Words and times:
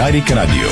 Дарик 0.00 0.30
Радио. 0.30 0.68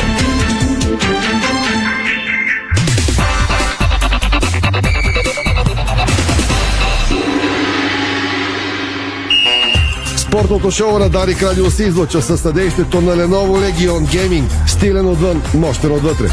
Спортното 10.16 10.70
шоу 10.70 10.98
на 10.98 11.08
Дарик 11.08 11.42
Радио 11.42 11.70
се 11.70 11.84
излуча 11.84 12.22
със 12.22 12.40
съдействието 12.40 13.00
на 13.00 13.16
Lenovo 13.16 13.72
Legion 13.72 14.00
Gaming. 14.00 14.44
Стилен 14.66 15.06
отвън, 15.06 15.42
мощен 15.54 15.92
отвътре. 15.92 16.30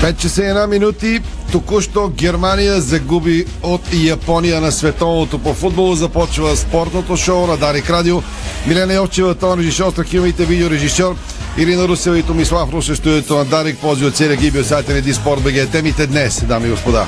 5 0.00 0.16
часа 0.16 0.42
и 0.42 0.46
една 0.46 0.66
минути. 0.66 1.20
Току-що 1.52 2.08
Германия 2.08 2.80
загуби 2.80 3.44
от 3.62 3.80
Япония 3.92 4.60
на 4.60 4.72
световното 4.72 5.38
по 5.38 5.54
футбол. 5.54 5.94
Започва 5.94 6.56
спортното 6.56 7.16
шоу 7.16 7.46
на 7.46 7.56
Дарик 7.56 7.90
Радио. 7.90 8.22
Милена 8.66 8.94
Йовчева, 8.94 9.34
тон 9.34 9.58
режисьор, 9.58 9.92
страхилмите 9.92 10.44
видеорежисьор. 10.44 11.16
Ирина 11.58 11.88
Русева 11.88 12.18
и 12.18 12.22
Томислав 12.22 12.72
Русе, 12.72 12.94
студиото 12.94 13.36
на 13.36 13.44
Дарик, 13.44 13.78
пози 13.78 14.04
от 14.04 14.16
целия 14.16 14.36
гиби 14.36 14.58
от 14.58 14.66
сайта 14.66 14.94
на 14.94 15.00
Диспорт 15.00 15.42
БГ. 15.42 15.70
Темите 15.72 16.06
днес, 16.06 16.44
дами 16.48 16.68
и 16.68 16.70
господа. 16.70 17.06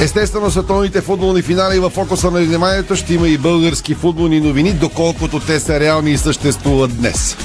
Естествено, 0.00 0.50
световните 0.50 1.00
футболни 1.00 1.42
финали 1.42 1.78
в 1.78 1.90
фокуса 1.90 2.30
на 2.30 2.40
вниманието 2.40 2.96
ще 2.96 3.14
има 3.14 3.28
и 3.28 3.38
български 3.38 3.94
футболни 3.94 4.40
новини, 4.40 4.72
доколкото 4.72 5.40
те 5.40 5.60
са 5.60 5.80
реални 5.80 6.10
и 6.10 6.18
съществуват 6.18 6.96
днес. 6.96 7.36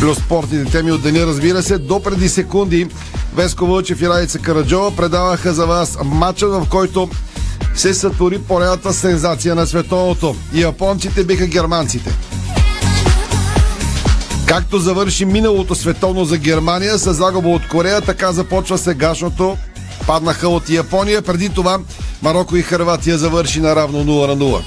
Плюс 0.00 0.18
спортните 0.18 0.70
теми 0.72 0.92
от 0.92 1.02
деня, 1.02 1.26
разбира 1.26 1.62
се, 1.62 1.78
до 1.78 2.02
преди 2.02 2.28
секунди 2.28 2.86
Веско 3.36 3.66
Вълчев 3.66 4.02
и 4.02 4.08
Райца 4.08 4.38
Караджова 4.38 4.96
предаваха 4.96 5.54
за 5.54 5.66
вас 5.66 5.98
матча, 6.04 6.48
в 6.48 6.66
който 6.70 7.10
се 7.76 7.94
сътвори 7.94 8.38
поредната 8.38 8.92
сензация 8.92 9.54
на 9.54 9.66
световното. 9.66 10.36
Японците 10.54 11.24
биха 11.24 11.46
германците. 11.46 12.10
Както 14.46 14.78
завърши 14.78 15.24
миналото 15.24 15.74
световно 15.74 16.24
за 16.24 16.38
Германия 16.38 16.98
с 16.98 17.14
загуба 17.14 17.48
от 17.48 17.68
Корея, 17.68 18.00
така 18.00 18.32
започва 18.32 18.78
сегашното. 18.78 19.56
Паднаха 20.06 20.48
от 20.48 20.70
Япония. 20.70 21.22
Преди 21.22 21.48
това 21.48 21.78
Марокко 22.22 22.56
и 22.56 22.62
Харватия 22.62 23.18
завърши 23.18 23.60
на 23.60 23.76
равно 23.76 24.04
0 24.04 24.26
на 24.26 24.36
0. 24.36 24.62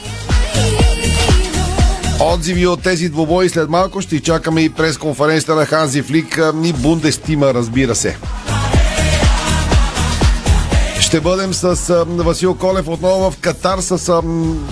Отзиви 2.21 2.67
от 2.67 2.83
тези 2.83 3.09
двобои 3.09 3.49
след 3.49 3.69
малко 3.69 4.01
ще 4.01 4.19
чакаме 4.19 4.61
и 4.61 4.69
през 4.69 4.97
конференцията 4.97 5.55
на 5.55 5.65
Ханзи 5.65 6.01
Флик 6.01 6.39
и 6.63 6.73
Бундестима, 6.73 7.53
разбира 7.53 7.95
се. 7.95 8.17
Ще 11.09 11.21
бъдем 11.21 11.53
с 11.53 12.05
Васил 12.07 12.55
Колев 12.55 12.87
отново 12.87 13.31
в 13.31 13.37
Катар 13.37 13.79
с 13.79 14.21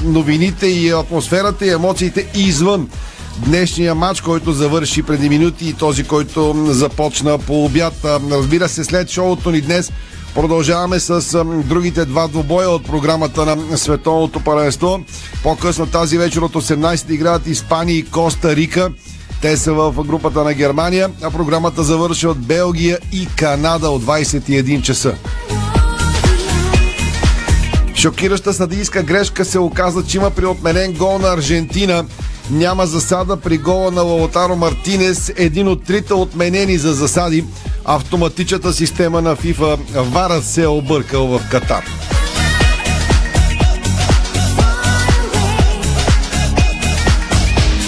новините 0.03 0.67
и 0.67 0.89
атмосферата 0.89 1.66
и 1.66 1.69
емоциите 1.69 2.27
извън 2.35 2.89
днешния 3.38 3.95
матч, 3.95 4.21
който 4.21 4.52
завърши 4.52 5.03
преди 5.03 5.30
минути 5.30 5.69
и 5.69 5.73
този, 5.73 6.03
който 6.03 6.65
започна 6.67 7.38
по 7.38 7.65
обяд. 7.65 7.93
Разбира 8.31 8.69
се, 8.69 8.83
след 8.83 9.09
шоуто 9.09 9.52
ни 9.52 9.61
днес 9.61 9.91
Продължаваме 10.35 10.99
с 10.99 11.43
другите 11.65 12.05
два 12.05 12.27
двобоя 12.27 12.69
от 12.69 12.85
програмата 12.85 13.55
на 13.55 13.77
Световното 13.77 14.39
паренство. 14.39 14.99
По-късно 15.43 15.85
тази 15.85 16.17
вечер 16.17 16.41
от 16.41 16.53
18 16.53 17.11
играят 17.11 17.47
Испания 17.47 17.97
и 17.97 18.05
Коста 18.05 18.55
Рика. 18.55 18.91
Те 19.41 19.58
са 19.58 19.73
в 19.73 20.03
групата 20.03 20.43
на 20.43 20.53
Германия, 20.53 21.09
а 21.23 21.31
програмата 21.31 21.83
завърши 21.83 22.27
от 22.27 22.39
Белгия 22.39 22.99
и 23.11 23.27
Канада 23.35 23.89
от 23.89 24.03
21 24.03 24.81
часа. 24.81 25.15
Шокираща 28.08 28.53
съдийска 28.53 29.03
грешка 29.03 29.45
се 29.45 29.59
оказа, 29.59 30.03
че 30.03 30.17
има 30.17 30.31
при 30.31 30.45
отменен 30.45 30.94
гол 30.94 31.19
на 31.19 31.33
Аржентина. 31.33 32.05
Няма 32.52 32.86
засада 32.86 33.38
при 33.38 33.58
гола 33.58 33.91
на 33.91 34.02
Лаутаро 34.02 34.55
Мартинес, 34.55 35.33
един 35.36 35.67
от 35.67 35.83
трите 35.83 36.14
отменени 36.14 36.77
за 36.77 36.93
засади. 36.93 37.45
Автоматичната 37.86 38.73
система 38.73 39.21
на 39.21 39.36
FIFA 39.36 39.77
Вара 40.02 40.42
се 40.42 40.64
е 40.64 40.67
объркал 40.67 41.27
в 41.27 41.42
Катар. 41.52 41.86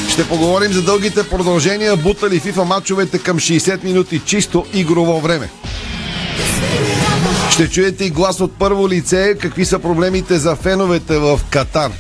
Ще 0.10 0.28
поговорим 0.28 0.72
за 0.72 0.82
дългите 0.82 1.30
продължения, 1.30 1.96
бутали 1.96 2.40
FIFA 2.40 2.64
матчовете 2.64 3.20
към 3.20 3.40
60 3.40 3.84
минути 3.84 4.22
чисто 4.26 4.66
игрово 4.74 5.20
време. 5.20 5.50
Ще 7.52 7.70
чуете 7.70 8.06
и 8.06 8.10
глас 8.10 8.42
от 8.42 8.60
първо 8.60 8.90
лице, 8.90 9.36
какви 9.42 9.66
са 9.66 9.80
проблемите 9.80 10.38
за 10.38 10.56
феновете 10.56 11.18
в 11.18 11.40
Катар. 11.50 11.92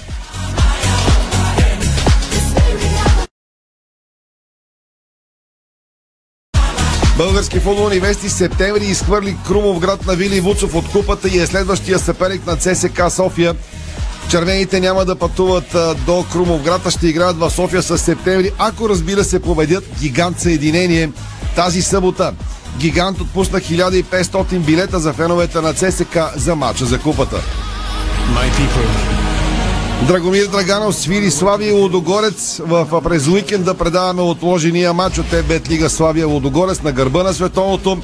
Български 7.18 7.60
футболни 7.60 8.00
вести 8.00 8.30
септември 8.30 8.86
изхвърли 8.86 9.38
Крумов 9.48 9.80
град 9.80 10.06
на 10.06 10.16
Вили 10.16 10.40
Вуцов 10.40 10.76
от 10.76 10.90
купата 10.92 11.28
и 11.28 11.40
е 11.40 11.46
следващия 11.46 12.00
съперник 12.00 12.48
на 12.48 12.58
ЦСК 12.58 13.02
София. 13.10 13.56
Червените 14.30 14.80
няма 14.80 15.06
да 15.06 15.16
пътуват 15.16 15.76
до 16.06 16.26
Крумов 16.31 16.64
град, 16.64 16.81
а 16.86 16.92
ще 16.92 17.08
играят 17.08 17.38
в 17.38 17.52
София 17.52 17.84
с 17.84 17.98
септември, 17.98 18.52
ако 18.58 18.90
разбира 18.90 19.24
се 19.24 19.42
победят 19.42 19.84
гигант 20.00 20.40
Съединение 20.40 21.10
тази 21.59 21.81
събота. 21.81 22.34
Гигант 22.78 23.22
отпусна 23.22 23.59
1500 23.59 24.59
билета 24.59 25.00
за 25.00 25.14
феновете 25.14 25.62
на 25.62 25.74
ЦСК 25.74 26.18
за 26.36 26.56
матча 26.56 26.86
за 26.86 27.00
купата. 27.00 27.42
Драгомир 30.08 30.46
Драганов 30.46 30.96
свири 30.96 31.31
Славия 31.31 31.74
Лодогорец. 31.74 32.62
В, 32.66 33.02
през 33.02 33.28
уикенда 33.28 33.74
предаваме 33.74 34.22
отложения 34.22 34.94
матч 34.94 35.18
от 35.18 35.34
ЕБЕТ 35.34 35.69
Лига 35.69 35.90
Славия 35.90 36.28
Лодогорец 36.28 36.81
на 36.81 36.92
гърба 36.92 37.24
на 37.24 37.34
световното. 37.34 37.98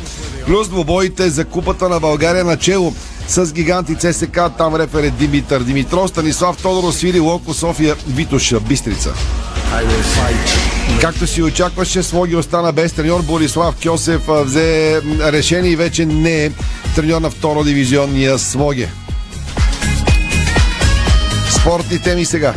Плюс 0.45 0.69
двобоите 0.69 1.29
за 1.29 1.45
купата 1.45 1.89
на 1.89 1.99
България 1.99 2.43
на 2.45 2.57
чело 2.57 2.93
с 3.27 3.53
гиганти 3.53 3.95
ЦСК, 3.95 4.39
там 4.57 4.75
рефер 4.75 5.03
е 5.03 5.09
Димитър 5.09 5.63
Димитров, 5.63 6.09
Станислав 6.09 6.57
Тодоров 6.57 6.95
свири 6.95 7.19
Локо 7.19 7.53
София, 7.53 7.95
Витоша 8.07 8.59
Бистрица. 8.59 9.13
Както 11.01 11.27
си 11.27 11.43
очакваше, 11.43 12.03
Слоги 12.03 12.35
остана 12.35 12.71
без 12.71 12.93
треньор. 12.93 13.21
Борислав 13.21 13.75
Кьосев 13.83 14.21
взе 14.27 15.01
решение 15.21 15.71
и 15.71 15.75
вече 15.75 16.05
не 16.05 16.45
е 16.45 16.51
треньор 16.95 17.21
на 17.21 17.29
второ 17.29 17.63
дивизионния 17.63 18.39
Слоге. 18.39 18.89
Спортни 21.49 21.99
теми 21.99 22.25
сега. 22.25 22.53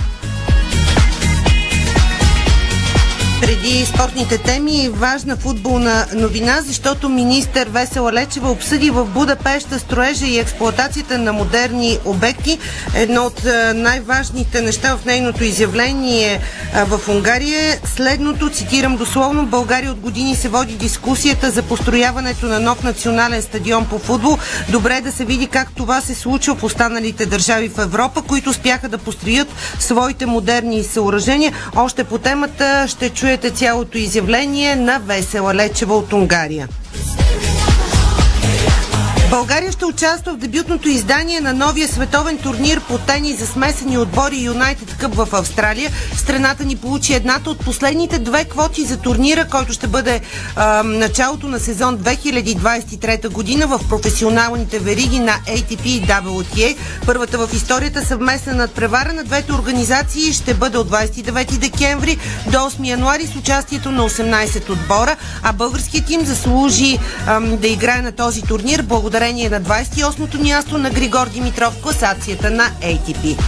Преди 3.41 3.87
спортните 3.87 4.39
теми, 4.39 4.89
важна 4.89 5.37
футболна 5.37 6.07
новина, 6.15 6.61
защото 6.63 7.09
министър 7.09 7.69
Весела 7.69 8.13
Лечева 8.13 8.51
обсъди 8.51 8.91
в 8.91 9.05
Будапешта 9.05 9.79
строежа 9.79 10.27
и 10.27 10.39
експлуатацията 10.39 11.19
на 11.19 11.33
модерни 11.33 11.99
обекти. 12.05 12.59
Едно 12.95 13.25
от 13.25 13.43
най-важните 13.75 14.61
неща 14.61 14.97
в 14.97 15.05
нейното 15.05 15.45
изявление 15.45 16.41
в 16.87 17.09
Унгария 17.09 17.61
е 17.61 17.81
следното, 17.85 18.51
цитирам 18.51 18.97
дословно, 18.97 19.47
България 19.47 19.93
от 19.93 20.01
години 20.01 20.37
се 20.37 20.49
води 20.49 20.75
дискусията 20.75 21.51
за 21.51 21.63
построяването 21.63 22.47
на 22.47 22.61
нов 22.61 22.83
национален 22.83 23.43
стадион 23.43 23.87
по 23.87 23.99
футбол. 23.99 24.39
Добре 24.69 24.97
е 24.97 25.01
да 25.01 25.13
се 25.13 25.25
види 25.25 25.47
как 25.47 25.69
това 25.77 26.01
се 26.01 26.15
случва 26.15 26.55
в 26.55 26.65
останалите 26.65 27.27
държави 27.27 27.69
в 27.69 27.79
Европа, 27.79 28.23
които 28.23 28.51
успяха 28.51 28.89
да 28.89 28.99
построят 28.99 29.49
своите 29.79 30.27
модерни 30.27 30.85
съоръжения. 30.85 31.53
Още 31.77 32.05
по 32.05 32.19
темата 32.19 32.85
ще 32.89 33.11
чуем 33.11 33.28
чуете 33.29 33.51
цялото 33.51 33.99
изявление 33.99 34.77
на 34.77 34.99
Весела 34.99 35.55
Лечева 35.55 35.95
от 35.95 36.13
Унгария. 36.13 36.69
България 39.31 39.73
ще 39.73 39.85
участва 39.85 40.33
в 40.33 40.37
дебютното 40.37 40.89
издание 40.89 41.41
на 41.41 41.53
новия 41.53 41.89
световен 41.89 42.39
турнир 42.39 42.81
по 42.81 42.99
тенис 42.99 43.39
за 43.39 43.47
смесени 43.47 43.99
отбори 43.99 44.43
Юнайтед 44.43 44.97
Къп 45.01 45.15
в 45.15 45.29
Австралия. 45.33 45.91
Страната 46.17 46.65
ни 46.65 46.77
получи 46.77 47.15
едната 47.15 47.51
от 47.51 47.65
последните 47.65 48.19
две 48.19 48.45
квоти 48.45 48.85
за 48.85 48.97
турнира, 48.97 49.49
който 49.49 49.73
ще 49.73 49.87
бъде 49.87 50.21
а, 50.57 50.83
началото 50.83 51.49
на 51.49 51.61
сезон 51.61 51.99
2023 51.99 53.29
година 53.29 53.67
в 53.67 53.81
професионалните 53.89 54.79
вериги 54.79 55.21
на 55.21 55.33
ATP 55.33 55.87
и 55.87 56.03
WTA. 56.03 56.77
Първата 57.07 57.47
в 57.47 57.55
историята 57.55 58.05
съвместна 58.07 58.55
надпревара 58.55 59.13
на 59.13 59.25
двете 59.25 59.53
организации 59.53 60.33
ще 60.33 60.55
бъде 60.55 60.79
от 60.79 60.91
29 60.91 61.59
декември 61.59 62.19
до 62.47 62.59
8 62.59 62.87
януари 62.87 63.27
с 63.27 63.37
участието 63.37 63.91
на 63.91 64.09
18 64.09 64.71
отбора, 64.71 65.17
а 65.43 65.53
българският 65.53 66.07
тим 66.07 66.25
заслужи 66.25 66.99
а, 67.27 67.41
да 67.41 67.69
играе 67.69 68.03
на 68.03 68.13
този 68.13 68.43
турнир 68.43 68.83
благодаря 68.83 69.18
благодарение 69.19 69.51
на 69.51 69.61
28-то 69.61 70.39
място 70.39 70.79
на 70.79 70.91
Григор 70.91 71.29
Димитров 71.29 71.75
в 71.75 71.83
класацията 71.83 72.51
на 72.51 72.71
ATP. 72.83 73.39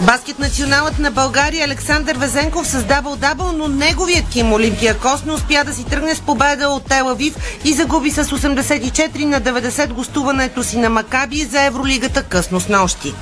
Баскет 0.00 0.38
националът 0.38 0.98
на 0.98 1.10
България 1.10 1.64
Александър 1.64 2.16
Везенков 2.16 2.66
създавал 2.66 3.16
дабъл, 3.16 3.52
но 3.52 3.68
неговият 3.68 4.28
Ким 4.28 4.52
Олимпиакос 4.52 5.24
не 5.24 5.32
успя 5.32 5.64
да 5.64 5.74
си 5.74 5.84
тръгне 5.84 6.14
с 6.14 6.20
победа 6.20 6.68
от 6.68 6.84
Телавив 6.84 7.34
и 7.64 7.72
загуби 7.72 8.10
с 8.10 8.24
84 8.24 9.24
на 9.24 9.40
90 9.40 9.92
гостуването 9.92 10.62
си 10.62 10.78
на 10.78 10.90
Макаби 10.90 11.44
за 11.44 11.62
Евролигата 11.62 12.22
късно 12.22 12.60
с 12.60 12.68
нощи. 12.68 13.14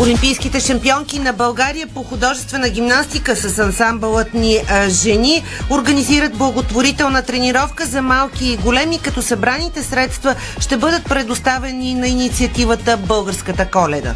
Олимпийските 0.00 0.60
шампионки 0.60 1.18
на 1.18 1.32
България 1.32 1.86
по 1.86 2.02
художествена 2.02 2.68
гимнастика 2.68 3.36
с 3.36 3.58
ансамбълът 3.58 4.34
ни 4.34 4.58
жени 4.88 5.42
организират 5.70 6.38
благотворителна 6.38 7.22
тренировка 7.22 7.86
за 7.86 8.02
малки 8.02 8.46
и 8.46 8.56
големи, 8.56 8.98
като 8.98 9.22
събраните 9.22 9.82
средства 9.82 10.34
ще 10.60 10.76
бъдат 10.76 11.04
предоставени 11.04 11.94
на 11.94 12.08
инициативата 12.08 12.96
Българската 12.96 13.70
коледа. 13.70 14.14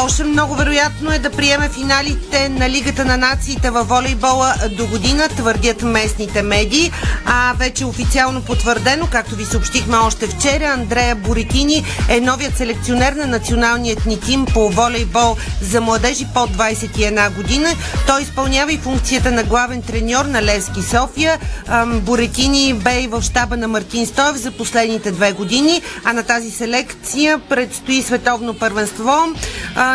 Полша 0.00 0.24
много 0.24 0.54
вероятно 0.54 1.12
е 1.12 1.18
да 1.18 1.30
приеме 1.30 1.68
финалите 1.68 2.48
на 2.48 2.70
Лигата 2.70 3.04
на 3.04 3.16
нациите 3.16 3.70
във 3.70 3.88
волейбола 3.88 4.54
до 4.76 4.86
година, 4.86 5.28
твърдят 5.28 5.82
местните 5.82 6.42
медии. 6.42 6.92
А 7.26 7.54
вече 7.56 7.84
официално 7.84 8.42
потвърдено, 8.42 9.06
както 9.12 9.34
ви 9.34 9.44
съобщихме 9.44 9.96
още 9.96 10.26
вчера, 10.26 10.64
Андрея 10.64 11.16
Борикини 11.16 11.84
е 12.08 12.20
новият 12.20 12.56
селекционер 12.56 13.12
на 13.12 13.26
националният 13.26 14.06
ни 14.06 14.20
тим 14.20 14.46
по 14.46 14.70
волейбол 14.70 15.36
за 15.62 15.80
младежи 15.80 16.26
под 16.34 16.50
21 16.50 17.34
година. 17.34 17.68
Той 18.06 18.22
изпълнява 18.22 18.72
и 18.72 18.78
функцията 18.78 19.30
на 19.30 19.44
главен 19.44 19.82
треньор 19.82 20.24
на 20.24 20.42
Левски 20.42 20.82
София. 20.82 21.38
Борикини 21.86 22.74
бе 22.74 23.00
и 23.00 23.06
в 23.06 23.22
щаба 23.22 23.56
на 23.56 23.68
Мартин 23.68 24.06
Стоев 24.06 24.36
за 24.36 24.50
последните 24.50 25.10
две 25.10 25.32
години, 25.32 25.82
а 26.04 26.12
на 26.12 26.22
тази 26.22 26.50
селекция 26.50 27.38
предстои 27.38 28.02
световно 28.02 28.54
първенство 28.54 29.26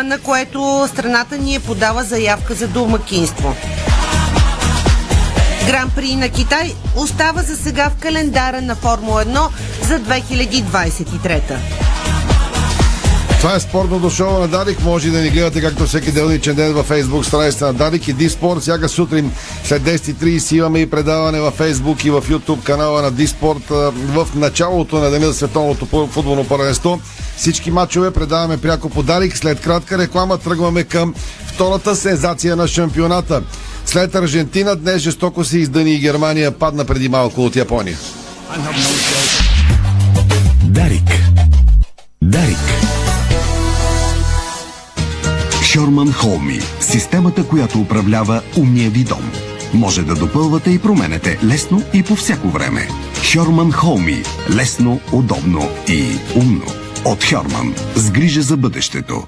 на 0.02 0.18
което 0.18 0.88
страната 0.88 1.38
ни 1.38 1.54
е 1.54 1.60
подала 1.60 2.02
заявка 2.02 2.54
за 2.54 2.68
домакинство. 2.68 3.56
Гран 5.66 5.90
при 5.96 6.16
на 6.16 6.28
Китай 6.28 6.74
остава 6.96 7.42
за 7.42 7.56
сега 7.56 7.90
в 7.90 8.00
календара 8.00 8.62
на 8.62 8.74
Формула 8.74 9.24
1 9.24 9.48
за 9.82 10.00
2023. 10.00 11.40
Това 13.44 13.56
е 13.56 13.60
спортното 13.60 14.10
шоу 14.10 14.38
на 14.38 14.48
Дарик. 14.48 14.84
Може 14.84 15.10
да 15.10 15.20
ни 15.20 15.30
гледате 15.30 15.60
както 15.60 15.86
всеки 15.86 16.12
делничен 16.12 16.54
ден 16.54 16.72
във 16.72 16.88
Facebook 16.88 17.22
страницата 17.22 17.66
на 17.66 17.72
Дарик 17.72 18.08
и 18.08 18.12
Диспорт. 18.12 18.60
Всяка 18.60 18.88
сутрин 18.88 19.32
след 19.64 19.82
10.30 19.82 20.54
имаме 20.54 20.78
и 20.78 20.90
предаване 20.90 21.40
във 21.40 21.58
Facebook 21.58 22.06
и 22.06 22.10
в 22.10 22.22
YouTube 22.22 22.62
канала 22.62 23.02
на 23.02 23.10
Диспорт 23.10 23.68
в 23.94 24.28
началото 24.34 24.98
на 24.98 25.10
деня 25.10 25.26
за 25.26 25.34
световното 25.34 25.86
футболно 26.06 26.48
първенство. 26.48 27.00
Всички 27.36 27.70
матчове 27.70 28.10
предаваме 28.10 28.56
пряко 28.56 28.88
по 28.88 29.02
Дарик. 29.02 29.36
След 29.36 29.60
кратка 29.60 29.98
реклама 29.98 30.38
тръгваме 30.38 30.84
към 30.84 31.14
втората 31.46 31.96
сензация 31.96 32.56
на 32.56 32.68
шампионата. 32.68 33.42
След 33.86 34.14
Аржентина 34.14 34.76
днес 34.76 35.02
жестоко 35.02 35.44
се 35.44 35.58
издани 35.58 35.94
и 35.94 35.98
Германия 35.98 36.58
падна 36.58 36.84
преди 36.84 37.08
малко 37.08 37.44
от 37.44 37.56
Япония. 37.56 37.98
Дарик. 40.64 41.10
Дарик. 42.22 42.83
Шорман 45.74 46.12
Холми– 46.12 46.60
системата, 46.80 47.48
която 47.48 47.80
управлява 47.80 48.42
умния 48.58 48.90
ви 48.90 49.04
дом. 49.04 49.32
Може 49.74 50.02
да 50.02 50.14
допълвате 50.14 50.70
и 50.70 50.78
променете 50.78 51.38
лесно 51.44 51.82
и 51.94 52.02
по 52.02 52.16
всяко 52.16 52.48
време. 52.48 52.88
Шорман 53.22 53.72
Холми– 53.72 54.22
лесно, 54.56 55.00
удобно 55.12 55.68
и 55.88 56.06
умно. 56.36 56.66
От 57.04 57.24
Хьорман. 57.24 57.74
С 57.94 58.10
грижа 58.10 58.42
за 58.42 58.56
бъдещето. 58.56 59.22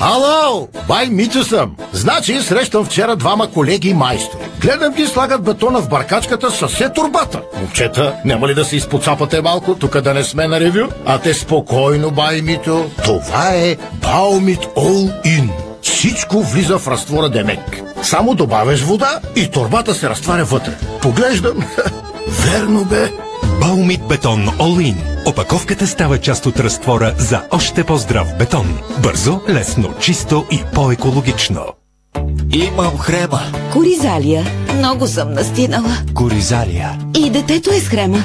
Ало, 0.00 0.68
бай 0.88 1.06
Митю 1.10 1.44
съм. 1.44 1.76
Значи 1.92 2.42
срещам 2.42 2.84
вчера 2.84 3.16
двама 3.16 3.50
колеги 3.50 3.94
майстори. 3.94 4.42
Гледам 4.60 4.92
ги 4.92 5.06
слагат 5.06 5.42
бетона 5.42 5.82
в 5.82 5.88
баркачката 5.88 6.50
с 6.50 6.68
все 6.68 6.92
турбата. 6.92 7.42
Момчета, 7.60 8.14
няма 8.24 8.48
ли 8.48 8.54
да 8.54 8.64
се 8.64 8.76
изпоцапате 8.76 9.40
малко, 9.40 9.74
тук 9.74 10.00
да 10.00 10.14
не 10.14 10.24
сме 10.24 10.48
на 10.48 10.60
ревю? 10.60 10.88
А 11.06 11.18
те 11.18 11.34
спокойно, 11.34 12.10
бай 12.10 12.42
Митю. 12.42 12.84
Това 13.04 13.50
е 13.54 13.76
Баумит 14.02 14.60
All 14.60 15.22
In. 15.24 15.65
Всичко 15.82 16.42
влиза 16.42 16.78
в 16.78 16.88
разтвора 16.88 17.28
Демек. 17.28 17.82
Само 18.02 18.34
добавяш 18.34 18.82
вода 18.82 19.20
и 19.36 19.50
турбата 19.50 19.94
се 19.94 20.08
разтваря 20.08 20.44
вътре. 20.44 20.72
Поглеждам. 21.02 21.56
Верно 22.28 22.84
бе. 22.84 23.12
Баумит 23.60 24.00
бетон 24.08 24.46
In. 24.46 24.94
Опаковката 25.26 25.86
става 25.86 26.18
част 26.18 26.46
от 26.46 26.60
разтвора 26.60 27.14
за 27.18 27.42
още 27.50 27.84
по-здрав 27.84 28.36
бетон. 28.38 28.78
Бързо, 29.02 29.40
лесно, 29.48 29.94
чисто 30.00 30.44
и 30.50 30.60
по-екологично. 30.74 31.64
Имам 32.56 32.98
хрема. 32.98 33.40
Коризалия. 33.72 34.44
Много 34.78 35.06
съм 35.06 35.32
настинала. 35.32 35.96
Коризалия. 36.14 36.98
И 37.18 37.30
детето 37.30 37.70
е 37.70 37.80
с 37.80 37.88
хрема. 37.88 38.18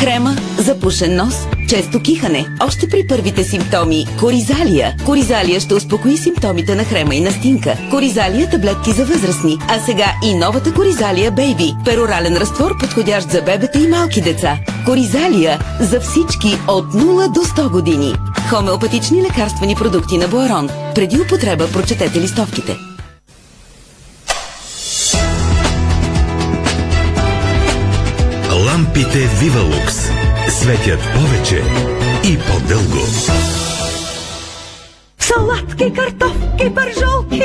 Хрема, 0.00 0.36
запушен 0.58 1.16
нос, 1.16 1.34
често 1.68 2.02
кихане. 2.02 2.46
Още 2.66 2.88
при 2.88 3.06
първите 3.06 3.44
симптоми. 3.44 4.06
Коризалия. 4.20 4.96
Коризалия 5.04 5.60
ще 5.60 5.74
успокои 5.74 6.16
симптомите 6.16 6.74
на 6.74 6.84
хрема 6.84 7.14
и 7.14 7.20
настинка. 7.20 7.76
Коризалия 7.90 8.50
таблетки 8.50 8.92
за 8.92 9.04
възрастни. 9.04 9.58
А 9.68 9.80
сега 9.80 10.12
и 10.24 10.34
новата 10.34 10.74
Коризалия 10.74 11.30
Бейби. 11.30 11.74
Перорален 11.84 12.36
разтвор, 12.36 12.78
подходящ 12.80 13.30
за 13.30 13.42
бебета 13.42 13.78
и 13.78 13.88
малки 13.88 14.20
деца. 14.20 14.58
Коризалия 14.84 15.58
за 15.80 16.00
всички 16.00 16.58
от 16.68 16.94
0 16.94 17.32
до 17.32 17.40
100 17.40 17.70
години. 17.70 18.14
Хомеопатични 18.50 19.22
лекарствени 19.22 19.74
продукти 19.74 20.18
на 20.18 20.28
Буарон. 20.28 20.68
Преди 20.94 21.20
употреба 21.20 21.68
прочетете 21.72 22.20
листовките. 22.20 22.76
Лампите 28.96 29.18
Вивалукс 29.18 29.94
светят 30.48 31.00
повече 31.14 31.62
и 32.24 32.38
по-дълго. 32.38 33.06
Салатки, 35.18 35.92
картофки, 35.92 36.74
пържолки, 36.74 37.42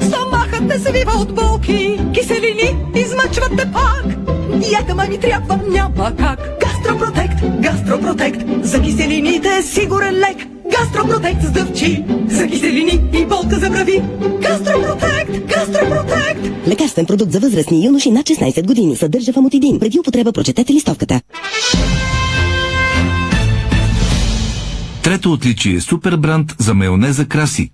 стомахът 0.00 0.60
не 0.60 0.78
свива 0.78 1.12
от 1.12 1.34
болки, 1.34 2.00
киселини 2.14 2.76
измъчват 2.94 3.56
те 3.56 3.72
пак. 3.72 4.04
Диета 4.58 4.94
ми 5.08 5.20
трябва, 5.20 5.60
няма 5.68 6.12
как. 6.16 6.60
Гастропротект, 6.60 7.60
гастропротект, 7.60 8.40
за 8.62 8.82
киселините 8.82 9.48
е 9.58 9.62
сигурен 9.62 10.14
лек. 10.14 10.59
Гастропротект 10.78 11.42
с 11.42 11.50
дъвчи, 11.50 12.04
за 12.26 12.46
киселини 12.46 13.00
и 13.12 13.26
болка 13.26 13.58
за 13.58 13.70
брави. 13.70 14.02
Гастропротект, 14.42 15.30
гастропротект. 15.46 16.68
Лекарствен 16.68 17.06
продукт 17.06 17.32
за 17.32 17.40
възрастни 17.40 17.86
юноши 17.86 18.10
над 18.10 18.26
16 18.26 18.66
години. 18.66 18.96
Съдържа 18.96 19.32
фамотидин. 19.32 19.78
Преди 19.78 19.98
употреба 19.98 20.32
прочетете 20.32 20.72
листовката. 20.72 21.20
Трето 25.02 25.32
отличие 25.32 25.74
е 25.74 25.80
супер 25.80 26.16
бранд 26.16 26.54
за 26.58 26.74
майонеза 26.74 27.24
Краси. 27.24 27.70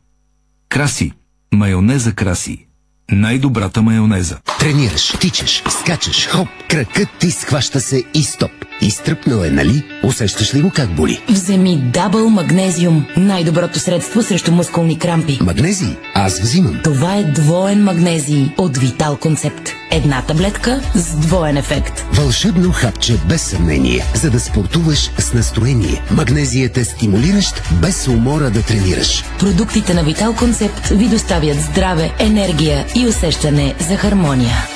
Краси. 0.69 1.13
Майонеза 1.53 2.13
Краси. 2.13 2.67
Най-добрата 3.13 3.83
майонеза. 3.83 4.39
Тренираш, 4.59 5.13
тичаш, 5.21 5.63
скачаш, 5.69 6.29
хоп, 6.29 6.49
кракът 6.69 7.09
ти 7.21 7.31
схваща 7.31 7.81
се 7.81 8.03
и 8.15 8.23
стоп. 8.23 8.51
Изтръпнал 8.81 9.45
е, 9.45 9.51
нали? 9.51 9.83
Усещаш 10.03 10.55
ли 10.55 10.61
го 10.61 10.71
как 10.71 10.95
боли? 10.95 11.23
Вземи 11.29 11.77
Дабъл 11.77 12.29
Магнезиум. 12.29 13.07
Най-доброто 13.17 13.79
средство 13.79 14.23
срещу 14.23 14.53
мускулни 14.53 14.99
крампи. 14.99 15.39
Магнезий? 15.43 15.97
Аз 16.15 16.41
взимам. 16.41 16.81
Това 16.85 17.17
е 17.17 17.25
двоен 17.25 17.85
магнезий 17.85 18.51
от 18.59 18.77
Витал 18.77 19.17
Концепт. 19.17 19.71
Една 19.91 20.23
таблетка 20.23 20.81
с 20.95 21.17
двоен 21.17 21.57
ефект. 21.57 22.05
Вълшебно 22.13 22.73
хапче 22.73 23.17
без 23.29 23.43
съмнение, 23.43 24.05
за 24.15 24.31
да 24.31 24.41
спортуваш 24.41 25.11
с 25.19 25.33
настроение. 25.33 26.03
Магнезият 26.11 26.77
е 26.77 26.85
стимулиращ, 26.85 27.63
без 27.73 28.09
умора 28.09 28.51
да 28.51 28.63
тренираш. 28.63 29.25
Продуктите 29.39 29.95
на 29.95 30.05
Витал 30.05 30.35
Концепт 30.35 30.89
ви 30.89 31.09
доставят 31.09 31.61
здраве, 31.61 32.13
енергия 32.19 32.85
и 32.95 33.07
усещане 33.07 33.75
за 33.89 33.97
хармония. 33.97 34.76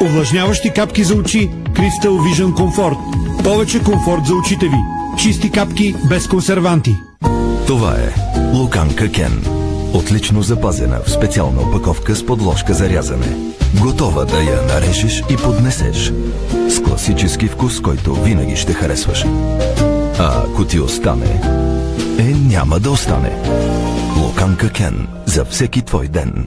Увлажняващи 0.00 0.70
капки 0.70 1.04
за 1.04 1.14
очи 1.14 1.50
Crystal 1.72 2.08
Vision 2.08 2.52
Comfort. 2.52 2.98
Повече 3.44 3.82
комфорт 3.82 4.26
за 4.26 4.34
очите 4.34 4.66
ви. 4.66 4.76
Чисти 5.18 5.50
капки 5.50 5.94
без 6.08 6.28
консерванти. 6.28 6.96
Това 7.66 7.94
е 7.94 8.14
Луканка 8.54 9.10
Кен. 9.12 9.44
Отлично 9.94 10.42
запазена 10.42 11.00
в 11.06 11.10
специална 11.10 11.60
опаковка 11.60 12.16
с 12.16 12.26
подложка 12.26 12.74
за 12.74 12.88
рязане. 12.88 13.36
Готова 13.80 14.24
да 14.24 14.42
я 14.42 14.62
нарежеш 14.62 15.22
и 15.30 15.36
поднесеш. 15.36 16.12
С 16.68 16.82
класически 16.82 17.48
вкус, 17.48 17.80
който 17.80 18.14
винаги 18.14 18.56
ще 18.56 18.72
харесваш. 18.72 19.24
А 20.18 20.42
ако 20.44 20.64
ти 20.64 20.80
остане, 20.80 21.40
е 22.18 22.22
няма 22.22 22.80
да 22.80 22.90
остане. 22.90 23.32
Луканка 24.16 24.70
Кен. 24.70 25.06
За 25.26 25.44
всеки 25.44 25.82
твой 25.82 26.08
ден. 26.08 26.46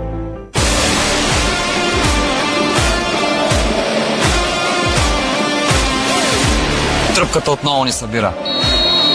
Тръпката 7.21 7.51
отново 7.51 7.85
ни 7.85 7.91
събира. 7.91 8.33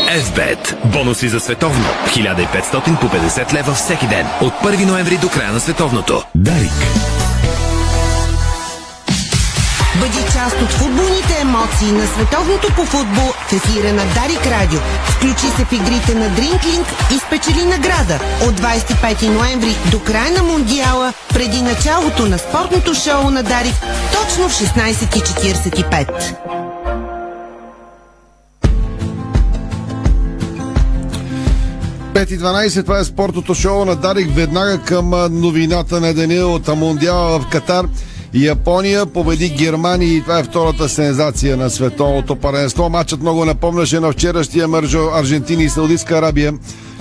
FBET. 0.09 0.85
Бонуси 0.85 1.29
за 1.29 1.41
световно. 1.41 1.85
1500 2.07 3.01
по 3.01 3.07
50 3.07 3.53
лева 3.53 3.73
всеки 3.73 4.07
ден. 4.07 4.27
От 4.41 4.53
1 4.53 4.85
ноември 4.85 5.17
до 5.17 5.29
края 5.29 5.53
на 5.53 5.61
световното. 5.61 6.23
Дарик. 6.35 6.73
Бъди 10.01 10.25
част 10.33 10.63
от 10.63 10.73
футболните 10.73 11.41
емоции 11.41 11.93
на 11.93 12.07
световното 12.07 12.69
по 12.77 12.85
футбол 12.85 13.33
в 13.49 13.53
ефира 13.53 13.93
на 13.93 14.05
Дарик 14.05 14.47
Радио. 14.47 14.81
Включи 15.05 15.47
се 15.47 15.65
в 15.65 15.73
игрите 15.73 16.15
на 16.15 16.29
Дринклинг 16.29 16.87
и 17.15 17.19
спечели 17.19 17.65
награда 17.65 18.19
от 18.49 18.61
25 18.61 19.29
ноември 19.29 19.77
до 19.91 20.01
края 20.01 20.33
на 20.33 20.43
Мундиала, 20.43 21.13
преди 21.29 21.63
началото 21.63 22.27
на 22.27 22.39
спортното 22.39 22.95
шоу 22.95 23.31
на 23.31 23.43
Дарик, 23.43 23.75
точно 24.13 24.49
в 24.49 24.53
16.45. 24.53 26.66
Пет 32.27 32.39
и 32.39 32.39
12, 32.39 32.83
това 32.83 32.99
е 32.99 33.05
спортното 33.05 33.55
шоу 33.55 33.85
на 33.85 33.97
Дарик. 33.97 34.31
Веднага 34.35 34.79
към 34.79 35.11
новината 35.31 36.01
на 36.01 36.15
деня 36.15 36.47
от 36.47 36.69
Мондиала 36.77 37.41
в 37.41 37.49
Катар. 37.49 37.89
Япония 38.35 39.07
победи 39.07 39.49
Германия 39.49 40.17
и 40.17 40.23
това 40.23 40.39
е 40.39 40.45
втората 40.45 40.89
сензация 40.89 41.57
на 41.57 41.71
световното 41.71 42.37
паренство. 42.37 42.89
Матчът 42.91 43.21
много 43.21 43.45
напомняше 43.45 44.01
на 44.01 44.13
вчерашния 44.13 44.69
мържо 44.69 45.11
Аржентина 45.15 45.63
и 45.63 45.69
Саудитска 45.69 46.19
Арабия, 46.19 46.55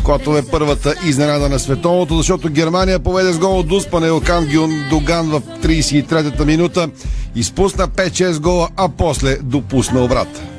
която 0.04 0.38
е 0.38 0.42
първата 0.52 0.94
изненада 1.08 1.50
на 1.50 1.60
световното, 1.60 2.18
защото 2.18 2.50
Германия 2.50 3.00
поведе 3.00 3.34
с 3.34 3.40
гол 3.40 3.60
от 3.60 3.68
Дуспане 3.68 4.12
Окан 4.12 4.48
Доган 4.90 5.30
в 5.30 5.42
33-та 5.64 6.46
минута. 6.46 6.90
Изпусна 7.36 7.88
5-6 7.88 8.40
гола, 8.40 8.70
а 8.78 8.90
после 8.90 9.38
допусна 9.44 10.04
обрат. 10.04 10.55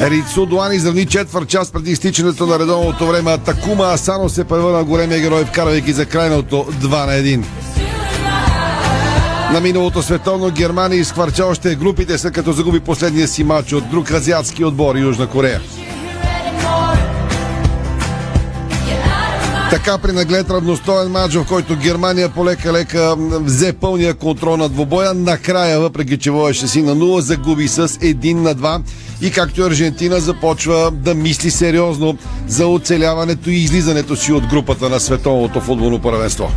Рицу 0.00 0.46
Дуан 0.46 0.72
изравни 0.72 1.06
четвърт 1.06 1.48
час 1.48 1.70
преди 1.70 1.90
изтичането 1.90 2.46
на 2.46 2.58
редовното 2.58 3.06
време, 3.06 3.38
Такума 3.38 3.84
Асано 3.84 4.28
се 4.28 4.44
превърна 4.44 4.84
големия 4.84 5.20
герой, 5.20 5.44
вкарвайки 5.44 5.92
за 5.92 6.06
крайното 6.06 6.56
2 6.56 7.06
на 7.06 7.12
1. 7.12 7.44
На 9.52 9.60
миналото 9.60 10.02
световно 10.02 10.50
Германия 10.50 11.00
изхвърча 11.00 11.46
още 11.46 11.74
групите, 11.74 12.18
след 12.18 12.34
като 12.34 12.52
загуби 12.52 12.80
последния 12.80 13.28
си 13.28 13.44
матч 13.44 13.72
от 13.72 13.90
друг 13.90 14.10
азиатски 14.10 14.64
отбор 14.64 14.96
Южна 14.96 15.26
Корея. 15.26 15.60
Така 19.70 19.98
при 19.98 20.12
наглед 20.12 20.50
равностоен 20.50 21.10
матч, 21.10 21.34
в 21.34 21.44
който 21.48 21.76
Германия 21.76 22.28
полека-лека 22.28 23.16
взе 23.18 23.72
пълния 23.72 24.14
контрол 24.14 24.56
на 24.56 24.68
двобоя. 24.68 25.14
Накрая, 25.14 25.80
въпреки 25.80 26.18
че 26.18 26.30
водеше 26.30 26.68
си 26.68 26.82
на 26.82 26.96
0, 26.96 27.18
загуби 27.18 27.68
с 27.68 27.88
1 27.88 28.34
на 28.34 28.54
2 28.54 28.80
и 29.20 29.30
както 29.30 29.62
Аржентина 29.62 30.20
започва 30.20 30.90
да 30.90 31.14
мисли 31.14 31.50
сериозно 31.50 32.18
за 32.46 32.66
оцеляването 32.66 33.50
и 33.50 33.54
излизането 33.54 34.16
си 34.16 34.32
от 34.32 34.46
групата 34.46 34.88
на 34.88 35.00
световното 35.00 35.60
футболно 35.60 35.98
първенство. 35.98 36.50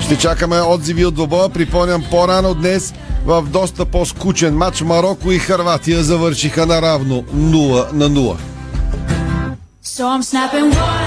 Ще 0.00 0.18
чакаме 0.18 0.60
отзиви 0.60 1.04
от 1.04 1.14
двобоя. 1.14 1.48
Припомням 1.48 2.04
по-рано 2.10 2.54
днес 2.54 2.94
в 3.26 3.42
доста 3.42 3.84
по-скучен 3.84 4.56
матч 4.56 4.80
Марокко 4.82 5.32
и 5.32 5.38
Харватия 5.38 6.02
завършиха 6.02 6.66
наравно 6.66 7.24
0 7.34 7.92
на 7.92 8.10
0. 8.10 8.36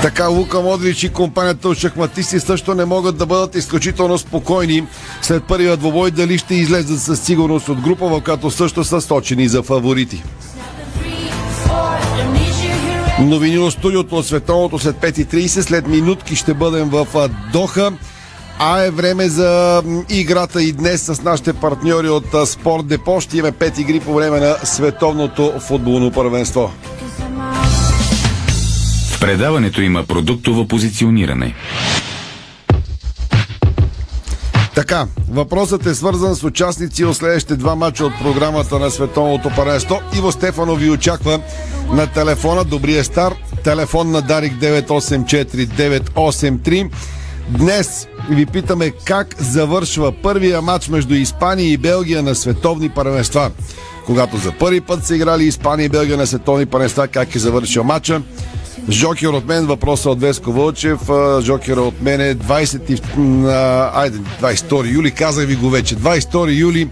Така 0.01 0.27
Лука 0.27 0.62
Модрич 0.62 1.03
и 1.03 1.10
компанията 1.10 1.70
от 1.70 1.77
шахматисти 1.77 2.39
също 2.39 2.75
не 2.75 2.86
могат 2.86 3.17
да 3.17 3.25
бъдат 3.25 3.55
изключително 3.55 4.17
спокойни 4.17 4.88
след 5.22 5.44
първия 5.44 5.77
двобой 5.77 6.12
дали 6.12 6.38
ще 6.38 6.55
излезат 6.55 7.01
със 7.01 7.22
сигурност 7.22 7.70
от 7.70 7.82
група, 7.82 8.08
в 8.08 8.22
която 8.22 8.51
също 8.51 8.84
са 8.84 9.01
сточени 9.01 9.48
за 9.48 9.63
фаворити. 9.63 10.24
Новини 13.20 13.58
от 13.58 13.74
студиото 13.74 14.15
от 14.15 14.25
световното 14.27 14.79
след 14.79 14.96
5.30. 14.96 15.48
След 15.62 15.88
минутки 15.88 16.36
ще 16.36 16.53
бъдем 16.53 16.89
в 16.89 17.29
Доха. 17.53 17.91
А 18.60 18.82
е 18.82 18.91
време 18.91 19.29
за 19.29 19.84
играта 20.10 20.63
и 20.63 20.72
днес 20.72 21.01
с 21.01 21.22
нашите 21.22 21.53
партньори 21.53 22.10
от 22.10 22.25
Спорт 22.46 22.88
Депо. 22.88 23.22
Ще 23.22 23.38
имаме 23.38 23.53
5 23.53 23.79
игри 23.79 24.00
по 24.00 24.13
време 24.13 24.39
на 24.39 24.55
световното 24.63 25.53
футболно 25.60 26.12
първенство. 26.12 26.72
Предаването 29.22 29.81
има 29.81 30.03
продуктово 30.03 30.67
позициониране. 30.67 31.55
Така, 34.75 35.07
въпросът 35.29 35.86
е 35.86 35.95
свързан 35.95 36.36
с 36.36 36.43
участници 36.43 37.05
от 37.05 37.17
следващите 37.17 37.55
два 37.55 37.75
мача 37.75 38.05
от 38.05 38.13
програмата 38.24 38.79
на 38.79 38.91
Световното 38.91 39.50
паренство. 39.55 40.01
Иво 40.17 40.31
Стефанов 40.31 40.79
ви 40.79 40.89
очаква 40.89 41.39
на 41.91 42.07
телефона 42.07 42.63
Добрия 42.63 43.03
стар, 43.03 43.34
телефон 43.63 44.12
на 44.12 44.22
Дарик 44.22 44.53
984-983. 44.53 46.89
Днес 47.50 48.07
ви 48.29 48.45
питаме 48.45 48.91
как 49.05 49.36
завършва 49.39 50.13
първия 50.24 50.62
матч 50.62 50.88
между 50.88 51.13
Испания 51.13 51.72
и 51.72 51.77
Белгия 51.77 52.24
на 52.24 52.36
световни 52.36 52.89
първенства. 52.89 53.51
Когато 54.05 54.38
за 54.38 54.51
първи 54.51 54.81
път 54.81 55.05
са 55.05 55.15
играли 55.15 55.43
Испания 55.43 55.86
и 55.86 55.89
Белгия 55.89 56.17
на 56.17 56.27
световни 56.27 56.65
първенства, 56.65 57.07
как 57.07 57.36
е 57.36 57.39
завършил 57.39 57.84
матча? 57.84 58.22
Жокер 58.89 59.27
от 59.27 59.47
мен, 59.47 59.65
въпроса 59.65 60.09
от 60.09 60.21
Веско 60.21 60.51
Вълчев. 60.51 60.99
Жокера 61.41 61.81
от 61.81 62.01
мен 62.01 62.21
е 62.21 62.35
20, 62.35 63.91
айде, 63.95 64.17
22 64.41 64.93
юли, 64.93 65.11
казах 65.11 65.47
ви 65.47 65.55
го 65.55 65.69
вече. 65.69 65.95
22 65.95 66.59
юли 66.59 66.89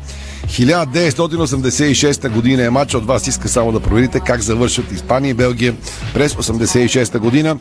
1986 0.47 2.29
година 2.29 2.63
е 2.63 2.69
матч. 2.69 2.93
От 2.93 3.05
вас 3.05 3.27
иска 3.27 3.49
само 3.49 3.71
да 3.71 3.79
проверите 3.79 4.19
как 4.19 4.41
завършат 4.41 4.91
Испания 4.91 5.29
и 5.31 5.33
Белгия 5.33 5.75
през 6.13 6.33
86 6.33 7.17
година. 7.19 7.57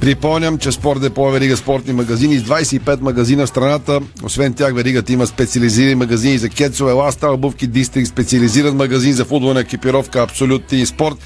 Припомням, 0.00 0.58
че 0.58 0.72
Спорт 0.72 1.00
Депо 1.00 1.28
е 1.28 1.32
верига 1.32 1.56
спортни 1.56 1.92
магазини 1.92 2.38
с 2.38 2.42
25 2.42 3.00
магазина 3.00 3.46
в 3.46 3.48
страната. 3.48 4.00
Освен 4.22 4.54
тях 4.54 4.74
веригата 4.74 5.12
има 5.12 5.26
специализирани 5.26 5.94
магазини 5.94 6.38
за 6.38 6.48
кецове, 6.48 6.92
ласта, 6.92 7.30
обувки, 7.30 7.66
дистрикт, 7.66 8.08
специализиран 8.08 8.76
магазин 8.76 9.12
за 9.12 9.24
футболна 9.24 9.60
екипировка, 9.60 10.22
абсолют 10.22 10.62
спорт, 10.84 11.16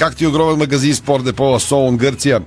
както 0.00 0.24
и 0.24 0.26
огромен 0.26 0.58
магазин 0.58 0.94
Спорт 0.94 1.24
Депо 1.24 1.44
в 1.44 1.60
Солон, 1.60 1.96
Гърция. 1.96 2.40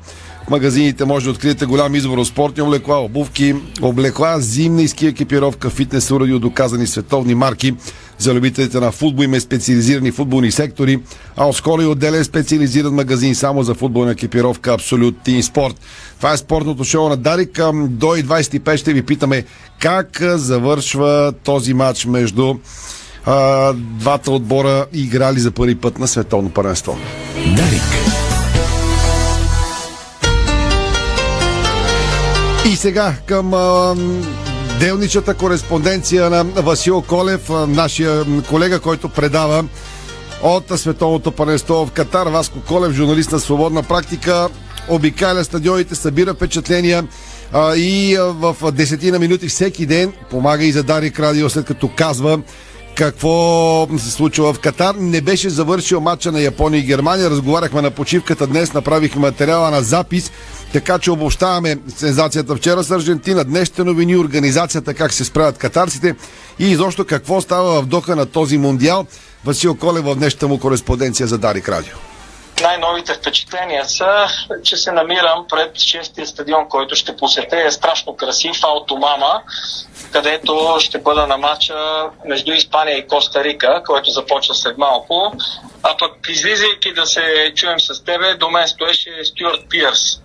В 0.48 0.50
магазините 0.50 1.06
може 1.06 1.26
да 1.26 1.32
откриете 1.32 1.66
голям 1.66 1.96
избор 1.96 2.18
от 2.18 2.28
спортни 2.28 2.64
облекла, 2.64 3.00
обувки, 3.00 3.56
облекла, 3.82 4.40
зимна 4.40 4.82
и 4.82 4.88
ски 4.88 5.08
екипировка, 5.08 5.70
фитнес 5.70 6.12
уреди 6.12 6.34
от 6.34 6.42
доказани 6.42 6.88
световни 6.88 7.36
марки. 7.36 7.74
За 8.18 8.34
любителите 8.34 8.80
на 8.80 8.92
футбол 8.92 9.24
има 9.24 9.40
специализирани 9.40 10.12
футболни 10.12 10.52
сектори, 10.52 11.00
а 11.36 11.50
отскоро 11.50 11.82
и 11.82 11.86
отделен 11.86 12.24
специализиран 12.24 12.94
магазин 12.94 13.36
само 13.36 13.64
за 13.64 13.74
футболна 13.74 14.12
екипировка 14.12 14.74
Абсолют 14.74 15.16
Тим 15.24 15.44
Спорт. 15.44 15.76
Това 16.18 16.34
е 16.34 16.38
спортното 16.38 16.84
шоу 16.84 17.10
на 17.10 17.18
Дарик. 17.18 17.56
До 17.74 18.08
25 18.08 18.78
ще 18.78 18.94
ви 18.94 19.02
питаме 19.02 19.44
как 19.80 20.22
завършва 20.22 21.34
този 21.44 21.74
матч 21.74 22.06
между 22.06 22.56
а, 23.26 23.74
двата 23.74 24.32
отбора 24.32 24.86
играли 24.94 25.40
за 25.40 25.52
първи 25.52 25.76
път 25.76 26.00
на 26.00 26.08
световно 26.08 26.50
първенство. 26.50 26.98
Дарик. 27.36 27.82
И 32.72 32.76
сега 32.76 33.14
към 33.26 33.54
а, 33.54 33.96
делничата 34.80 35.34
кореспонденция 35.34 36.30
на 36.30 36.44
Васил 36.44 37.02
Колев, 37.02 37.50
нашия 37.68 38.26
колега, 38.50 38.80
който 38.80 39.10
предава 39.10 39.66
от 40.44 40.80
световното 40.80 41.32
първенство 41.32 41.86
в 41.86 41.92
Катар. 41.92 42.28
Васко 42.28 42.60
Колев, 42.68 42.92
журналист 42.92 43.32
на 43.32 43.40
Свободна 43.40 43.84
практика, 43.84 44.50
обикаля 44.90 45.44
стадионите, 45.44 45.96
събира 45.96 46.34
впечатления 46.34 47.08
а, 47.54 47.76
и 47.76 48.16
а, 48.16 48.24
в 48.24 48.72
десетина 48.72 49.20
минути 49.20 49.48
всеки 49.48 49.86
ден 49.86 50.14
помага 50.30 50.66
и 50.66 50.72
за 50.72 50.84
Дарик 50.84 51.20
Радио, 51.20 51.50
след 51.50 51.66
като 51.66 51.90
казва 51.96 52.40
какво 52.96 53.88
се 53.98 54.12
случва 54.12 54.54
в 54.54 54.60
Катар. 54.60 54.96
Не 54.96 55.22
беше 55.22 55.50
завършил 55.50 56.02
матча 56.02 56.32
на 56.32 56.42
Япония 56.42 56.80
и 56.80 56.84
Германия. 56.84 57.30
Разговаряхме 57.30 57.82
на 57.82 57.92
почивката 57.92 58.48
днес, 58.48 58.74
направихме 58.74 59.22
материала 59.22 59.72
на 59.72 59.82
запис, 59.82 60.32
така 60.74 61.00
че 61.00 61.12
обобщаваме 61.12 61.78
сензацията 61.98 62.56
вчера 62.56 62.84
с 62.84 62.92
Аржентина, 62.92 63.44
днешните 63.44 63.84
новини, 63.84 64.18
организацията, 64.18 64.94
как 64.94 65.14
се 65.14 65.26
справят 65.26 65.58
катарците 65.58 66.16
и 66.60 66.72
изобщо 66.72 67.06
какво 67.06 67.42
става 67.42 67.82
в 67.82 67.86
доха 67.86 68.16
на 68.16 68.26
този 68.26 68.58
мундиал. 68.58 69.06
Васил 69.46 69.76
Колев 69.76 70.06
в 70.06 70.16
днешната 70.16 70.48
му 70.48 70.60
кореспонденция 70.60 71.28
за 71.28 71.38
Дарик 71.38 71.70
Радио. 71.70 72.13
Най-новите 72.62 73.14
впечатления 73.14 73.86
са, 73.86 74.28
че 74.64 74.78
се 74.78 74.92
намирам 74.92 75.46
пред 75.50 75.78
шестия 75.78 76.28
стадион, 76.28 76.70
който 76.70 76.96
ще 76.96 77.16
посетя. 77.16 77.68
Е 77.68 77.72
страшно 77.72 78.16
красив, 78.16 78.64
Алтомама, 78.64 79.42
където 80.12 80.78
ще 80.80 81.00
бъда 81.00 81.28
на 81.28 81.38
матча 81.38 81.76
между 82.26 82.52
Испания 82.52 82.98
и 82.98 83.08
Коста 83.08 83.44
Рика, 83.44 83.84
който 83.86 84.10
започва 84.10 84.56
след 84.56 84.78
малко. 84.78 85.34
А 85.84 85.98
пък 85.98 86.12
излизайки 86.30 86.94
да 86.94 87.06
се 87.06 87.54
чуем 87.56 87.80
с 87.80 88.04
тебе, 88.04 88.34
до 88.34 88.50
мен 88.50 88.68
стоеше 88.68 89.24
Стюарт 89.24 89.70
Пиърс. 89.70 90.22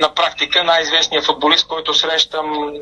На 0.00 0.14
практика 0.14 0.64
най-известният 0.64 1.26
футболист, 1.26 1.66
който 1.66 1.94
срещам 1.94 2.72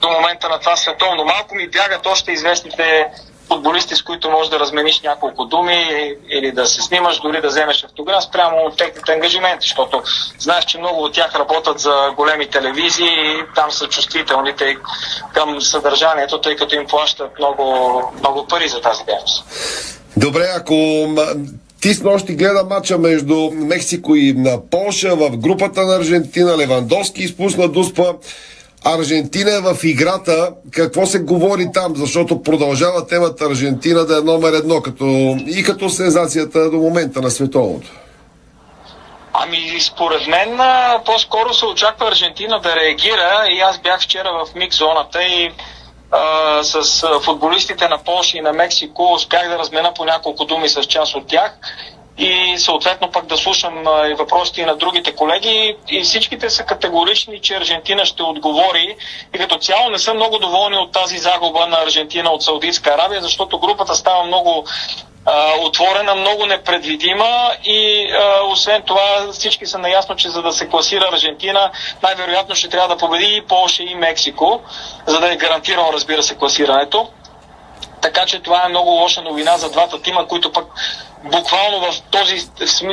до 0.00 0.10
момента 0.10 0.48
на 0.48 0.58
това 0.60 0.76
световно. 0.76 1.24
Малко 1.24 1.54
ми 1.54 1.68
бягат 1.68 2.06
още 2.06 2.32
известните 2.32 3.06
футболисти, 3.48 3.96
с 3.96 4.02
които 4.02 4.30
можеш 4.30 4.50
да 4.50 4.60
размениш 4.60 5.00
няколко 5.00 5.44
думи 5.44 6.14
или 6.30 6.52
да 6.52 6.66
се 6.66 6.82
снимаш, 6.82 7.20
дори 7.20 7.40
да 7.40 7.48
вземеш 7.48 7.84
автограф 7.84 8.24
спрямо 8.24 8.56
от 8.56 8.76
техните 8.76 9.12
ангажименти, 9.12 9.66
защото 9.66 10.02
знаеш, 10.38 10.64
че 10.64 10.78
много 10.78 11.02
от 11.02 11.12
тях 11.12 11.34
работят 11.34 11.78
за 11.78 12.10
големи 12.16 12.50
телевизии 12.50 13.06
и 13.06 13.54
там 13.54 13.70
са 13.70 13.88
чувствителните 13.88 14.76
към 15.34 15.60
съдържанието, 15.60 16.40
тъй 16.40 16.56
като 16.56 16.74
им 16.74 16.86
плащат 16.86 17.38
много, 17.38 18.02
много 18.18 18.46
пари 18.46 18.68
за 18.68 18.80
тази 18.80 19.04
дейност. 19.04 19.44
Добре, 20.16 20.46
ако 20.56 20.74
ти 21.80 21.94
с 21.94 22.02
нощи 22.02 22.34
гледа 22.34 22.64
матча 22.70 22.98
между 22.98 23.50
Мексико 23.52 24.14
и 24.14 24.32
на 24.32 24.70
Полша 24.70 25.16
в 25.16 25.36
групата 25.36 25.82
на 25.82 25.96
Аржентина, 25.96 26.56
Левандовски 26.56 27.22
изпусна 27.22 27.68
дуспа. 27.68 28.14
Аржентина 28.84 29.54
е 29.54 29.60
в 29.60 29.84
играта. 29.84 30.50
Какво 30.70 31.06
се 31.06 31.18
говори 31.18 31.66
там? 31.74 31.96
Защото 31.96 32.42
продължава 32.42 33.06
темата 33.06 33.44
Аржентина 33.44 34.04
да 34.04 34.18
е 34.18 34.20
номер 34.20 34.52
едно 34.52 34.82
като, 34.82 35.04
и 35.46 35.62
като 35.62 35.90
сензацията 35.90 36.70
до 36.70 36.76
момента 36.76 37.20
на 37.20 37.30
световното. 37.30 37.88
Ами, 39.32 39.80
според 39.80 40.26
мен, 40.26 40.58
по-скоро 41.04 41.54
се 41.54 41.66
очаква 41.66 42.08
Аржентина 42.08 42.60
да 42.60 42.76
реагира 42.76 43.46
и 43.50 43.60
аз 43.60 43.78
бях 43.78 44.00
вчера 44.00 44.28
в 44.32 44.54
микс 44.54 44.78
зоната 44.78 45.22
и 45.22 45.50
а, 46.10 46.62
с 46.62 47.04
футболистите 47.24 47.88
на 47.88 47.98
Польша 47.98 48.38
и 48.38 48.40
на 48.40 48.52
Мексико 48.52 49.12
успях 49.12 49.48
да 49.48 49.58
размена 49.58 49.94
по 49.94 50.04
няколко 50.04 50.44
думи 50.44 50.68
с 50.68 50.82
част 50.82 51.14
от 51.14 51.26
тях 51.26 51.58
и 52.18 52.58
съответно 52.58 53.10
пък 53.10 53.26
да 53.26 53.36
слушам 53.36 53.84
и 54.10 54.14
въпросите 54.14 54.66
на 54.66 54.76
другите 54.76 55.14
колеги. 55.14 55.76
И 55.88 56.02
всичките 56.02 56.50
са 56.50 56.64
категорични, 56.64 57.40
че 57.40 57.56
Аржентина 57.56 58.06
ще 58.06 58.22
отговори. 58.22 58.96
И 59.34 59.38
като 59.38 59.58
цяло 59.58 59.90
не 59.90 59.98
са 59.98 60.14
много 60.14 60.38
доволни 60.38 60.76
от 60.76 60.92
тази 60.92 61.18
загуба 61.18 61.66
на 61.66 61.82
Аржентина 61.82 62.30
от 62.30 62.42
Саудитска 62.42 62.90
Арабия, 62.90 63.22
защото 63.22 63.58
групата 63.58 63.94
става 63.94 64.24
много 64.24 64.64
отворена, 65.60 66.14
много 66.14 66.46
непредвидима. 66.46 67.50
И 67.64 68.08
а, 68.12 68.42
освен 68.42 68.82
това 68.82 69.32
всички 69.32 69.66
са 69.66 69.78
наясно, 69.78 70.16
че 70.16 70.28
за 70.30 70.42
да 70.42 70.52
се 70.52 70.68
класира 70.68 71.08
Аржентина, 71.12 71.70
най-вероятно 72.02 72.54
ще 72.54 72.68
трябва 72.68 72.88
да 72.88 72.96
победи 72.96 73.36
и 73.36 73.42
Полша 73.42 73.82
и 73.82 73.94
Мексико, 73.94 74.60
за 75.06 75.20
да 75.20 75.32
е 75.32 75.36
гарантирано, 75.36 75.92
разбира 75.92 76.22
се, 76.22 76.34
класирането. 76.34 77.08
Така 78.04 78.26
че 78.26 78.40
това 78.40 78.64
е 78.64 78.68
много 78.68 78.90
лоша 78.90 79.22
новина 79.22 79.58
за 79.58 79.70
двата 79.70 80.02
тима, 80.02 80.26
които 80.26 80.52
пък 80.52 80.64
буквално 81.24 81.80
в 81.80 82.02
този 82.10 82.40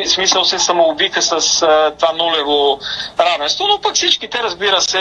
смисъл 0.05 0.45
се 0.45 0.59
самоубиха 0.59 1.21
с 1.21 1.61
а, 1.61 1.91
това 1.99 2.13
нулево 2.13 2.79
равенство, 3.19 3.67
но 3.67 3.81
пък 3.81 3.95
всичките, 3.95 4.43
разбира 4.43 4.81
се, 4.81 4.99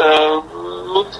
а, 0.00 0.42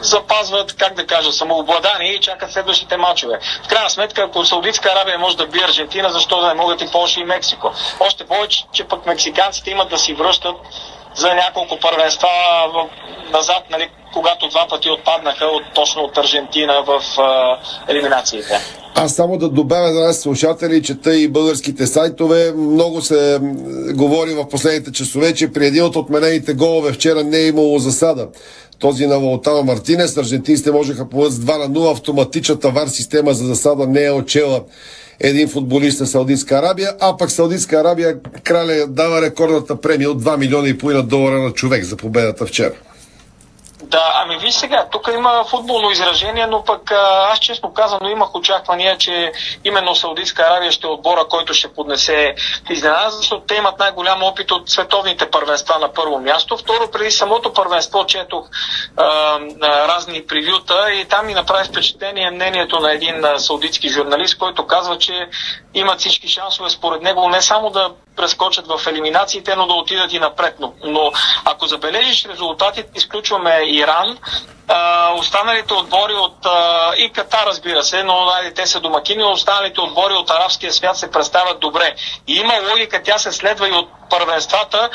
запазват, 0.00 0.76
как 0.76 0.94
да 0.94 1.06
кажа, 1.06 1.32
самообладание 1.32 2.12
и 2.12 2.20
чакат 2.20 2.52
следващите 2.52 2.96
матчове. 2.96 3.38
В 3.64 3.68
крайна 3.68 3.90
сметка, 3.90 4.22
ако 4.22 4.44
Саудитска 4.44 4.92
Арабия 4.92 5.18
може 5.18 5.36
да 5.36 5.46
бие 5.46 5.64
Аржентина, 5.64 6.10
защо 6.10 6.40
да 6.40 6.48
не 6.48 6.54
могат 6.54 6.80
и 6.80 6.90
Польша 6.92 7.20
и 7.20 7.24
Мексико? 7.24 7.72
Още 8.00 8.26
повече, 8.26 8.64
че 8.72 8.84
пък 8.84 9.06
мексиканците 9.06 9.70
имат 9.70 9.88
да 9.88 9.98
си 9.98 10.14
връщат 10.14 10.56
за 11.14 11.34
няколко 11.34 11.78
първенства 11.80 12.28
назад, 13.32 13.62
нали, 13.70 13.88
когато 14.14 14.48
два 14.48 14.66
пъти 14.70 14.90
отпаднаха 14.90 15.44
от, 15.44 15.62
точно 15.74 16.02
от 16.02 16.18
Аржентина 16.18 16.82
в 16.86 17.20
а, 17.20 17.58
елиминациите. 17.88 18.60
Аз 18.94 19.14
само 19.14 19.38
да 19.38 19.48
добавя 19.48 19.92
за 19.92 20.00
нас 20.00 20.20
слушатели, 20.20 20.82
чета 20.82 21.16
и 21.16 21.28
българските 21.28 21.86
сайтове. 21.86 22.52
Много 22.56 23.02
се 23.02 23.38
говори 23.94 24.34
в 24.34 24.48
последните 24.48 24.92
часове, 24.92 25.34
че 25.34 25.52
при 25.52 25.66
един 25.66 25.84
от 25.84 25.96
отменените 25.96 26.54
голове 26.54 26.92
вчера 26.92 27.24
не 27.24 27.38
е 27.38 27.46
имало 27.46 27.78
засада. 27.78 28.28
Този 28.78 29.06
на 29.06 29.18
Волтава 29.18 29.64
Мартинес, 29.64 30.16
аржентинците 30.16 30.70
можеха 30.70 31.08
повъд 31.08 31.32
с 31.32 31.36
2 31.36 31.58
на 31.58 31.70
0. 31.70 31.92
Автоматичната 31.92 32.70
вар 32.70 32.86
система 32.86 33.32
за 33.32 33.46
засада 33.46 33.86
не 33.86 34.04
е 34.04 34.10
отчела 34.10 34.60
един 35.20 35.48
футболист 35.48 36.00
на 36.00 36.06
Саудитска 36.06 36.54
Арабия, 36.54 36.92
а 37.00 37.16
пък 37.16 37.30
Саудитска 37.30 37.76
Арабия 37.76 38.16
краля 38.44 38.86
дава 38.88 39.22
рекордната 39.22 39.80
премия 39.80 40.10
от 40.10 40.22
2 40.22 40.38
милиона 40.38 40.68
и 40.68 40.78
половина 40.78 41.02
долара 41.02 41.42
на 41.42 41.50
човек 41.50 41.84
за 41.84 41.96
победата 41.96 42.46
вчера. 42.46 42.74
Да, 43.90 44.12
ами 44.14 44.38
виж 44.38 44.54
сега, 44.54 44.86
тук 44.92 45.08
има 45.14 45.44
футболно 45.44 45.90
изражение, 45.90 46.46
но 46.46 46.64
пък 46.64 46.92
аз 47.32 47.38
честно 47.38 47.72
казано 47.72 48.08
имах 48.08 48.34
очаквания, 48.34 48.98
че 48.98 49.32
именно 49.64 49.94
Саудитска 49.94 50.42
Аравия 50.42 50.72
ще 50.72 50.86
е 50.86 50.90
отбора, 50.90 51.24
който 51.30 51.54
ще 51.54 51.72
поднесе 51.72 52.34
изненада, 52.70 53.10
защото 53.10 53.42
те 53.46 53.54
имат 53.54 53.78
най-голям 53.78 54.22
опит 54.22 54.50
от 54.50 54.70
световните 54.70 55.30
първенства 55.30 55.78
на 55.78 55.92
първо 55.92 56.18
място. 56.18 56.56
Второ, 56.56 56.90
преди 56.90 57.10
самото 57.10 57.52
първенство 57.52 58.06
четох 58.06 58.46
а, 58.96 59.38
разни 59.62 60.26
превюта 60.26 60.92
и 60.92 61.04
там 61.04 61.26
ми 61.26 61.34
направи 61.34 61.68
впечатление 61.68 62.30
мнението 62.30 62.80
на 62.80 62.92
един 62.92 63.24
саудитски 63.36 63.88
журналист, 63.88 64.38
който 64.38 64.66
казва, 64.66 64.98
че 64.98 65.28
имат 65.74 65.98
всички 65.98 66.28
шансове 66.28 66.70
според 66.70 67.02
него 67.02 67.28
не 67.28 67.42
само 67.42 67.70
да 67.70 67.90
прескочат 68.20 68.66
в 68.66 68.86
елиминациите, 68.86 69.56
но 69.56 69.66
да 69.66 69.74
отидат 69.74 70.12
и 70.12 70.18
напред. 70.18 70.54
Но, 70.60 70.72
но 70.84 71.12
ако 71.44 71.66
забележиш 71.66 72.26
резултатите, 72.26 72.88
изключваме 72.94 73.60
Иран, 73.66 74.18
а, 74.68 75.12
останалите 75.18 75.74
отбори 75.74 76.14
от 76.14 76.46
а, 76.46 76.92
и 76.96 77.12
Катар, 77.12 77.46
разбира 77.46 77.82
се, 77.82 78.02
но 78.02 78.24
нали, 78.24 78.54
те 78.54 78.66
са 78.66 78.80
домакини, 78.80 79.24
останалите 79.24 79.80
отбори 79.80 80.14
от 80.14 80.30
арабския 80.30 80.72
свят 80.72 80.96
се 80.96 81.10
представят 81.10 81.60
добре. 81.60 81.94
И 82.28 82.34
има 82.34 82.54
логика, 82.70 83.02
тя 83.02 83.18
се 83.18 83.32
следва 83.32 83.68
и 83.68 83.72
от 83.72 83.88
първенствата, 84.10 84.90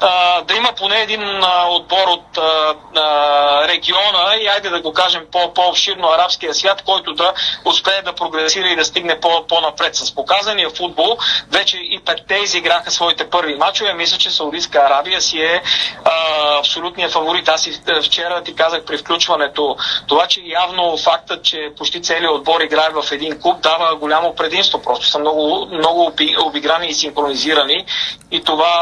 а, 0.00 0.40
да 0.42 0.54
има 0.54 0.72
поне 0.72 1.00
един 1.00 1.22
а, 1.22 1.68
отбор 1.68 2.08
от 2.08 2.38
а, 2.38 2.74
а, 2.96 3.68
региона 3.68 4.36
и 4.40 4.46
айде 4.46 4.70
да 4.70 4.80
го 4.80 4.92
кажем 4.92 5.22
по, 5.32 5.54
по-обширно 5.54 6.08
арабския 6.08 6.54
свят, 6.54 6.82
който 6.86 7.14
да 7.14 7.32
успее 7.64 8.02
да 8.02 8.12
прогресира 8.12 8.68
и 8.68 8.76
да 8.76 8.84
стигне 8.84 9.20
по, 9.20 9.46
по-напред. 9.48 9.96
С 9.96 10.14
показания 10.14 10.70
футбол 10.70 11.18
вече 11.50 11.76
и 11.76 12.00
петте 12.04 12.38
изиграха 12.68 12.90
своите 12.90 13.24
първи 13.24 13.54
мачове. 13.54 13.94
Мисля, 13.94 14.18
че 14.18 14.30
Саудитска 14.30 14.78
Арабия 14.78 15.20
си 15.20 15.38
е 15.38 15.62
а, 16.04 16.10
абсолютният 16.58 17.12
фаворит. 17.12 17.48
Аз 17.48 17.66
и 17.66 17.72
вчера 18.04 18.42
ти 18.44 18.54
казах 18.54 18.84
при 18.84 18.98
включването 18.98 19.76
това, 20.06 20.26
че 20.26 20.40
явно 20.40 20.96
фактът, 20.96 21.42
че 21.42 21.56
почти 21.78 22.02
целият 22.02 22.32
отбор 22.34 22.60
играе 22.60 22.88
в 23.02 23.12
един 23.12 23.38
клуб, 23.40 23.56
дава 23.62 23.96
голямо 23.96 24.34
предимство. 24.34 24.82
Просто 24.82 25.06
са 25.06 25.18
много, 25.18 25.66
много 25.72 26.12
обиграни 26.46 26.88
и 26.88 26.94
синхронизирани 26.94 27.84
и 28.30 28.42
това, 28.44 28.74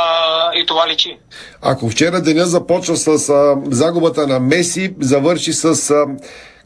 и 0.55 0.67
това 0.67 0.89
личи. 0.89 1.19
Ако 1.63 1.89
вчера 1.89 2.21
деня 2.21 2.45
започва 2.45 2.97
с 2.97 3.29
а, 3.29 3.57
загубата 3.71 4.27
на 4.27 4.41
Меси, 4.41 4.95
завърши 5.01 5.53
с 5.53 5.91
а, 5.91 6.07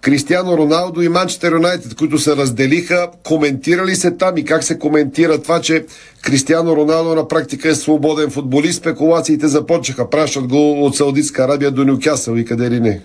Кристиано 0.01 0.59
Роналдо 0.59 1.03
и 1.03 1.09
Манчестър 1.09 1.53
Юнайтед, 1.53 1.95
които 1.95 2.19
се 2.19 2.37
разделиха, 2.37 3.09
коментирали 3.25 3.97
се 3.97 4.11
там 4.11 4.37
и 4.37 4.45
как 4.45 4.65
се 4.65 4.79
коментира 4.79 5.43
това, 5.43 5.61
че 5.61 5.85
Кристиано 6.23 6.77
Роналдо 6.77 7.15
на 7.15 7.29
практика 7.29 7.69
е 7.69 7.75
свободен 7.75 8.31
футболист, 8.31 8.79
спекулациите 8.79 9.49
започнаха, 9.49 10.11
пращат 10.11 10.47
го 10.49 10.85
от 10.85 10.97
Саудитска 10.97 11.45
Арабия 11.45 11.71
до 11.71 11.85
Нюкасъл. 11.85 12.37
И 12.37 12.45
къде 12.45 12.71
ли 12.71 12.81
не. 12.81 13.01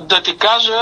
Да 0.00 0.22
ти 0.22 0.38
кажа, 0.38 0.80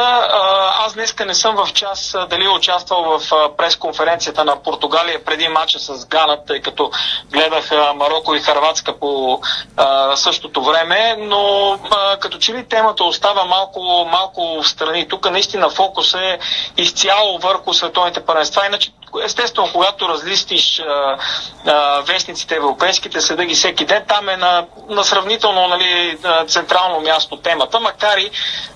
аз 0.87 0.95
днеска 0.95 1.25
не 1.25 1.35
съм 1.35 1.57
в 1.57 1.73
час 1.73 2.17
дали 2.31 2.45
е 2.45 2.49
участвал 2.49 3.19
в 3.19 3.31
пресконференцията 3.57 4.45
на 4.45 4.63
Португалия 4.63 5.25
преди 5.25 5.49
матча 5.49 5.79
с 5.79 6.07
Гана, 6.07 6.39
тъй 6.47 6.61
като 6.61 6.91
гледах 7.31 7.71
Марокко 7.95 8.35
и 8.35 8.41
Харватска 8.41 8.99
по 8.99 9.41
същото 10.15 10.63
време, 10.63 11.17
но 11.19 11.79
като 12.21 12.39
че 12.39 12.55
ли 12.55 12.69
темата 12.69 13.05
остава 13.05 13.45
малко, 13.45 14.09
малко 14.13 14.63
в 14.63 14.69
страни. 14.69 15.09
Тук 15.09 15.31
наистина 15.31 15.71
фокус 15.71 16.15
е 16.15 16.39
изцяло 16.77 17.39
върху 17.39 17.75
световните 17.75 18.27
първенства, 18.27 18.67
иначе 18.67 18.91
естествено, 19.25 19.69
когато 19.73 20.09
разлистиш 20.09 20.81
а, 20.81 21.19
а, 21.67 22.01
вестниците 22.01 22.55
европейските, 22.55 23.21
следа 23.21 23.45
ги 23.45 23.55
всеки 23.55 23.85
ден, 23.85 24.05
там 24.09 24.29
е 24.29 24.37
на, 24.37 24.67
на 24.89 25.05
сравнително 25.05 25.69
нали, 25.69 26.19
централно 26.47 27.01
място 27.01 27.37
темата, 27.37 27.81
макар 27.81 28.19
и, 28.19 28.31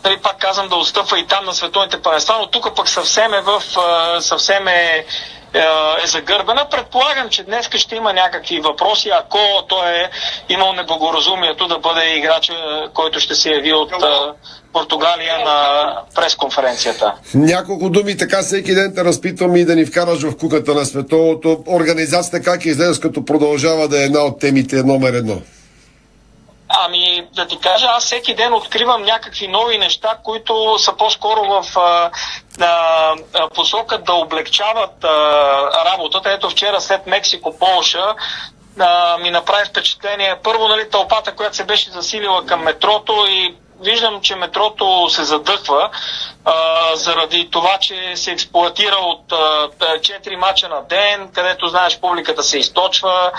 нали, 0.05 0.17
пак 0.17 0.39
казвам, 0.39 0.69
да 0.69 0.77
отстъпва 0.77 1.19
и 1.19 1.27
там 1.27 1.45
на 1.45 1.55
световните 1.55 2.03
първенства, 2.03 2.37
но 2.39 2.47
тук 2.47 2.77
пък 2.77 2.89
съвсем 2.89 3.35
е 3.35 3.41
в 3.41 3.63
съвсем 4.21 4.69
е 4.69 5.07
е, 5.55 5.59
е 6.05 6.07
загърбена. 6.07 6.67
Предполагам, 6.71 7.29
че 7.29 7.45
днес 7.45 7.69
ще 7.75 7.97
има 7.97 8.13
някакви 8.13 8.61
въпроси, 8.61 9.11
ако 9.21 9.39
той 9.69 9.91
е 9.91 10.11
имал 10.49 10.73
неблагоразумието 10.73 11.69
да 11.69 11.79
бъде 11.79 12.17
играч, 12.17 12.49
е, 12.49 12.55
който 12.95 13.21
ще 13.21 13.35
се 13.35 13.51
яви 13.51 13.73
от 13.73 13.93
е, 13.93 13.97
Португалия 14.73 15.39
на 15.39 15.89
пресконференцията. 16.15 17.15
Няколко 17.35 17.91
думи, 17.91 18.17
така 18.17 18.43
всеки 18.43 18.75
ден 18.75 18.93
те 18.95 19.05
разпитвам 19.05 19.57
и 19.57 19.65
да 19.65 19.77
ни 19.77 19.87
вкараш 19.87 20.23
в 20.23 20.37
куката 20.37 20.75
на 20.75 20.85
световото. 20.85 21.65
Организацията 21.67 22.51
как 22.51 22.65
излезе, 22.65 23.01
като 23.01 23.25
продължава 23.25 23.89
да 23.89 24.01
е 24.01 24.05
една 24.05 24.21
от 24.21 24.41
темите 24.41 24.77
номер 24.77 25.13
едно? 25.13 25.41
Ами, 26.69 27.27
да 27.33 27.47
ти 27.47 27.59
кажа, 27.59 27.87
аз 27.91 28.05
всеки 28.05 28.35
ден 28.35 28.55
откривам 28.55 29.03
някакви 29.03 29.49
нови 29.49 29.79
неща, 29.79 30.19
които 30.25 30.79
са 30.79 30.97
по-скоро 30.97 31.45
в 31.45 31.79
а, 31.79 32.11
а, 32.61 33.15
посока 33.55 33.99
да 33.99 34.13
облегчават 34.13 35.05
а, 35.05 35.09
работата. 35.93 36.33
Ето 36.33 36.51
вчера 36.51 36.81
след 36.81 37.07
Мексико, 37.07 37.59
Полша, 37.59 38.15
а, 38.81 39.19
ми 39.19 39.31
направи 39.31 39.65
впечатление. 39.65 40.37
Първо, 40.43 40.69
нали, 40.69 40.91
тълпата, 40.91 41.35
която 41.35 41.57
се 41.57 41.65
беше 41.65 41.91
засилила 41.91 42.47
към 42.47 42.63
метрото 42.63 43.27
и 43.29 43.57
виждам, 43.81 44.21
че 44.21 44.37
метрото 44.37 45.09
се 45.11 45.25
задъхва 45.25 45.91
заради 46.95 47.49
това, 47.51 47.79
че 47.79 48.17
се 48.17 48.31
експлуатира 48.31 48.97
от 48.97 49.33
а, 49.33 49.69
4 49.99 50.37
мача 50.37 50.69
на 50.69 50.83
ден, 50.83 51.31
където, 51.35 51.69
знаеш, 51.69 51.99
публиката 52.01 52.43
се 52.43 52.59
източва. 52.59 53.31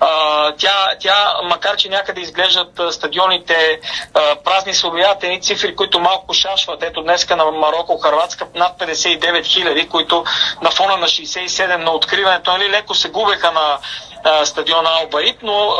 А, 0.00 0.52
тя, 0.52 0.88
тя, 1.00 1.34
макар 1.44 1.76
че 1.76 1.88
някъде 1.88 2.20
изглеждат 2.20 2.80
стадионите 2.90 3.80
а, 4.14 4.36
празни, 4.44 4.74
се 4.74 4.86
едни 5.22 5.42
цифри, 5.42 5.76
които 5.76 6.00
малко 6.00 6.34
шашват. 6.34 6.82
Ето 6.82 7.02
днеска 7.02 7.36
на 7.36 7.44
Марокко, 7.44 7.98
Харватска 7.98 8.46
над 8.54 8.78
59 8.78 9.44
хиляди, 9.44 9.88
които 9.88 10.24
на 10.62 10.70
фона 10.70 10.96
на 10.96 11.06
67 11.06 11.76
на 11.76 11.90
откриването, 11.90 12.52
нали, 12.52 12.70
леко 12.70 12.94
се 12.94 13.08
губеха 13.08 13.52
на 13.52 13.78
стадиона 14.44 14.90
Албаит, 15.00 15.36
но 15.42 15.74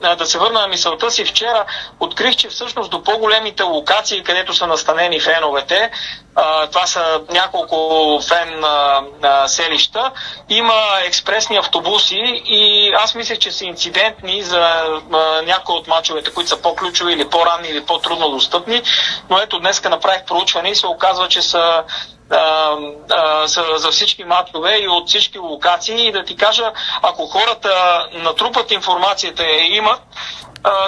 а, 0.00 0.16
да 0.16 0.26
се 0.26 0.38
върна 0.38 0.60
на 0.60 0.68
мисълта 0.68 1.10
си, 1.10 1.24
вчера 1.24 1.64
открих, 2.00 2.36
че 2.36 2.48
всъщност 2.48 2.90
до 2.90 3.02
по-големите 3.02 3.62
локации, 3.62 4.22
където 4.22 4.54
са 4.54 4.66
настанени 4.66 5.20
феновете, 5.20 5.90
това 6.70 6.86
са 6.86 7.20
няколко 7.30 8.20
фен 8.28 8.64
а, 8.64 9.02
а, 9.22 9.48
селища, 9.48 10.10
има 10.48 10.82
експресни 11.04 11.56
автобуси 11.56 12.42
и 12.44 12.92
аз 12.98 13.14
мисля, 13.14 13.36
че 13.36 13.52
са 13.52 13.64
инцидентни 13.64 14.42
за 14.42 14.68
някои 15.46 15.74
от 15.74 15.86
мачовете, 15.86 16.30
които 16.30 16.50
са 16.50 16.62
по-ключови 16.62 17.12
или 17.12 17.28
по-ранни 17.28 17.68
или 17.68 17.84
по-трудно 17.84 18.30
достъпни, 18.30 18.82
но 19.30 19.38
ето 19.38 19.58
днеска 19.58 19.90
направих 19.90 20.24
проучване 20.24 20.70
и 20.70 20.74
се 20.74 20.86
оказва, 20.86 21.28
че 21.28 21.42
са 21.42 21.84
за, 23.76 23.90
всички 23.90 24.24
матчове 24.24 24.78
и 24.78 24.88
от 24.88 25.08
всички 25.08 25.38
локации. 25.38 26.08
И 26.08 26.12
да 26.12 26.24
ти 26.24 26.36
кажа, 26.36 26.72
ако 27.02 27.26
хората 27.26 28.06
натрупат 28.12 28.70
информацията 28.70 29.44
и 29.44 29.76
имат, 29.76 30.00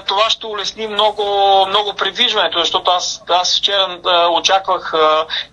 това 0.07 0.31
ще 0.31 0.47
улесни 0.47 0.87
много, 0.87 1.25
много 1.69 1.95
придвижването, 1.95 2.59
защото 2.59 2.91
аз, 2.91 3.23
аз 3.29 3.59
вчера 3.59 3.99
очаквах 4.33 4.95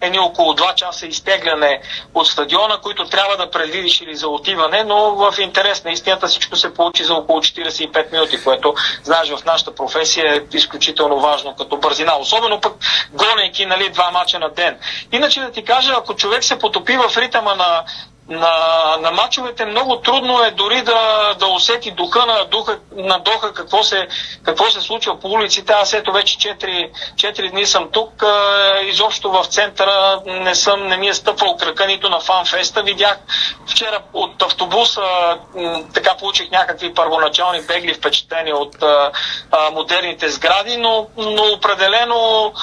едни 0.02 0.20
около 0.20 0.54
2 0.54 0.76
часа 0.76 1.08
изтегляне 1.08 1.82
от 2.14 2.28
стадиона, 2.28 2.78
които 2.78 3.06
трябва 3.06 3.38
да 3.38 3.52
предвидиш 3.52 4.02
или 4.02 4.16
за 4.16 4.28
отиване, 4.28 4.84
но 4.84 5.16
в 5.16 5.36
интерес 5.40 5.84
на 5.84 5.92
истината 5.92 6.28
всичко 6.28 6.56
се 6.56 6.74
получи 6.74 7.04
за 7.04 7.14
около 7.14 7.40
45 7.40 8.12
минути, 8.12 8.44
което, 8.44 8.74
знаеш, 9.04 9.30
в 9.30 9.46
нашата 9.46 9.76
професия 9.76 10.36
е 10.36 10.58
изключително 10.58 11.20
важно 11.20 11.56
като 11.56 11.78
бързина, 11.78 12.18
особено 12.20 12.62
пък 12.62 12.74
гонейки 13.12 13.66
нали, 13.66 13.90
два 13.90 14.12
мача 14.12 14.40
на 14.40 14.50
ден. 14.50 14.80
Иначе 15.12 15.40
да 15.40 15.52
ти 15.52 15.64
кажа, 15.64 15.94
ако 15.98 16.16
човек 16.16 16.44
се 16.44 16.60
потопи 16.60 16.98
в 16.98 17.18
ритъма 17.18 17.56
на 17.56 17.84
на, 18.30 18.98
на 19.02 19.12
мачовете 19.12 19.66
много 19.66 20.02
трудно 20.02 20.44
е 20.44 20.52
дори 20.52 20.82
да, 20.82 21.34
да 21.40 21.48
усети 21.48 21.92
духа 21.92 22.26
на, 22.26 22.46
духа, 22.46 22.80
на 22.96 23.20
Доха 23.20 23.54
какво 23.54 23.84
се, 23.84 24.08
какво 24.44 24.70
се 24.70 24.82
случва 24.82 25.20
по 25.20 25.28
улиците. 25.28 25.74
Аз 25.74 25.94
ето 25.94 26.12
вече 26.12 26.38
4, 26.38 26.90
4 27.16 27.52
дни 27.52 27.66
съм 27.66 27.90
тук. 27.92 28.24
Изобщо 28.84 29.32
в 29.32 29.46
центъра 29.46 30.22
не, 30.26 30.56
съм, 30.56 30.88
не 30.88 30.98
ми 30.98 31.08
е 31.08 31.14
стъпвал 31.14 31.58
крака 31.58 31.88
нито 31.88 32.10
на 32.10 32.20
фанфеста. 32.20 32.84
Видях 32.84 33.18
вчера 33.68 34.00
от 34.14 34.42
автобуса, 34.42 35.02
така 35.94 36.16
получих 36.20 36.52
някакви 36.52 36.94
първоначални 36.94 37.62
бегли 37.62 37.94
впечатления 37.94 38.58
от 38.58 38.84
а, 38.84 39.12
а, 39.52 39.72
модерните 39.72 40.30
сгради, 40.30 40.78
но, 40.78 41.08
но 41.18 41.44
определено 41.44 42.54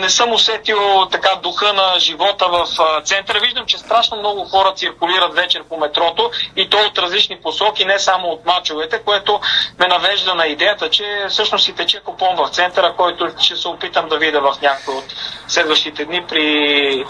не 0.00 0.10
съм 0.10 0.32
усетил 0.32 0.78
така 1.10 1.40
духа 1.42 1.72
на 1.72 2.00
живота 2.00 2.46
в 2.48 2.66
центъра. 3.04 3.40
Виждам, 3.40 3.66
че 3.66 3.78
страшно 3.78 4.16
много 4.16 4.44
хора 4.44 4.72
циркулират 4.76 5.34
вечер 5.34 5.62
по 5.68 5.76
метрото 5.78 6.30
и 6.56 6.70
то 6.70 6.76
от 6.76 6.98
различни 6.98 7.38
посоки, 7.42 7.84
не 7.84 7.98
само 7.98 8.28
от 8.28 8.46
мачовете, 8.46 9.00
което 9.04 9.40
ме 9.78 9.86
навежда 9.86 10.34
на 10.34 10.46
идеята, 10.46 10.90
че 10.90 11.04
всъщност 11.28 11.64
си 11.64 11.72
тече 11.72 12.00
купон 12.04 12.36
в 12.36 12.48
центъра, 12.54 12.94
който 12.96 13.28
ще 13.40 13.56
се 13.56 13.68
опитам 13.68 14.08
да 14.08 14.18
видя 14.18 14.40
в 14.40 14.54
някои 14.62 14.94
от 14.94 15.04
следващите 15.48 16.04
дни 16.04 16.22
при, 16.28 17.04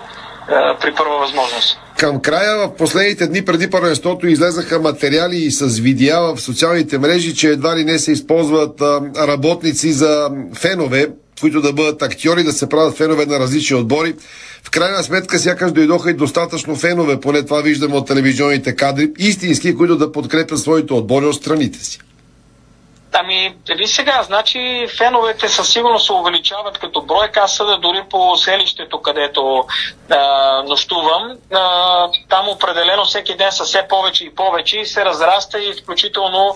при 0.80 0.94
първа 0.94 1.18
възможност. 1.18 1.80
Към 1.98 2.22
края, 2.22 2.68
в 2.68 2.76
последните 2.76 3.26
дни 3.26 3.44
преди 3.44 3.70
първенството 3.70 4.26
излезаха 4.26 4.78
материали 4.78 5.50
с 5.50 5.78
видеа 5.78 6.20
в 6.20 6.40
социалните 6.40 6.98
мрежи, 6.98 7.34
че 7.34 7.48
едва 7.48 7.76
ли 7.76 7.84
не 7.84 7.98
се 7.98 8.12
използват 8.12 8.80
работници 9.16 9.92
за 9.92 10.30
фенове 10.60 11.08
които 11.40 11.60
да 11.60 11.72
бъдат 11.72 12.02
актьори, 12.02 12.44
да 12.44 12.52
се 12.52 12.68
правят 12.68 12.96
фенове 12.96 13.26
на 13.26 13.40
различни 13.40 13.76
отбори. 13.76 14.14
В 14.62 14.70
крайна 14.70 15.02
сметка 15.02 15.38
сякаш 15.38 15.72
дойдоха 15.72 16.10
и 16.10 16.14
достатъчно 16.14 16.76
фенове, 16.76 17.20
поне 17.20 17.42
това 17.44 17.60
виждаме 17.60 17.96
от 17.96 18.06
телевизионните 18.06 18.76
кадри, 18.76 19.10
истински, 19.18 19.74
които 19.74 19.96
да 19.96 20.12
подкрепят 20.12 20.58
своите 20.58 20.92
отбори 20.92 21.26
от 21.26 21.34
страните 21.34 21.84
си. 21.84 22.00
Ами, 23.12 23.56
ви 23.76 23.86
сега, 23.86 24.22
значи 24.22 24.86
феновете 24.98 25.48
със 25.48 25.72
сигурност 25.72 26.06
се 26.06 26.12
увеличават 26.12 26.78
като 26.78 27.02
брой. 27.02 27.28
Аз 27.36 27.54
съда 27.54 27.78
дори 27.78 28.04
по 28.10 28.36
селището, 28.36 29.02
където 29.02 29.64
а, 30.10 30.62
нощувам. 30.62 31.32
А, 31.52 32.08
там 32.28 32.48
определено 32.48 33.04
всеки 33.04 33.36
ден 33.36 33.52
са 33.52 33.64
все 33.64 33.88
повече 33.88 34.24
и 34.24 34.34
повече 34.34 34.80
и 34.80 34.86
се 34.86 35.04
разраста 35.04 35.58
и 35.58 35.70
изключително 35.70 36.54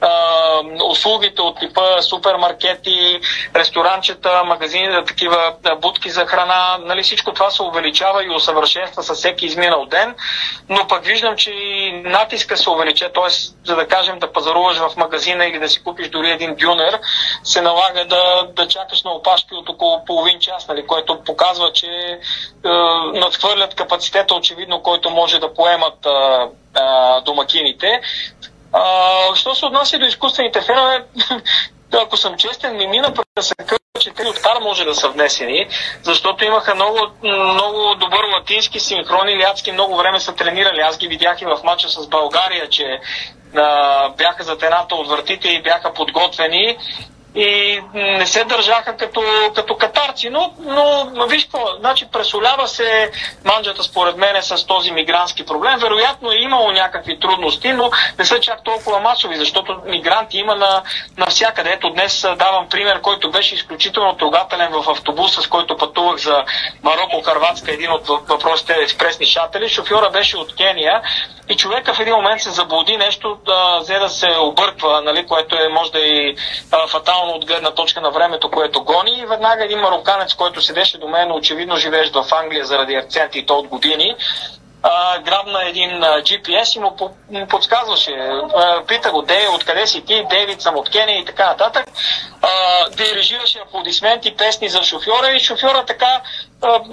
а, 0.00 0.10
услугите 0.84 1.42
от 1.42 1.58
типа 1.58 2.02
супермаркети, 2.02 3.20
ресторанчета, 3.56 4.44
магазини, 4.44 5.04
такива 5.06 5.54
будки 5.80 6.10
за 6.10 6.26
храна. 6.26 6.78
Нали, 6.80 7.02
всичко 7.02 7.32
това 7.32 7.50
се 7.50 7.62
увеличава 7.62 8.24
и 8.24 8.30
усъвършенства 8.30 9.02
със 9.02 9.18
всеки 9.18 9.46
изминал 9.46 9.86
ден. 9.86 10.14
Но 10.68 10.86
пък 10.88 11.04
виждам, 11.04 11.36
че 11.36 11.50
и 11.50 11.92
натиска 11.92 12.56
се 12.56 12.70
увелича, 12.70 13.12
т.е. 13.14 13.30
за 13.64 13.76
да 13.76 13.88
кажем 13.88 14.18
да 14.18 14.32
пазаруваш 14.32 14.76
в 14.76 14.96
магазина 14.96 15.46
или 15.46 15.58
да 15.58 15.68
си 15.68 15.82
купиш 15.82 15.93
дори 16.02 16.30
един 16.30 16.54
дюнер, 16.54 17.00
се 17.44 17.62
налага 17.62 18.04
да, 18.04 18.48
да 18.56 18.68
чакаш 18.68 19.02
на 19.02 19.10
опашки 19.10 19.54
от 19.54 19.68
около 19.68 20.04
половин 20.04 20.40
час, 20.40 20.68
нали, 20.68 20.86
което 20.86 21.24
показва, 21.24 21.72
че 21.72 21.86
е, 21.86 22.18
надхвърлят 23.14 23.74
капацитета, 23.74 24.34
очевидно, 24.34 24.82
който 24.82 25.10
може 25.10 25.38
да 25.38 25.54
поемат 25.54 26.06
е, 26.06 26.10
е, 26.10 27.20
домакините. 27.24 28.00
А, 28.72 29.34
що 29.34 29.54
се 29.54 29.66
отнася 29.66 29.98
до 29.98 30.04
изкуствените 30.04 30.60
фенове, 30.60 31.04
ако 31.92 32.16
съм 32.16 32.36
честен, 32.36 32.76
ми 32.76 32.86
мина 32.86 33.14
през 33.14 33.52
че 34.00 34.10
те 34.10 34.28
от 34.28 34.40
кар 34.42 34.58
може 34.62 34.84
да 34.84 34.94
са 34.94 35.08
внесени, 35.08 35.68
защото 36.02 36.44
имаха 36.44 36.74
много, 36.74 36.98
много 37.22 37.94
добър 37.94 38.24
латински 38.32 38.80
синхрон 38.80 39.28
или 39.28 39.42
адски 39.42 39.72
много 39.72 39.96
време 39.96 40.20
са 40.20 40.34
тренирали. 40.34 40.80
Аз 40.80 40.98
ги 40.98 41.08
видях 41.08 41.40
и 41.40 41.44
в 41.44 41.60
матча 41.64 41.88
с 41.88 42.06
България, 42.06 42.68
че 42.68 43.00
бяха 44.18 44.42
зад 44.42 44.62
едната 44.62 44.94
от 44.94 45.08
вратите 45.08 45.48
и 45.48 45.62
бяха 45.62 45.92
подготвени 45.92 46.76
и 47.34 47.80
не 47.94 48.26
се 48.26 48.44
държаха 48.44 48.96
като, 48.96 49.22
като 49.54 49.76
катарци, 49.76 50.30
но, 50.30 50.54
но 51.12 51.26
виж 51.26 51.44
какво, 51.44 51.66
значи 51.78 52.06
пресолява 52.12 52.68
се 52.68 53.10
манджата 53.44 53.82
според 53.82 54.16
мен 54.16 54.42
с 54.42 54.66
този 54.66 54.90
мигрантски 54.90 55.46
проблем. 55.46 55.78
Вероятно 55.78 56.32
е 56.32 56.36
имало 56.36 56.72
някакви 56.72 57.20
трудности, 57.20 57.72
но 57.72 57.90
не 58.18 58.24
са 58.24 58.40
чак 58.40 58.64
толкова 58.64 59.00
масови, 59.00 59.36
защото 59.36 59.76
мигранти 59.86 60.38
има 60.38 60.54
на, 60.54 60.82
навсякъде. 61.16 61.70
Ето 61.70 61.90
днес 61.90 62.26
давам 62.38 62.68
пример, 62.68 63.00
който 63.00 63.30
беше 63.30 63.54
изключително 63.54 64.16
трогателен 64.16 64.68
в 64.72 64.90
автобуса, 64.90 65.42
с 65.42 65.46
който 65.46 65.76
пътувах 65.76 66.16
за 66.16 66.44
Марокко, 66.82 67.22
Харватска, 67.22 67.72
един 67.72 67.90
от 67.92 68.06
въпросите 68.06 68.72
експресни 68.72 69.26
шатели. 69.26 69.68
Шофьора 69.68 70.10
беше 70.10 70.36
от 70.36 70.56
Кения 70.56 71.02
и 71.48 71.56
човека 71.56 71.94
в 71.94 72.00
един 72.00 72.14
момент 72.14 72.40
се 72.40 72.50
заблуди 72.50 72.96
нещо, 72.96 73.38
да, 73.46 73.78
взе 73.80 73.98
да 73.98 74.08
се 74.08 74.28
обърква, 74.38 75.02
нали, 75.02 75.26
което 75.26 75.56
е 75.56 75.68
може 75.68 75.92
да 75.92 75.98
е 75.98 76.14
и 76.14 76.36
а, 76.72 76.86
фатално 76.86 77.23
от 77.28 77.46
гледна 77.46 77.70
точка 77.70 78.00
на 78.00 78.10
времето, 78.10 78.50
което 78.50 78.84
гони. 78.84 79.18
И 79.18 79.26
веднага 79.26 79.64
един 79.64 79.80
мароканец, 79.80 80.34
който 80.34 80.62
седеше 80.62 80.98
до 80.98 81.08
мен, 81.08 81.32
очевидно 81.32 81.76
живеещ 81.76 82.14
в 82.14 82.26
Англия 82.32 82.64
заради 82.64 82.94
акценти 82.94 83.38
и 83.38 83.46
то 83.46 83.58
от 83.58 83.68
години, 83.68 84.16
грабна 85.24 85.68
един 85.68 85.90
GPS 86.00 86.76
и 86.76 86.80
му, 86.80 86.96
по- 86.96 87.10
му 87.30 87.46
подсказваше. 87.46 88.12
Пита 88.88 89.10
го, 89.10 89.22
де, 89.22 89.48
откъде 89.54 89.86
си 89.86 90.04
ти, 90.04 90.24
Дейвид 90.30 90.62
съм 90.62 90.76
от 90.76 90.90
Кения 90.90 91.18
и 91.18 91.24
така 91.24 91.46
нататък. 91.46 91.86
А, 92.42 92.48
дирижираше 92.90 93.58
аплодисменти, 93.58 94.36
песни 94.36 94.68
за 94.68 94.82
шофьора 94.82 95.30
и 95.30 95.40
шофьора 95.40 95.84
така 95.84 96.20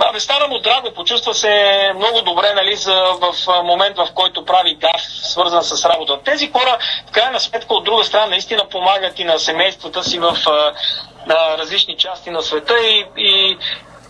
Абе, 0.09 0.19
стана 0.19 0.47
му 0.47 0.59
драго, 0.59 0.93
почувства 0.95 1.33
се 1.33 1.49
много 1.95 2.21
добре 2.21 2.53
нали, 2.55 2.75
за, 2.75 3.03
в 3.21 3.63
момент, 3.63 3.97
в 3.97 4.07
който 4.15 4.45
прави 4.45 4.75
гаф, 4.75 5.01
свързан 5.23 5.63
с 5.63 5.85
работа. 5.85 6.19
Тези 6.25 6.51
хора, 6.51 6.77
в 7.09 7.11
крайна 7.11 7.39
сметка, 7.39 7.73
от 7.73 7.83
друга 7.83 8.03
страна, 8.03 8.25
наистина 8.25 8.63
помагат 8.71 9.19
и 9.19 9.23
на 9.23 9.39
семействата 9.39 10.03
си 10.03 10.19
в 10.19 10.37
на 11.27 11.57
различни 11.57 11.97
части 11.97 12.29
на 12.29 12.41
света 12.41 12.73
и, 12.79 13.05
и, 13.17 13.57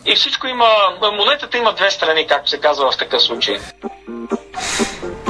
и 0.06 0.16
всичко 0.16 0.48
има, 0.48 0.68
монетата 1.14 1.58
има 1.58 1.74
две 1.74 1.92
страни, 1.92 2.28
както 2.28 2.50
се 2.50 2.58
казва 2.58 2.92
в 2.92 2.98
такъв 2.98 3.22
случай. 3.22 3.58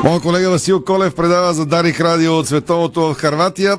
Моя 0.04 0.22
колега 0.22 0.50
Васил 0.50 0.86
Колев 0.86 1.16
предава 1.16 1.54
за 1.54 1.66
Дарик 1.66 2.00
Радио 2.00 2.38
от 2.38 2.48
световното 2.48 3.02
в 3.02 3.14
Харватия. 3.14 3.78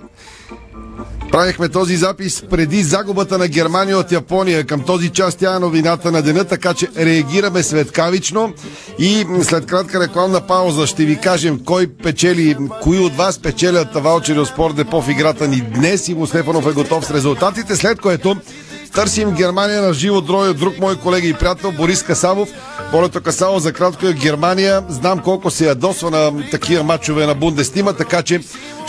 Правихме 1.32 1.68
този 1.68 1.96
запис 1.96 2.42
преди 2.50 2.82
загубата 2.82 3.38
на 3.38 3.48
Германия 3.48 3.98
от 3.98 4.12
Япония. 4.12 4.64
Към 4.64 4.82
този 4.82 5.08
час 5.08 5.34
тя 5.34 5.56
е 5.56 5.58
новината 5.58 6.12
на 6.12 6.22
деня, 6.22 6.44
така 6.44 6.74
че 6.74 6.88
реагираме 6.98 7.62
светкавично 7.62 8.52
и 8.98 9.26
след 9.42 9.66
кратка 9.66 10.00
рекламна 10.00 10.40
пауза 10.40 10.86
ще 10.86 11.04
ви 11.04 11.16
кажем 11.16 11.60
кой 11.64 11.86
печели, 11.86 12.56
кои 12.82 12.98
от 12.98 13.16
вас 13.16 13.38
печелят 13.38 13.94
ваучери 13.94 14.38
от 14.38 14.48
Спорт 14.48 14.76
Депо 14.76 15.02
в 15.02 15.10
играта 15.10 15.48
ни 15.48 15.60
днес. 15.60 16.08
Иво 16.08 16.26
Стефанов 16.26 16.66
е 16.66 16.72
готов 16.72 17.06
с 17.06 17.10
резултатите, 17.10 17.76
след 17.76 18.00
което 18.00 18.36
Търсим 18.94 19.30
Германия 19.30 19.82
на 19.82 19.94
живо 19.94 20.20
дрой 20.20 20.54
друг 20.54 20.78
мой 20.78 20.96
колега 20.96 21.26
и 21.26 21.34
приятел 21.34 21.72
Борис 21.72 22.02
Касавов. 22.02 22.48
Болето 22.92 23.20
Касавов 23.20 23.62
за 23.62 23.72
кратко 23.72 24.06
е 24.06 24.12
Германия. 24.12 24.82
Знам 24.88 25.18
колко 25.18 25.50
се 25.50 25.66
ядосва 25.66 26.10
на 26.10 26.50
такива 26.50 26.82
матчове 26.82 27.26
на 27.26 27.34
Бундестима, 27.34 27.92
така 27.92 28.22
че 28.22 28.40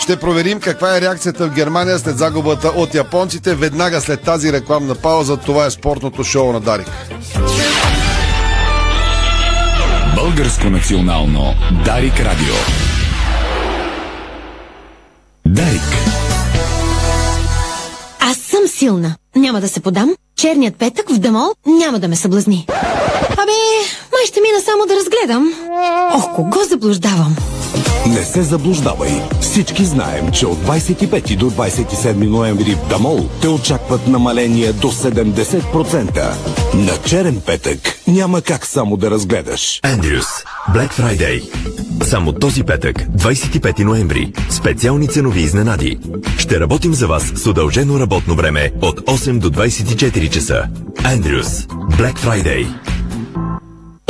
ще 0.04 0.16
проверим 0.16 0.60
каква 0.60 0.96
е 0.96 1.00
реакцията 1.00 1.46
в 1.46 1.54
Германия 1.54 1.98
след 1.98 2.18
загубата 2.18 2.68
от 2.68 2.94
японците. 2.94 3.54
Веднага 3.54 4.00
след 4.00 4.22
тази 4.22 4.52
рекламна 4.52 4.94
пауза 4.94 5.36
това 5.36 5.66
е 5.66 5.70
спортното 5.70 6.24
шоу 6.24 6.52
на 6.52 6.60
Дарик. 6.60 6.90
Българско 10.16 10.70
национално 10.70 11.54
Дарик 11.84 12.20
Радио. 12.20 12.54
Дарик. 15.46 15.82
Аз 18.20 18.36
съм 18.36 18.60
силна. 18.66 19.16
Няма 19.36 19.60
да 19.60 19.68
се 19.68 19.80
подам. 19.80 20.14
Черният 20.36 20.76
петък 20.76 21.10
в 21.10 21.18
Дамол 21.18 21.54
няма 21.66 21.98
да 21.98 22.08
ме 22.08 22.16
съблазни. 22.16 22.66
Абе, 23.30 23.52
май 24.12 24.26
ще 24.26 24.40
мина 24.40 24.60
само 24.64 24.86
да 24.86 24.94
разгледам. 24.96 25.54
Ох, 26.14 26.34
кого 26.34 26.64
заблуждавам? 26.64 27.36
Не 28.06 28.22
се 28.24 28.42
заблуждавай. 28.42 29.10
Всички 29.40 29.84
знаем, 29.84 30.30
че 30.32 30.46
от 30.46 30.58
25 30.58 31.36
до 31.36 31.50
27 31.50 32.28
ноември 32.28 32.74
в 32.74 32.88
Дамол 32.88 33.28
те 33.40 33.48
очакват 33.48 34.08
намаление 34.08 34.72
до 34.72 34.88
70%. 34.88 36.32
На 36.74 36.92
черен 37.06 37.40
петък 37.46 37.78
няма 38.06 38.42
как 38.42 38.66
само 38.66 38.96
да 38.96 39.10
разгледаш. 39.10 39.80
Андрюс. 39.82 40.26
Black 40.74 40.92
Friday. 40.92 41.42
Само 42.02 42.32
този 42.32 42.62
петък, 42.62 42.96
25 42.96 43.84
ноември. 43.84 44.32
Специални 44.50 45.08
ценови 45.08 45.40
изненади. 45.40 45.98
Ще 46.38 46.60
работим 46.60 46.94
за 46.94 47.06
вас 47.06 47.32
с 47.34 47.46
удължено 47.46 48.00
работно 48.00 48.34
време 48.34 48.70
от 48.82 49.00
8 49.00 49.38
до 49.38 49.50
24 49.50 50.30
часа. 50.30 50.62
Андрюс. 51.04 51.48
Black 51.98 52.18
Friday. 52.18 52.93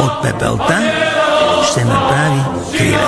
От 0.00 0.22
пепелта 0.22 0.92
ще 1.70 1.84
направи 1.84 2.40
криле. 2.76 2.98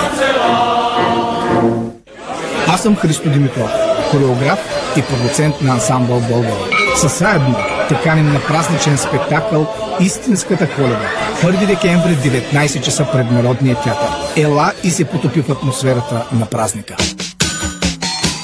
Аз 2.67 2.81
съм 2.81 2.95
Христо 2.95 3.29
Димитров, 3.29 3.71
хореограф 4.11 4.59
и 4.97 5.01
продуцент 5.01 5.61
на 5.61 5.73
ансамбъл 5.73 6.19
Българ. 6.19 6.57
Със 6.95 7.19
заедно 7.19 7.55
те 7.89 8.01
каним 8.03 8.33
на 8.33 8.39
празничен 8.39 8.97
спектакъл 8.97 9.67
Истинската 9.99 10.75
коледа. 10.75 11.09
1 11.43 11.65
декември 11.65 12.15
19 12.15 12.81
часа 12.81 13.07
пред 13.11 13.31
Народния 13.31 13.75
театър. 13.75 14.07
Ела 14.37 14.71
и 14.83 14.91
се 14.91 15.05
потопи 15.05 15.41
в 15.41 15.51
атмосферата 15.51 16.25
на 16.31 16.45
празника. 16.45 16.95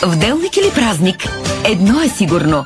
В 0.03 0.15
делник 0.15 0.57
или 0.57 0.71
празник, 0.75 1.23
едно 1.65 2.01
е 2.01 2.09
сигурно. 2.09 2.65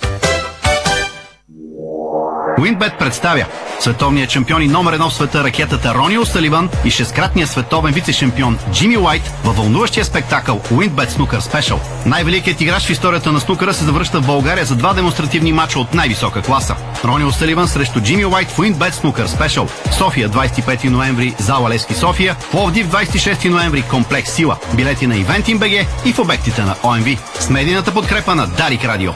Уинбет 2.59 2.97
представя 2.99 3.45
световният 3.79 4.29
шампион 4.29 4.61
и 4.61 4.67
номер 4.67 4.93
едно 4.93 5.09
в 5.09 5.13
света 5.13 5.43
ракетата 5.43 5.93
Рони 5.93 6.17
Осаливан 6.17 6.69
и 6.85 6.91
шесткратният 6.91 7.49
световен 7.49 7.93
вице-шампион 7.93 8.57
Джимми 8.71 8.97
Уайт 8.97 9.31
във 9.43 9.57
вълнуващия 9.57 10.05
спектакъл 10.05 10.61
Уинбет 10.71 11.11
Snooker 11.11 11.39
Special. 11.39 11.77
Най-великият 12.05 12.61
играч 12.61 12.83
в 12.83 12.89
историята 12.89 13.31
на 13.31 13.39
снукъра 13.39 13.73
се 13.73 13.83
завръща 13.83 14.21
в 14.21 14.25
България 14.25 14.65
за 14.65 14.75
два 14.75 14.93
демонстративни 14.93 15.53
мача 15.53 15.79
от 15.79 15.93
най-висока 15.93 16.41
класа. 16.41 16.75
Рони 17.05 17.25
Осаливан 17.25 17.67
срещу 17.67 18.01
Джимми 18.01 18.25
Уайт 18.25 18.51
в 18.51 18.59
Уинбет 18.59 18.93
Snooker 18.93 19.25
Special. 19.25 19.69
София 19.91 20.29
25 20.29 20.89
ноември, 20.89 21.35
зала 21.39 21.69
Лески 21.69 21.93
София. 21.93 22.35
Пловдив 22.51 22.87
26 22.87 23.49
ноември, 23.49 23.81
комплекс 23.81 24.31
Сила. 24.31 24.57
Билети 24.73 25.07
на 25.07 25.15
Eventim 25.15 25.57
BG 25.57 25.85
и 26.05 26.13
в 26.13 26.19
обектите 26.19 26.61
на 26.61 26.75
ОМВ. 26.83 27.05
С 27.39 27.49
медийната 27.49 27.93
подкрепа 27.93 28.35
на 28.35 28.47
Дарик 28.47 28.85
Радио. 28.85 29.11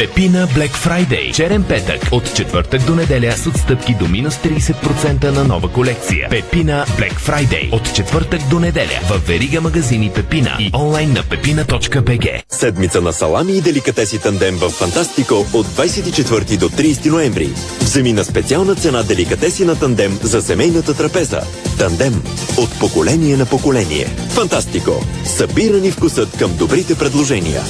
Пепина 0.00 0.48
Black 0.48 0.70
Friday. 0.70 1.34
Черен 1.34 1.62
петък. 1.62 2.08
От 2.12 2.34
четвъртък 2.34 2.84
до 2.86 2.94
неделя 2.94 3.32
с 3.32 3.46
отстъпки 3.46 3.94
до 3.94 4.08
минус 4.08 4.34
30% 4.34 5.24
на 5.24 5.44
нова 5.44 5.72
колекция. 5.72 6.28
Пепина 6.30 6.84
Black 6.98 7.12
Friday. 7.12 7.72
От 7.72 7.94
четвъртък 7.94 8.40
до 8.50 8.60
неделя. 8.60 9.00
В 9.10 9.26
верига 9.26 9.60
магазини 9.60 10.10
Пепина 10.14 10.56
и 10.58 10.70
онлайн 10.74 11.12
на 11.12 11.22
pepina.bg. 11.22 12.42
Седмица 12.48 13.00
на 13.00 13.12
салами 13.12 13.52
и 13.52 13.60
деликатеси 13.60 14.18
тандем 14.18 14.56
в 14.56 14.70
Фантастико 14.70 15.46
от 15.52 15.66
24 15.66 16.58
до 16.58 16.68
30 16.68 17.10
ноември. 17.10 17.50
Вземи 17.80 18.12
на 18.12 18.24
специална 18.24 18.74
цена 18.74 19.02
деликатеси 19.02 19.64
на 19.64 19.78
тандем 19.78 20.18
за 20.22 20.42
семейната 20.42 20.94
трапеза. 20.94 21.40
Тандем. 21.78 22.22
От 22.58 22.78
поколение 22.78 23.36
на 23.36 23.46
поколение. 23.46 24.06
Фантастико. 24.28 25.06
Събирани 25.24 25.90
вкусът 25.90 26.38
към 26.38 26.56
добрите 26.56 26.94
предложения. 26.94 27.62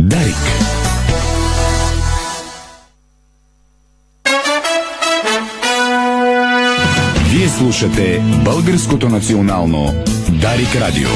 Дарик. 0.00 0.83
Слушате 7.64 8.22
Българското 8.44 9.08
национално 9.08 9.94
Дарик 10.28 10.76
Радио. 10.76 11.08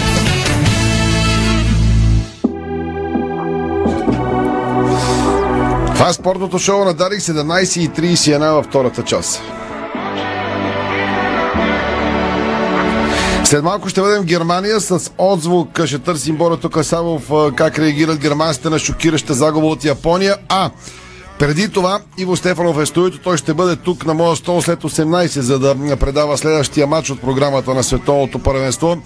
Това 5.94 6.08
е 6.08 6.12
спортното 6.12 6.58
шоу 6.58 6.84
на 6.84 6.94
Дарик 6.94 7.20
17.31 7.20 8.52
във 8.52 8.66
втората 8.66 9.02
част. 9.02 9.42
След 13.44 13.62
малко 13.64 13.88
ще 13.88 14.00
бъдем 14.00 14.22
в 14.22 14.26
Германия 14.26 14.80
с 14.80 15.11
отзвук. 15.18 15.84
Ще 15.84 15.98
търсим 15.98 16.37
Борото 16.37 16.70
Касавов 16.70 17.30
как 17.54 17.78
реагират 17.78 18.18
германците 18.18 18.70
на 18.70 18.78
шокираща 18.78 19.34
загуба 19.34 19.66
от 19.66 19.84
Япония. 19.84 20.37
А 20.48 20.70
преди 21.38 21.68
това 21.68 22.01
Иво 22.18 22.37
Стефанов 22.37 22.79
е 22.79 22.87
студиото. 22.87 23.18
Той 23.18 23.37
ще 23.37 23.55
бъде 23.55 23.77
тук 23.77 24.07
на 24.07 24.14
моя 24.14 24.37
стол 24.37 24.62
след 24.62 24.83
18, 24.83 25.40
за 25.40 25.59
да 25.59 25.96
предава 25.96 26.38
следващия 26.38 26.87
матч 26.87 27.11
от 27.11 27.20
програмата 27.20 27.74
на 27.74 27.83
Световното 27.83 28.38
първенство. 28.38 28.96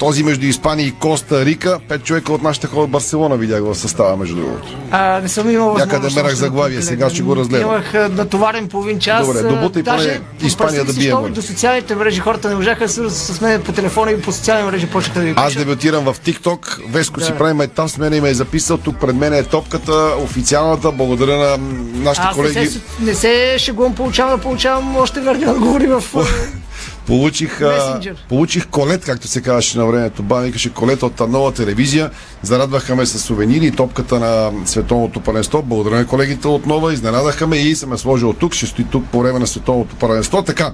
Този 0.00 0.22
между 0.22 0.46
Испания 0.46 0.86
и 0.86 0.90
Коста 0.90 1.44
Рика. 1.44 1.78
Пет 1.88 2.04
човека 2.04 2.32
от 2.32 2.42
нашите 2.42 2.66
хора 2.66 2.80
от 2.80 2.90
Барселона 2.90 3.36
видях 3.36 3.62
в 3.62 3.74
състава, 3.74 4.16
между 4.16 4.36
другото. 4.36 4.76
А, 4.90 5.20
не 5.20 5.28
съм 5.28 5.50
имал 5.50 5.66
възможност. 5.68 5.92
Някъде 5.92 6.22
мерах 6.22 6.34
заглавие, 6.34 6.82
сега 6.82 7.10
ще 7.10 7.22
го 7.22 7.36
разгледам. 7.36 7.70
Имах 7.70 7.92
натоварен 8.10 8.68
половин 8.68 8.98
час. 8.98 9.26
Добре, 9.26 9.42
добутай 9.42 9.82
поне 9.82 10.20
Испания 10.42 10.84
да 10.84 10.92
бие. 10.92 11.14
До 11.30 11.42
социалните 11.42 11.94
мрежи 11.94 12.20
хората 12.20 12.48
не 12.48 12.54
можаха 12.54 12.88
свързват 12.88 13.36
с 13.36 13.40
мен 13.40 13.62
по 13.62 13.72
телефона 13.72 14.10
и 14.10 14.20
по 14.20 14.32
социални 14.32 14.70
мрежи 14.70 14.86
почнаха 14.86 15.20
да 15.20 15.26
ви 15.26 15.34
Аз 15.36 15.54
дебютирам 15.54 16.04
в 16.04 16.16
TikTok. 16.20 16.80
Веско 16.88 17.20
да. 17.20 17.26
си 17.26 17.32
прави 17.38 17.52
майтап 17.52 17.90
с 17.90 17.98
мен 17.98 18.14
и 18.14 18.20
ме 18.20 18.30
е 18.30 18.34
записал. 18.34 18.76
Тук 18.76 19.00
пред 19.00 19.16
мен 19.16 19.34
е 19.34 19.42
топката, 19.42 20.14
официалната. 20.22 20.92
Благодаря 20.92 21.36
на 21.36 21.58
нашите 21.94 22.26
Аз 22.26 22.36
колеги. 22.36 22.60
Не 22.60 22.66
се, 22.66 22.80
не 23.00 23.14
се 23.14 23.56
шегувам, 23.58 23.94
получавам, 23.94 24.40
получавам 24.40 24.96
още 24.96 25.20
верни 25.20 25.46
отговори 25.46 25.86
в 25.86 26.04
Получих, 27.06 27.60
а, 27.60 28.00
получих 28.28 28.66
колет, 28.66 29.04
както 29.04 29.28
се 29.28 29.40
казваше 29.40 29.78
на 29.78 29.86
времето. 29.86 30.22
Ба 30.22 30.40
викаше 30.40 30.72
колет 30.72 31.02
от 31.02 31.20
нова 31.20 31.52
телевизия. 31.52 32.10
Зарадваха 32.42 32.96
ме 32.96 33.06
с 33.06 33.18
сувенири 33.18 33.66
и 33.66 33.70
топката 33.70 34.20
на 34.20 34.50
световното 34.66 35.20
първенство. 35.20 35.62
Благодаря 35.62 35.96
на 35.96 36.06
колегите 36.06 36.48
отново. 36.48 36.90
Изненадаха 36.90 37.46
ме 37.46 37.56
и 37.56 37.76
съм 37.76 37.92
я 37.92 37.98
сложил 37.98 38.32
тук. 38.32 38.54
Ще 38.54 38.66
стои 38.66 38.84
тук 38.84 39.04
по 39.12 39.20
време 39.20 39.38
на 39.38 39.46
световното 39.46 39.96
първенство. 39.96 40.42
Така. 40.42 40.72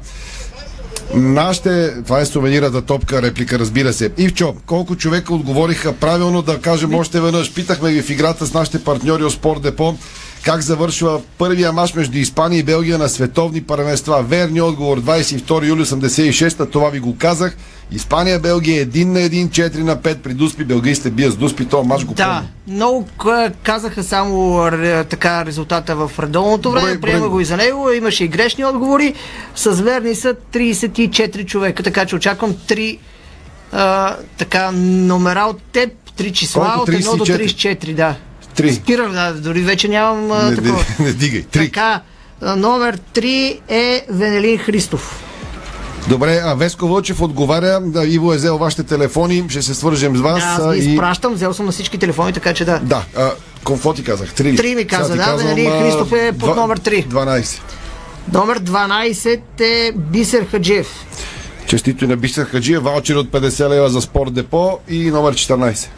Нашите, 1.15 2.03
това 2.03 2.21
е 2.21 2.27
сувенирата 2.27 2.83
топка 2.83 3.23
реплика, 3.23 3.59
разбира 3.59 3.93
се. 3.93 4.11
Ивчо, 4.19 4.55
колко 4.67 4.97
човека 4.97 5.35
отговориха 5.35 5.93
правилно, 5.93 6.43
да 6.43 6.61
кажем 6.61 6.95
още 6.95 7.21
веднъж. 7.21 7.55
Питахме 7.55 7.91
ви 7.91 8.03
в 8.03 8.11
играта 8.11 8.47
с 8.47 8.55
нашите 8.55 8.85
партньори 8.85 9.25
от 9.25 9.33
Спорт 9.33 9.63
Депо 9.63 9.95
как 10.47 10.61
завършва 10.61 11.21
първия 11.39 11.73
мач 11.73 11.95
между 11.95 12.19
Испания 12.19 12.59
и 12.59 12.63
Белгия 12.63 12.99
на 12.99 13.09
световни 13.09 13.63
първенства. 13.63 14.23
Верни 14.23 14.61
отговор 14.61 15.01
22 15.01 15.67
юли 15.69 15.85
86 15.85 16.71
това 16.71 16.91
ви 16.91 17.01
го 17.01 17.17
казах. 17.19 17.57
Испания, 17.91 18.39
Белгия 18.39 18.87
1 18.87 19.05
на 19.05 19.19
1, 19.21 19.49
4 19.49 19.79
на 19.79 19.97
5 19.97 20.17
при 20.17 20.35
Дуспи. 20.35 20.65
Белгийците 20.65 21.11
бият 21.11 21.33
с 21.33 21.37
Дуспи, 21.37 21.65
то 21.65 21.85
мач 21.85 22.05
го 22.05 22.15
Да, 22.15 22.43
много 22.69 23.09
казаха 23.63 24.03
само 24.03 24.61
така 25.11 25.45
резултата 25.45 25.97
в 25.97 26.11
редовното 26.19 26.71
време, 26.71 26.87
Брой, 26.87 27.01
приема 27.01 27.21
брой. 27.21 27.31
го 27.31 27.41
и 27.41 27.45
за 27.45 27.57
него, 27.57 27.91
имаше 27.91 28.25
и 28.25 28.29
грешни 28.29 28.65
отговори. 28.65 29.15
С 29.55 29.71
верни 29.71 30.15
са 30.15 30.35
34 30.53 31.47
човека, 31.47 31.83
така 31.83 32.07
че 32.07 32.17
очаквам 32.17 32.55
3 32.55 32.99
а, 33.73 34.17
така 34.39 34.71
номера 34.73 35.41
от 35.41 35.63
теб, 35.63 35.91
3 36.19 36.33
числа 36.33 36.65
Колко? 36.65 36.81
от 36.81 36.89
1 36.89 37.17
до 37.17 37.27
34? 37.27 37.77
34, 37.77 37.95
да. 37.95 38.17
Три. 38.57 38.73
Спирам, 38.73 39.13
да, 39.13 39.33
дори 39.33 39.63
вече 39.63 39.89
нямам 39.89 40.33
а, 40.33 40.43
Не, 40.43 40.57
такова. 40.57 40.85
не, 40.99 41.05
не 41.07 41.13
дигай. 41.13 41.43
Три. 41.43 41.65
Така, 41.65 42.01
номер 42.43 42.99
3 43.15 43.59
е 43.69 44.07
Венелин 44.11 44.59
Христов. 44.59 45.23
Добре, 46.09 46.41
а 46.45 46.55
Веско 46.55 46.89
Вълчев 46.89 47.21
отговаря. 47.21 47.81
Да, 47.83 48.07
Иво 48.07 48.33
е 48.33 48.37
взел 48.37 48.59
вашите 48.59 48.83
телефони. 48.83 49.45
Ще 49.49 49.63
се 49.63 49.75
свържем 49.75 50.17
с 50.17 50.21
вас. 50.21 50.43
Аз 50.45 50.59
а, 50.61 50.75
ги 50.75 50.81
и... 50.81 50.93
изпращам, 50.93 51.35
взел 51.35 51.55
съм 51.55 51.67
на 51.67 51.73
всички 51.73 51.99
телефони, 51.99 52.33
така 52.33 52.55
че 52.55 52.65
да. 52.65 52.81
Да, 52.83 53.05
а, 53.17 53.31
какво 53.67 53.95
ти 53.95 54.05
казах? 54.05 54.35
Три? 54.35 54.57
Три 54.57 54.75
ми 54.75 54.87
каза, 54.87 55.17
да, 55.17 55.23
казвам, 55.25 55.49
Венелин 55.49 55.83
Христов 55.83 56.13
е 56.13 56.29
под 56.31 56.39
два- 56.41 56.55
номер 56.55 56.81
3. 56.81 57.07
12. 57.07 57.61
Номер 58.33 58.61
12 58.61 59.41
е 59.61 59.93
Бисер 59.93 60.47
Хаджиев. 60.51 60.89
Честито 61.67 62.05
и 62.05 62.09
на 62.09 62.17
Бисер 62.17 62.45
Хаджия, 62.45 62.81
ваучер 62.81 63.15
от 63.15 63.29
50 63.29 63.69
лева 63.69 63.89
за 63.91 64.01
спорт 64.01 64.33
депо 64.33 64.79
и 64.89 65.11
номер 65.11 65.35
14. 65.35 65.89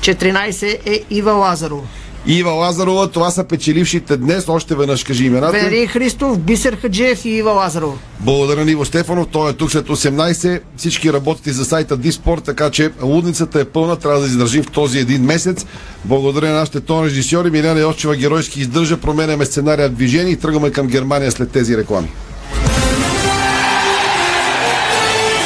14 0.00 0.78
е 0.86 1.04
Ива 1.10 1.32
Лазарова. 1.32 1.82
Ива 2.26 2.50
Лазарова, 2.50 3.10
това 3.10 3.30
са 3.30 3.44
печелившите 3.44 4.16
днес. 4.16 4.48
Още 4.48 4.74
веднъж 4.74 5.04
кажи 5.04 5.24
имената. 5.24 5.52
Венелин 5.52 5.88
Христов, 5.88 6.38
Бисер 6.38 6.76
Хаджиев 6.76 7.24
и 7.24 7.28
Ива 7.28 7.50
Лазарова. 7.50 7.98
Благодаря 8.20 8.64
на 8.64 8.70
Иво 8.70 8.84
Стефанов. 8.84 9.26
Той 9.32 9.50
е 9.50 9.52
тук 9.52 9.70
след 9.70 9.86
18. 9.86 10.60
Всички 10.76 11.12
работите 11.12 11.52
за 11.52 11.64
сайта 11.64 11.96
Диспорт, 11.96 12.44
така 12.44 12.70
че 12.70 12.90
лудницата 13.02 13.60
е 13.60 13.64
пълна. 13.64 13.96
Трябва 13.96 14.20
да 14.20 14.26
издържим 14.26 14.62
в 14.62 14.70
този 14.70 14.98
един 14.98 15.22
месец. 15.22 15.66
Благодаря 16.04 16.48
на 16.48 16.54
нашите 16.54 16.80
тон 16.80 17.04
режисьори. 17.04 17.50
Милена 17.50 17.80
Йосчева 17.80 18.16
геройски 18.16 18.60
издържа. 18.60 18.96
Променяме 18.96 19.44
сценария 19.44 19.88
движение 19.88 20.32
и 20.32 20.36
тръгваме 20.36 20.70
към 20.70 20.86
Германия 20.86 21.32
след 21.32 21.50
тези 21.50 21.76
реклами. 21.76 22.08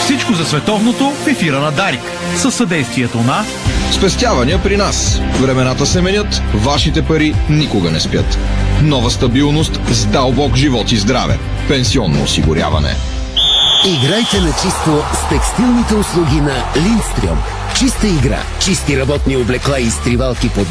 Всичко 0.00 0.32
за 0.32 0.44
световното 0.44 1.10
в 1.10 1.26
ефира 1.26 1.60
на 1.60 1.72
Дарик. 1.72 2.00
Със 2.36 2.54
съдействието 2.54 3.18
на 3.18 3.44
Спестявания 3.92 4.62
при 4.62 4.76
нас. 4.76 5.20
Времената 5.40 5.86
се 5.86 6.00
менят, 6.00 6.42
вашите 6.54 7.02
пари 7.02 7.34
никога 7.50 7.90
не 7.90 8.00
спят. 8.00 8.38
Нова 8.82 9.10
стабилност 9.10 9.80
с 9.90 10.06
дълбок 10.06 10.56
живот 10.56 10.92
и 10.92 10.96
здраве. 10.96 11.38
Пенсионно 11.68 12.22
осигуряване. 12.22 12.94
Играйте 13.86 14.40
на 14.40 14.52
чисто 14.52 15.04
с 15.14 15.28
текстилните 15.28 15.94
услуги 15.94 16.40
на 16.40 16.64
Линдстрюм. 16.76 17.38
Чиста 17.78 18.06
игра, 18.06 18.38
чисти 18.60 19.00
работни 19.00 19.36
облекла 19.36 19.80
и 19.80 19.82
изтривалки 19.82 20.48
под 20.48 20.70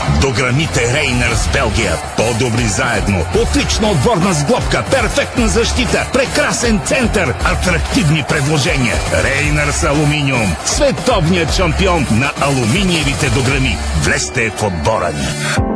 наем. 0.00 0.14
Линдстрюм. 0.14 0.20
Дограмите 0.20 0.94
Рейнърс 0.94 1.48
Белгия. 1.52 1.96
По-добри 2.16 2.68
заедно. 2.68 3.24
Отлична 3.42 3.88
отборна 3.90 4.32
сглобка. 4.32 4.84
Перфектна 4.90 5.48
защита. 5.48 6.06
Прекрасен 6.12 6.80
център. 6.84 7.34
Атрактивни 7.44 8.24
предложения. 8.28 8.94
Рейнърс 9.24 9.84
Алуминиум. 9.84 10.54
Световният 10.64 11.54
шампион 11.54 12.06
на 12.10 12.30
алуминиевите 12.40 13.30
дограми. 13.30 13.76
Влезте 14.02 14.50
в 14.50 14.62
отбора 14.62 15.10
ни. 15.12 15.28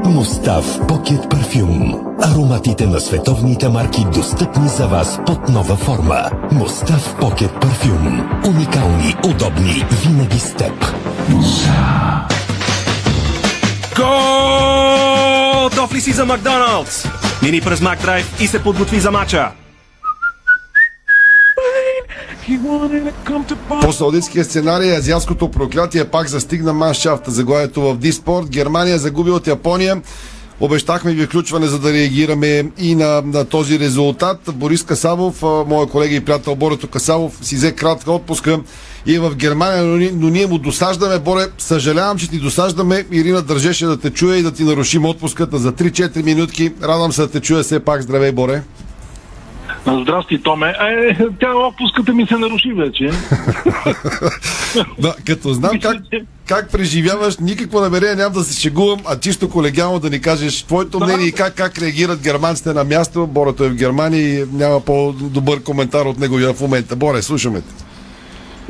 Мустав 0.05 0.65
Покет 0.89 1.31
Парфюм. 1.31 1.95
Ароматите 2.23 2.87
на 2.87 3.01
световните 3.01 3.69
марки 3.69 4.05
достъпни 4.15 4.69
за 4.69 4.87
вас 4.87 5.19
под 5.27 5.49
нова 5.49 5.77
форма. 5.77 6.31
Мустав 6.53 7.15
Покет 7.21 7.61
Парфюм. 7.61 8.41
Уникални, 8.47 9.17
удобни, 9.25 9.85
винаги 10.03 10.39
с 10.39 10.55
теб. 10.55 10.95
Готов 13.99 15.95
ли 15.95 16.01
си 16.01 16.13
за 16.13 16.25
Макдоналдс? 16.25 17.05
Мини 17.43 17.61
през 17.61 17.81
Макдрайв 17.81 18.41
и 18.41 18.47
се 18.47 18.63
подготви 18.63 19.01
за 19.01 19.11
мача. 19.11 19.51
По 23.81 23.93
саудитския 23.93 24.45
сценарий 24.45 24.97
азиатското 24.97 25.51
проклятие 25.51 26.05
пак 26.05 26.29
застигна 26.29 26.73
маншафта. 26.73 27.31
Заглавието 27.31 27.83
в 27.83 27.97
Диспорт. 27.97 28.51
Германия 28.51 28.99
загуби 28.99 29.31
от 29.31 29.47
Япония. 29.47 30.03
Обещахме 30.61 31.13
ви 31.13 31.27
включване, 31.27 31.67
за 31.67 31.79
да 31.79 31.93
реагираме 31.93 32.65
и 32.79 32.95
на, 32.95 33.23
на 33.25 33.45
този 33.45 33.79
резултат. 33.79 34.41
Борис 34.55 34.85
Касавов, 34.85 35.43
моя 35.43 35.87
колега 35.87 36.15
и 36.15 36.21
приятел 36.21 36.55
Борето 36.55 36.89
Касавов, 36.89 37.39
си 37.43 37.57
взе 37.57 37.73
кратка 37.73 38.13
отпуска 38.13 38.61
и 39.07 39.15
е 39.15 39.21
в 39.21 39.37
Германия, 39.37 39.85
но, 39.85 39.97
ни- 39.97 40.11
но 40.15 40.29
ние 40.29 40.47
му 40.47 40.59
досаждаме. 40.59 41.19
Боре, 41.19 41.43
съжалявам, 41.59 42.19
че 42.19 42.31
ти 42.31 42.39
досаждаме. 42.39 43.05
Ирина 43.13 43.43
държеше 43.43 43.87
да 43.87 44.01
те 44.01 44.11
чуе 44.11 44.37
и 44.37 44.43
да 44.43 44.53
ти 44.53 44.65
нарушим 44.65 45.05
отпуската 45.05 45.59
за 45.59 45.73
3-4 45.73 46.25
минутки. 46.25 46.73
Радвам 46.83 47.13
се 47.13 47.21
да 47.21 47.31
те 47.31 47.41
чуя 47.41 47.63
все 47.63 47.81
пак. 47.81 48.03
Здравей, 48.03 48.33
Боре. 48.33 48.63
Здрасти, 50.03 50.43
Томе. 50.43 50.69
Е, 50.69 51.17
тя 51.41 51.55
отпуската 51.55 52.13
ми 52.13 52.27
се 52.27 52.37
наруши 52.37 52.73
вече. 52.73 53.11
Да, 54.99 55.15
като 55.27 55.53
знам 55.53 55.81
как, 55.81 55.97
как 56.49 56.71
преживяваш, 56.71 57.39
никакво 57.39 57.81
намерение 57.81 58.15
нямам 58.15 58.33
да 58.33 58.45
се 58.45 58.61
шегувам, 58.61 59.01
а 59.07 59.19
чисто 59.19 59.51
колегиално 59.51 59.99
да 59.99 60.11
ни 60.11 60.21
кажеш 60.21 60.63
твоето 60.63 61.01
мнение 61.01 61.27
и 61.27 61.33
как, 61.33 61.55
как 61.55 61.79
реагират 61.79 62.23
германците 62.23 62.73
на 62.73 62.85
място. 62.85 63.27
Борето 63.27 63.65
е 63.65 63.69
в 63.69 63.75
Германия 63.75 64.41
и 64.41 64.45
няма 64.53 64.81
по-добър 64.81 65.63
коментар 65.63 66.07
от 66.07 66.19
него 66.19 66.37
в 66.37 66.61
момента. 66.61 66.97
Боре, 66.97 67.23
слушаме 67.23 67.61
те. 67.61 67.85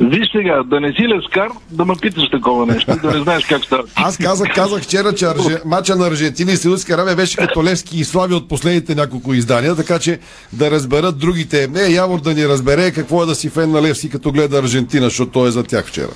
Виж 0.01 0.27
сега, 0.31 0.63
да 0.63 0.79
не 0.79 0.91
си 0.91 1.07
лескар, 1.07 1.47
да 1.71 1.85
ме 1.85 1.93
питаш 2.01 2.29
такова 2.29 2.65
нещо, 2.65 2.97
да 3.01 3.11
не 3.11 3.23
знаеш 3.23 3.45
как 3.45 3.63
става. 3.63 3.83
Аз 3.95 4.17
казах, 4.17 4.47
казах 4.55 4.83
вчера, 4.83 5.13
че 5.13 5.25
Арже... 5.25 5.57
мача 5.65 5.95
на 5.95 6.07
Аржентина 6.07 6.51
и 6.51 6.57
Саудитска 6.57 6.93
Аравия 6.93 7.15
беше 7.15 7.37
като 7.37 7.63
Левски 7.63 7.99
и 7.99 8.03
Слави 8.03 8.33
от 8.33 8.49
последните 8.49 8.95
няколко 8.95 9.33
издания, 9.33 9.75
така 9.75 9.99
че 9.99 10.19
да 10.53 10.71
разберат 10.71 11.17
другите. 11.17 11.67
Не, 11.67 11.81
Явор 11.81 12.21
да 12.21 12.33
ни 12.33 12.47
разбере 12.47 12.91
какво 12.91 13.23
е 13.23 13.25
да 13.25 13.35
си 13.35 13.49
фен 13.49 13.71
на 13.71 13.81
Левски, 13.81 14.09
като 14.09 14.31
гледа 14.31 14.59
Аржентина, 14.59 15.05
защото 15.05 15.31
той 15.31 15.47
е 15.47 15.51
за 15.51 15.63
тях 15.63 15.85
вчера. 15.85 16.11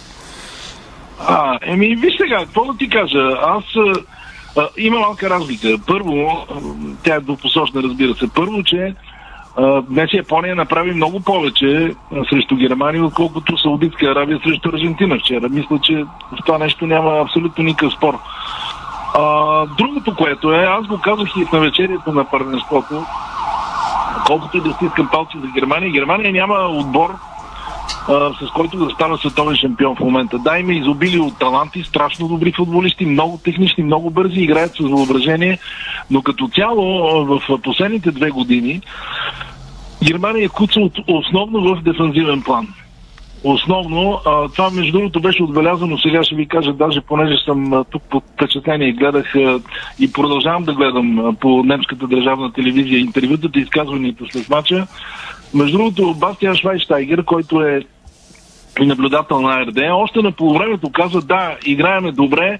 А, 1.27 1.59
еми, 1.61 1.95
виж 1.95 2.17
сега, 2.17 2.37
какво 2.37 2.65
да 2.65 2.77
ти 2.77 2.89
кажа? 2.89 3.37
Аз 3.41 3.63
а, 4.57 4.67
има 4.77 4.99
малка 4.99 5.29
разлика. 5.29 5.67
Първо, 5.87 6.45
тя 7.03 7.15
е 7.15 7.19
двупосочна, 7.19 7.83
разбира 7.83 8.15
се. 8.15 8.33
Първо, 8.35 8.63
че 8.63 8.95
а, 9.57 9.81
днес 9.81 10.13
Япония 10.13 10.55
направи 10.55 10.91
много 10.91 11.19
повече 11.19 11.95
срещу 12.29 12.55
Германия, 12.55 13.05
отколкото 13.05 13.57
Саудитска 13.57 14.05
Аравия 14.05 14.39
срещу 14.43 14.69
Аржентина 14.69 15.19
вчера. 15.19 15.49
Мисля, 15.49 15.79
че 15.83 16.03
в 16.03 16.43
това 16.45 16.57
нещо 16.57 16.87
няма 16.87 17.19
абсолютно 17.19 17.63
никакъв 17.63 17.93
спор. 17.93 18.19
А, 19.13 19.65
другото, 19.65 20.15
което 20.15 20.53
е, 20.53 20.63
аз 20.63 20.87
го 20.87 21.01
казах 21.01 21.29
и 21.37 21.45
в 21.45 21.51
навечерието 21.51 22.11
на 22.11 22.29
първенството, 22.29 23.05
колкото 24.27 24.57
и 24.57 24.61
да 24.61 24.73
стискам 24.73 25.09
палци 25.11 25.37
за 25.41 25.47
Германия, 25.47 25.91
Германия 25.91 26.31
няма 26.31 26.55
отбор, 26.55 27.15
а, 28.09 28.33
с 28.47 28.51
който 28.55 28.85
да 28.85 28.89
стана 28.89 29.17
световен 29.17 29.55
шампион 29.55 29.95
в 29.95 29.99
момента. 29.99 30.39
Да, 30.39 30.59
има 30.59 30.73
изобили 30.73 31.19
от 31.19 31.39
таланти, 31.39 31.83
страшно 31.83 32.27
добри 32.27 32.51
футболисти, 32.51 33.05
много 33.05 33.39
технични, 33.43 33.83
много 33.83 34.09
бързи, 34.09 34.39
играят 34.39 34.71
с 34.75 34.79
въображение, 34.79 35.59
но 36.11 36.21
като 36.21 36.47
цяло 36.47 36.85
в 37.25 37.59
последните 37.63 38.11
две 38.11 38.29
години 38.29 38.81
Германия 40.03 40.49
куца 40.49 40.79
от, 40.79 40.93
основно 41.07 41.75
в 41.75 41.81
дефанзивен 41.81 42.41
план. 42.41 42.67
Основно, 43.43 44.19
а, 44.25 44.49
това 44.49 44.69
между 44.69 44.91
другото 44.91 45.21
беше 45.21 45.43
отбелязано, 45.43 45.97
сега 45.97 46.23
ще 46.23 46.35
ви 46.35 46.47
кажа, 46.47 46.73
даже 46.73 47.01
понеже 47.01 47.43
съм 47.45 47.73
а, 47.73 47.83
тук 47.83 48.03
под 48.09 48.23
впечатление 48.33 48.91
гледах 48.91 49.35
а, 49.35 49.59
и 49.99 50.11
продължавам 50.11 50.63
да 50.63 50.73
гледам 50.73 51.19
а, 51.19 51.33
по 51.33 51.63
немската 51.63 52.07
държавна 52.07 52.53
телевизия 52.53 52.99
интервютата 52.99 53.59
и 53.59 53.61
изказванията 53.61 54.25
след 54.31 54.49
мача. 54.49 54.87
Между 55.53 55.77
другото, 55.77 56.13
Бастиан 56.13 56.55
Швайштайгер, 56.55 57.23
който 57.23 57.61
е 57.61 57.81
наблюдател 58.79 59.41
на 59.41 59.53
АРД, 59.53 59.77
още 59.91 60.21
на 60.21 60.31
полувремето 60.31 60.91
каза, 60.91 61.21
да, 61.21 61.57
играеме 61.65 62.11
добре, 62.11 62.59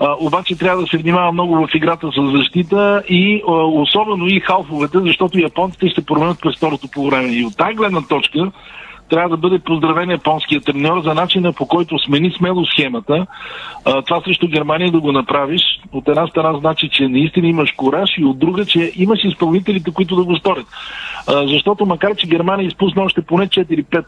а, 0.00 0.16
обаче 0.20 0.58
трябва 0.58 0.82
да 0.82 0.88
се 0.88 0.98
внимава 0.98 1.32
много 1.32 1.54
в 1.54 1.74
играта 1.74 2.10
с 2.12 2.38
защита 2.38 3.02
и 3.08 3.42
а, 3.48 3.52
особено 3.52 4.26
и 4.26 4.40
халфовете, 4.40 4.98
защото 4.98 5.38
японците 5.38 5.88
ще 5.88 6.04
променят 6.04 6.40
през 6.40 6.56
второто 6.56 6.88
полувреме. 6.92 7.28
И 7.28 7.44
от 7.44 7.56
тази 7.56 7.74
гледна 7.74 8.00
точка 8.08 8.50
трябва 9.10 9.28
да 9.28 9.36
бъде 9.36 9.58
поздравен 9.58 10.10
японския 10.10 10.60
треньор 10.60 11.02
за 11.02 11.14
начина 11.14 11.52
по 11.52 11.66
който 11.66 11.98
смени 11.98 12.32
смело 12.38 12.64
схемата. 12.66 13.26
А, 13.84 14.02
това 14.02 14.20
срещу 14.20 14.48
Германия 14.48 14.92
да 14.92 15.00
го 15.00 15.12
направиш, 15.12 15.62
от 15.92 16.08
една 16.08 16.26
страна 16.26 16.58
значи, 16.58 16.88
че 16.92 17.08
наистина 17.08 17.46
имаш 17.48 17.72
кораж 17.72 18.10
и 18.18 18.24
от 18.24 18.38
друга, 18.38 18.66
че 18.66 18.92
имаш 18.96 19.18
изпълнителите, 19.24 19.90
които 19.90 20.16
да 20.16 20.24
го 20.24 20.36
сторят. 20.36 20.66
А, 21.28 21.46
защото 21.46 21.86
макар, 21.86 22.16
че 22.16 22.26
Германия 22.26 22.66
изпусна 22.66 23.02
още 23.02 23.22
поне 23.22 23.48
4-5 23.48 24.04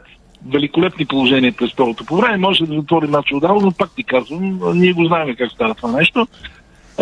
великолепни 0.51 1.07
положения 1.07 1.53
през 1.53 1.73
второто 1.73 2.05
по 2.05 2.17
време, 2.17 2.39
може 2.39 2.67
да 2.67 2.75
затвори 2.75 3.07
матч 3.07 3.33
отдава, 3.33 3.61
но 3.63 3.73
пак 3.73 3.91
ти 3.97 4.05
казвам, 4.05 4.61
ние 4.75 4.93
го 4.93 5.05
знаем 5.05 5.37
как 5.39 5.51
става 5.51 5.75
това 5.75 5.93
нещо. 5.93 6.27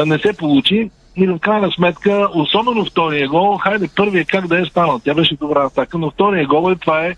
Не 0.06 0.18
се 0.18 0.32
получи. 0.32 0.90
И 1.16 1.26
в 1.26 1.38
крайна 1.38 1.70
сметка, 1.70 2.28
особено 2.34 2.84
втория 2.84 3.28
гол, 3.28 3.56
хайде 3.56 3.88
първия 3.96 4.24
как 4.24 4.46
да 4.46 4.60
е 4.60 4.64
станал. 4.64 5.00
Тя 5.04 5.14
беше 5.14 5.36
добра 5.36 5.64
атака, 5.64 5.98
но 5.98 6.10
втория 6.10 6.46
гол 6.46 6.72
е 6.72 6.76
това 6.76 7.06
е 7.06 7.16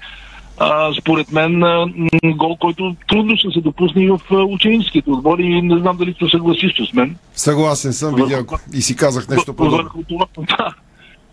а, 0.58 0.94
според 1.00 1.32
мен 1.32 1.62
а, 1.62 1.86
гол, 2.24 2.56
който 2.56 2.96
трудно 3.08 3.36
ще 3.36 3.50
се 3.50 3.60
допусне 3.60 4.04
и 4.04 4.10
в 4.10 4.20
ученическите 4.30 5.10
отбори 5.10 5.42
и 5.42 5.62
не 5.62 5.78
знам 5.78 5.96
дали 5.96 6.14
се 6.18 6.30
съгласиш 6.30 6.72
с 6.90 6.92
мен. 6.92 7.16
Съгласен 7.34 7.92
съм, 7.92 8.14
видях 8.14 8.44
и 8.74 8.82
си 8.82 8.96
казах 8.96 9.28
нещо 9.28 9.54
подобно. 9.54 9.76
Върху 9.76 10.02
това, 10.08 10.26
да, 10.58 10.74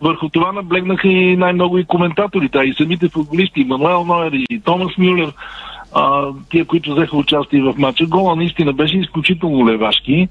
върху 0.02 0.30
това 0.30 0.52
наблегнаха 0.52 1.08
и 1.08 1.38
най-много 1.38 1.78
и 1.78 1.86
коментаторите, 1.86 2.58
а 2.58 2.66
и 2.66 2.74
самите 2.74 3.10
футболисти, 3.10 3.64
Мануел 3.64 4.04
Нойер 4.04 4.32
и 4.50 4.60
Томас 4.60 4.98
Мюллер, 4.98 5.34
а, 5.96 6.28
тия, 6.50 6.66
които 6.66 6.96
взеха 6.96 7.18
участие 7.18 7.62
в 7.62 7.74
матча. 7.78 8.06
Гола 8.06 8.36
наистина 8.36 8.74
беше 8.74 8.98
изключително 8.98 9.68
левашки. 9.68 10.28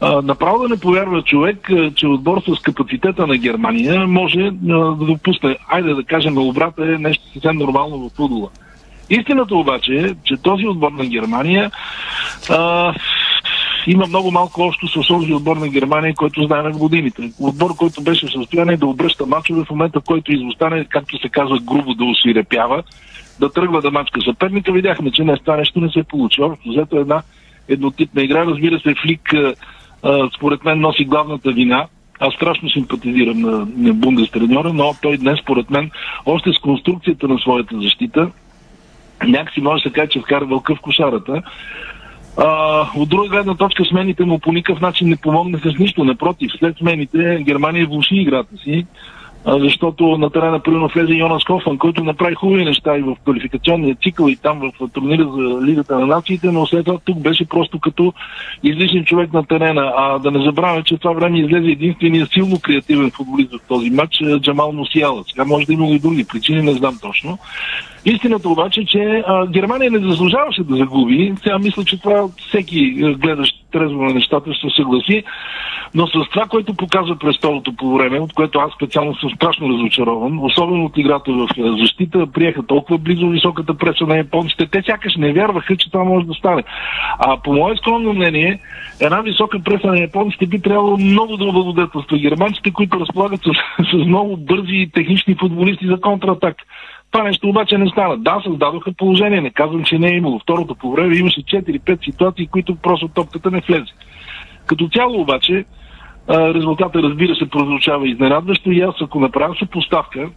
А, 0.00 0.22
направо 0.22 0.58
да 0.58 0.68
не 0.68 0.80
повярва 0.80 1.22
човек, 1.22 1.70
че 1.94 2.06
отбор 2.06 2.42
с 2.48 2.62
капацитета 2.62 3.26
на 3.26 3.36
Германия 3.36 4.06
може 4.06 4.40
а, 4.40 4.50
да 4.70 4.94
допусне, 4.94 5.56
айде 5.68 5.94
да 5.94 6.04
кажем, 6.04 6.38
обрата 6.38 6.84
е 6.84 6.98
нещо 6.98 7.32
съвсем 7.32 7.56
нормално 7.56 7.98
в 7.98 8.16
футбола. 8.16 8.48
Истината 9.10 9.56
обаче 9.56 9.94
е, 9.94 10.14
че 10.24 10.36
този 10.36 10.66
отбор 10.66 10.92
на 10.92 11.06
Германия 11.06 11.70
а, 12.50 12.94
има 13.86 14.06
много 14.06 14.30
малко 14.30 14.62
общо 14.62 14.88
с 14.88 15.08
този 15.08 15.34
отбор 15.34 15.56
на 15.56 15.68
Германия, 15.68 16.14
който 16.14 16.42
знаем 16.42 16.72
в 16.72 16.78
годините. 16.78 17.32
Отбор, 17.40 17.76
който 17.76 18.02
беше 18.02 18.26
в 18.26 18.32
състояние 18.32 18.76
да 18.76 18.86
обръща 18.86 19.26
мачове 19.26 19.64
в 19.64 19.70
момента, 19.70 20.00
в 20.00 20.04
който 20.04 20.32
изостане, 20.32 20.84
както 20.84 21.18
се 21.18 21.28
казва, 21.28 21.58
грубо 21.60 21.94
да 21.94 22.04
освирепява, 22.04 22.82
да 23.40 23.52
тръгва 23.52 23.82
да 23.82 23.90
мачка 23.90 24.20
съперника. 24.22 24.72
Видяхме, 24.72 25.10
че 25.10 25.24
не 25.24 25.36
това 25.36 25.56
нещо 25.56 25.80
не 25.80 25.90
се 25.90 26.02
получи. 26.02 26.42
Общо 26.42 26.68
взето 26.68 26.96
една 26.96 27.22
еднотипна 27.68 28.22
игра. 28.22 28.46
Разбира 28.46 28.80
се, 28.80 28.94
Флик 29.02 29.34
а, 29.34 30.30
според 30.36 30.64
мен 30.64 30.80
носи 30.80 31.04
главната 31.04 31.52
вина. 31.52 31.86
Аз 32.20 32.34
страшно 32.34 32.70
симпатизирам 32.70 33.40
на, 33.40 33.66
на 33.76 33.94
Бундес 33.94 34.28
но 34.54 34.94
той 35.02 35.16
днес, 35.16 35.38
според 35.38 35.70
мен, 35.70 35.90
още 36.26 36.52
с 36.52 36.58
конструкцията 36.58 37.28
на 37.28 37.38
своята 37.38 37.80
защита, 37.80 38.30
някакси 39.26 39.60
може 39.60 39.82
да 39.82 39.88
се 39.88 39.92
каже, 39.92 40.08
че 40.08 40.20
вкара 40.20 40.44
вълка 40.44 40.74
в 40.74 40.80
кошарата. 40.80 41.42
А, 42.38 42.86
от 42.96 43.08
друга 43.08 43.28
гледна 43.28 43.54
точка 43.54 43.84
смените 43.84 44.24
му 44.24 44.38
по 44.38 44.52
никакъв 44.52 44.80
начин 44.80 45.08
не 45.08 45.16
помогнаха 45.16 45.70
с 45.70 45.78
нищо. 45.78 46.04
Напротив, 46.04 46.50
след 46.58 46.76
смените 46.78 47.42
Германия 47.42 47.86
влуши 47.86 48.16
играта 48.16 48.56
си 48.56 48.86
защото 49.46 50.04
на 50.18 50.30
терена 50.30 50.60
примерно 50.60 50.88
влезе 50.88 51.12
Йонас 51.12 51.44
Кофан, 51.44 51.78
който 51.78 52.04
направи 52.04 52.34
хубави 52.34 52.64
неща 52.64 52.98
и 52.98 53.02
в 53.02 53.16
квалификационния 53.24 53.96
цикъл 54.02 54.28
и 54.28 54.36
там 54.36 54.72
в 54.80 54.88
турнира 54.88 55.24
за 55.24 55.66
Лигата 55.66 55.98
на 55.98 56.06
нациите, 56.06 56.50
но 56.50 56.66
след 56.66 56.84
това 56.84 56.98
тук 57.04 57.18
беше 57.18 57.48
просто 57.48 57.80
като 57.80 58.12
излишен 58.62 59.04
човек 59.04 59.32
на 59.32 59.46
терена. 59.46 59.92
А 59.96 60.18
да 60.18 60.30
не 60.30 60.44
забравяме, 60.44 60.82
че 60.82 60.98
това 60.98 61.12
време 61.12 61.40
излезе 61.40 61.70
единствения 61.70 62.26
силно 62.26 62.60
креативен 62.60 63.10
футболист 63.10 63.52
в 63.52 63.68
този 63.68 63.90
матч, 63.90 64.22
Джамал 64.40 64.72
Мусиала. 64.72 65.24
Сега 65.30 65.44
може 65.44 65.66
да 65.66 65.72
има 65.72 65.86
и 65.86 65.98
други 65.98 66.24
причини, 66.24 66.62
не 66.62 66.72
знам 66.72 66.98
точно. 67.02 67.38
Истината 68.08 68.48
обаче, 68.48 68.84
че 68.84 69.22
а, 69.26 69.46
Германия 69.46 69.90
не 69.90 69.98
заслужаваше 69.98 70.62
да 70.62 70.76
загуби. 70.76 71.34
Сега 71.42 71.58
мисля, 71.58 71.84
че 71.84 72.00
това 72.00 72.28
всеки 72.48 72.90
гледащ 73.18 73.54
трезво 73.72 74.02
на 74.02 74.14
нещата 74.14 74.54
ще 74.54 74.66
съгласи. 74.76 75.24
Но 75.94 76.06
с 76.06 76.12
това, 76.12 76.46
което 76.46 76.74
показва 76.74 77.16
през 77.16 77.36
второто 77.36 77.72
по 77.76 77.94
време, 77.94 78.20
от 78.20 78.32
което 78.32 78.58
аз 78.58 78.72
специално 78.72 79.14
съм 79.14 79.30
страшно 79.30 79.68
разочарован, 79.68 80.38
особено 80.38 80.84
от 80.84 80.98
играта 80.98 81.32
в 81.32 81.48
защита, 81.80 82.26
приеха 82.32 82.66
толкова 82.66 82.98
близо 82.98 83.28
високата 83.28 83.74
преса 83.74 84.06
на 84.06 84.16
японците. 84.16 84.66
Те 84.66 84.82
сякаш 84.86 85.16
не 85.16 85.32
вярваха, 85.32 85.76
че 85.76 85.90
това 85.90 86.04
може 86.04 86.26
да 86.26 86.34
стане. 86.34 86.62
А 87.18 87.36
по 87.36 87.52
мое 87.52 87.76
скромно 87.76 88.12
мнение, 88.12 88.60
една 89.00 89.20
висока 89.20 89.58
преса 89.64 89.86
на 89.86 90.00
японците 90.00 90.46
би 90.46 90.60
трябвало 90.60 90.96
много 90.96 91.36
да 91.36 91.44
облагодетелства 91.44 92.18
германците, 92.18 92.70
които 92.70 93.00
разполагат 93.00 93.40
с, 93.40 93.50
с 93.92 93.94
много 94.06 94.36
бързи 94.36 94.90
технични 94.94 95.34
футболисти 95.34 95.86
за 95.86 96.00
контратак. 96.00 96.56
Това 97.10 97.24
нещо 97.24 97.48
обаче 97.48 97.78
не 97.78 97.88
стана. 97.88 98.16
Да, 98.16 98.40
създадоха 98.44 98.92
положение, 98.92 99.40
не 99.40 99.50
казвам, 99.50 99.84
че 99.84 99.98
не 99.98 100.08
е 100.08 100.16
имало. 100.16 100.38
Второто 100.38 100.74
по 100.74 100.92
време 100.92 101.16
имаше 101.16 101.40
4-5 101.40 102.04
ситуации, 102.04 102.46
които 102.46 102.76
просто 102.76 103.08
топката 103.08 103.50
не 103.50 103.60
влезе. 103.60 103.92
Като 104.66 104.88
цяло 104.88 105.20
обаче, 105.20 105.64
резултата 106.30 107.02
разбира 107.02 107.34
се 107.34 107.48
прозвучава 107.50 108.08
изненадващо 108.08 108.70
и 108.70 108.80
аз 108.80 108.94
ако 109.00 109.20
направя 109.20 109.54
съпоставка 109.58 110.30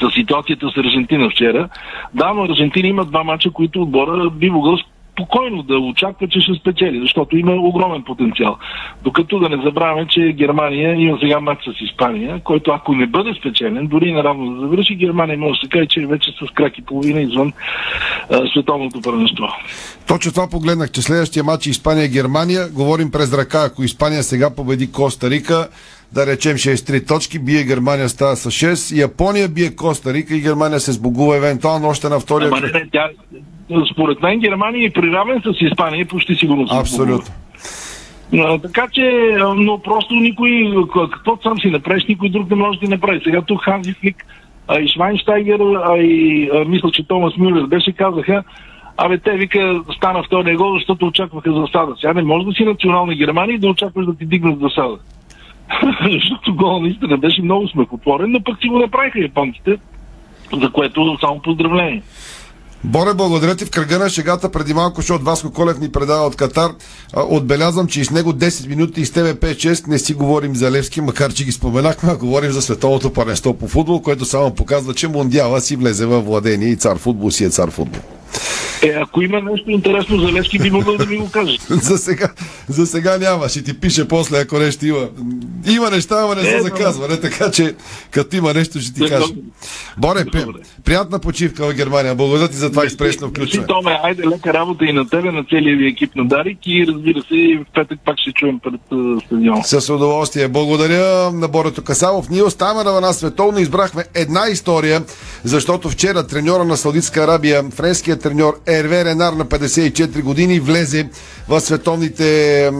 за 0.00 0.10
ситуацията 0.10 0.70
с 0.70 0.76
Аржентина 0.76 1.30
вчера, 1.30 1.68
да, 2.14 2.32
но 2.32 2.42
Аржентина 2.42 2.88
има 2.88 3.04
два 3.04 3.24
мача, 3.24 3.50
които 3.50 3.82
отбора 3.82 4.30
би 4.30 4.50
могъл 4.50 4.78
спокойно 5.18 5.62
да 5.62 5.78
очаква, 5.78 6.28
че 6.28 6.40
ще 6.40 6.54
спечели, 6.54 7.00
защото 7.00 7.36
има 7.36 7.52
огромен 7.52 8.02
потенциал. 8.02 8.56
Докато 9.02 9.38
да 9.38 9.48
не 9.48 9.62
забравяме, 9.62 10.06
че 10.10 10.32
Германия 10.32 10.94
има 10.94 11.18
сега 11.20 11.40
матч 11.40 11.64
с 11.64 11.80
Испания, 11.80 12.40
който 12.44 12.70
ако 12.70 12.94
не 12.94 13.06
бъде 13.06 13.34
спечелен, 13.34 13.86
дори 13.86 14.12
наравно 14.12 14.54
да 14.54 14.60
завърши, 14.60 14.94
Германия 14.94 15.38
може 15.38 15.60
да 15.60 15.66
се 15.66 15.70
каже, 15.70 15.86
че 15.86 16.00
е 16.00 16.06
вече 16.06 16.30
с 16.30 16.54
крак 16.54 16.78
и 16.78 16.84
половина 16.84 17.20
извън 17.20 17.52
а, 18.30 18.46
световното 18.52 19.00
първенство. 19.00 19.46
Точно 20.08 20.32
това 20.32 20.48
погледнах, 20.50 20.90
че 20.90 21.02
следващия 21.02 21.44
матч 21.44 21.66
Испания-Германия. 21.66 22.68
Говорим 22.74 23.10
през 23.10 23.34
ръка, 23.34 23.64
ако 23.64 23.82
Испания 23.82 24.22
сега 24.22 24.54
победи 24.54 24.92
Коста 24.92 25.30
Рика, 25.30 25.68
да 26.12 26.26
речем 26.26 26.52
6-3 26.52 27.08
точки, 27.08 27.38
бие 27.38 27.64
Германия 27.64 28.08
става 28.08 28.36
с 28.36 28.50
6, 28.50 28.96
Япония 28.96 29.48
бие 29.48 29.76
Коста 29.76 30.14
Рика 30.14 30.36
и 30.36 30.40
Германия 30.40 30.80
се 30.80 30.92
сбогува 30.92 31.36
евентуално 31.36 31.88
още 31.88 32.08
на 32.08 32.20
втория. 32.20 32.48
Ама 32.52 32.60
не, 32.60 32.88
тя, 32.92 33.08
според 33.92 34.22
мен 34.22 34.38
Германия 34.38 34.86
е 34.88 34.92
приравен 34.92 35.42
с 35.44 35.60
Испания 35.60 36.06
почти 36.06 36.34
сигурно. 36.34 36.66
Абсолютно. 36.70 37.34
Така 38.62 38.88
че, 38.92 39.36
но 39.56 39.78
просто 39.78 40.14
никой, 40.14 40.74
каквото 40.94 41.42
сам 41.42 41.58
си 41.60 41.70
направиш, 41.70 42.04
никой 42.08 42.28
друг 42.28 42.50
не 42.50 42.56
може 42.56 42.78
да 42.78 42.88
направи. 42.88 43.20
Сега 43.24 43.42
тук 43.42 43.64
Ханзи 43.64 43.92
Флик 43.92 44.26
а 44.68 44.80
и 44.80 44.88
Швайнштайгер, 44.88 45.60
а 45.60 45.96
и 45.98 46.50
а, 46.54 46.64
мисля, 46.64 46.90
че 46.90 47.06
Томас 47.06 47.36
Мюллер 47.36 47.66
беше, 47.66 47.92
казаха, 47.92 48.42
Абе, 48.96 49.18
те 49.18 49.30
вика, 49.30 49.82
стана 49.96 50.22
втория 50.22 50.56
гол, 50.56 50.74
защото 50.74 51.06
очакваха 51.06 51.52
засада. 51.52 51.94
Сега 52.00 52.12
не 52.12 52.22
може 52.22 52.46
да 52.46 52.52
си 52.52 52.64
национална 52.64 53.14
Германия 53.14 53.54
и 53.54 53.58
да 53.58 53.68
очакваш 53.68 54.06
да 54.06 54.16
ти 54.16 54.26
дигнат 54.26 54.60
засада. 54.60 54.98
защото 56.12 56.54
гол 56.54 56.80
наистина 56.80 57.18
беше 57.18 57.42
много 57.42 57.68
смехотворен, 57.68 58.30
но 58.30 58.40
пък 58.44 58.58
си 58.60 58.68
го 58.68 58.78
направиха 58.78 59.18
японците, 59.20 59.76
за 60.62 60.70
което 60.72 61.18
само 61.20 61.42
поздравление. 61.42 62.02
Боре, 62.84 63.14
благодаря 63.14 63.56
ти 63.56 63.64
в 63.64 63.70
кръга 63.70 63.98
на 63.98 64.08
шегата 64.08 64.52
преди 64.52 64.74
малко, 64.74 65.00
защото 65.00 65.24
Васко 65.24 65.52
Колев 65.52 65.80
ни 65.80 65.92
предава 65.92 66.26
от 66.26 66.36
Катар. 66.36 66.70
Отбелязвам, 67.16 67.86
че 67.86 68.00
и 68.00 68.04
с 68.04 68.10
него 68.10 68.32
10 68.32 68.68
минути 68.68 69.00
и 69.00 69.06
с 69.06 69.12
тебе 69.12 69.34
5-6 69.34 69.88
не 69.88 69.98
си 69.98 70.14
говорим 70.14 70.56
за 70.56 70.70
Левски, 70.70 71.00
макар 71.00 71.32
че 71.32 71.44
ги 71.44 71.52
споменахме, 71.52 72.12
а 72.12 72.16
говорим 72.16 72.50
за 72.50 72.62
световното 72.62 73.12
паренство 73.12 73.54
по 73.54 73.68
футбол, 73.68 74.02
което 74.02 74.24
само 74.24 74.54
показва, 74.54 74.94
че 74.94 75.08
Мондиала 75.08 75.60
си 75.60 75.76
влезе 75.76 76.06
във 76.06 76.26
владение 76.26 76.68
и 76.68 76.76
цар 76.76 76.98
футбол 76.98 77.30
си 77.30 77.44
е 77.44 77.50
цар 77.50 77.70
футбол. 77.70 78.17
Е, 78.82 78.88
ако 78.88 79.22
има 79.22 79.40
нещо 79.40 79.70
интересно 79.70 80.18
за 80.20 80.32
Левски, 80.32 80.58
би 80.58 80.70
могъл 80.70 80.96
да 80.96 81.06
ми 81.06 81.16
го 81.16 81.30
кажеш. 81.30 81.58
за, 81.68 81.98
сега, 81.98 82.28
за 82.68 82.86
сега 82.86 83.18
няма, 83.18 83.48
ще 83.48 83.62
ти 83.64 83.80
пише 83.80 84.08
после, 84.08 84.38
ако 84.38 84.58
нещо 84.58 84.86
има. 84.86 85.08
Има 85.68 85.90
неща, 85.90 86.20
ама 86.22 86.34
не 86.34 86.42
се 86.42 86.56
Е, 86.56 86.60
заказва, 86.60 87.08
не? 87.08 87.20
така 87.20 87.50
че 87.50 87.74
като 88.10 88.36
има 88.36 88.54
нещо 88.54 88.80
ще 88.80 88.94
ти 88.94 89.04
Е, 89.04 89.08
кажа. 89.08 89.32
Боре, 89.98 90.24
при, 90.32 90.44
приятна 90.84 91.18
почивка 91.18 91.66
в 91.66 91.74
Германия. 91.74 92.14
Благодаря 92.14 92.48
ти 92.48 92.56
за 92.56 92.70
това 92.70 92.84
експресно 92.84 93.28
включване. 93.28 93.66
Томе, 93.66 93.98
айде 94.02 94.26
лека 94.26 94.52
работа 94.54 94.84
и 94.84 94.92
на 94.92 95.08
тебе, 95.08 95.32
на 95.32 95.44
целия 95.44 95.76
ви 95.76 95.86
екип 95.86 96.16
на 96.16 96.24
Дарик 96.24 96.58
и 96.66 96.86
разбира 96.88 97.22
се, 97.22 97.34
и 97.34 97.56
в 97.56 97.64
петък 97.74 97.98
пак 98.04 98.16
ще 98.18 98.32
чуем 98.32 98.58
пред 98.60 98.80
стадиона. 99.26 99.64
С 99.64 99.90
удоволствие. 99.94 100.48
Благодаря 100.48 101.30
на 101.32 101.48
Борето 101.48 101.84
Касалов. 101.84 102.30
Ние 102.30 102.42
оставаме 102.42 102.84
на 102.84 102.92
вълна 102.92 103.12
световно. 103.12 103.58
Избрахме 103.58 104.04
една 104.14 104.48
история, 104.50 105.04
защото 105.44 105.90
вчера 105.90 106.26
треньора 106.26 106.64
на 106.64 106.76
Саудитска 106.76 107.20
Арабия, 107.24 107.64
френският 107.74 108.17
треньор 108.18 108.60
Ерве 108.66 109.04
Ренар 109.04 109.32
на 109.32 109.46
54 109.46 110.22
години, 110.22 110.60
влезе 110.60 111.08
в 111.48 111.60
световните 111.60 112.70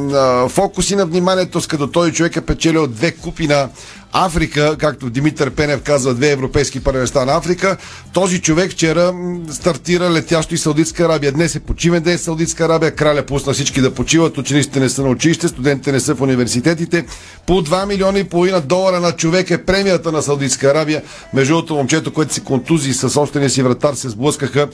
фокуси 0.49 0.97
на 0.97 1.07
вниманието, 1.07 1.61
с 1.61 1.66
като 1.66 1.86
той 1.86 2.12
човек 2.12 2.36
е 2.36 2.41
печелил 2.41 2.86
две 2.86 3.11
купи 3.11 3.47
на 3.47 3.68
Африка, 4.12 4.76
както 4.78 5.11
Димитър 5.11 5.50
Пенев 5.50 5.82
казва, 5.82 6.14
две 6.14 6.30
европейски 6.30 6.84
първенства 6.84 7.26
на 7.26 7.36
Африка. 7.36 7.76
Този 8.12 8.40
човек 8.40 8.70
вчера 8.72 9.14
стартира 9.50 10.11
летящо 10.11 10.54
и 10.54 10.59
Саудитска 10.59 11.04
Арабия. 11.04 11.32
Днес 11.32 11.54
е 11.54 11.61
почивен 11.61 12.02
ден 12.02 12.18
Саудитска 12.18 12.64
Арабия. 12.64 12.90
Краля 12.90 13.22
пусна 13.22 13.52
всички 13.52 13.80
да 13.80 13.94
почиват. 13.94 14.38
Учениците 14.38 14.80
не 14.80 14.88
са 14.88 15.02
на 15.02 15.09
училище, 15.09 15.48
студентите 15.48 15.92
не 15.92 16.00
са 16.00 16.14
в 16.14 16.20
университетите. 16.20 17.04
По 17.46 17.52
2 17.52 17.86
милиона 17.86 18.18
и 18.18 18.24
половина 18.24 18.61
долара 18.61 19.00
на 19.00 19.12
човек 19.12 19.50
е 19.50 19.64
премията 19.64 20.12
на 20.12 20.22
Саудитска 20.22 20.66
Арабия. 20.66 21.02
Между 21.34 21.54
другото, 21.54 21.74
момчето, 21.74 22.12
което 22.12 22.34
си 22.34 22.40
контузи 22.40 22.92
със 22.92 23.12
собствения 23.12 23.50
си 23.50 23.62
вратар, 23.62 23.94
се 23.94 24.09
сблъскаха. 24.09 24.68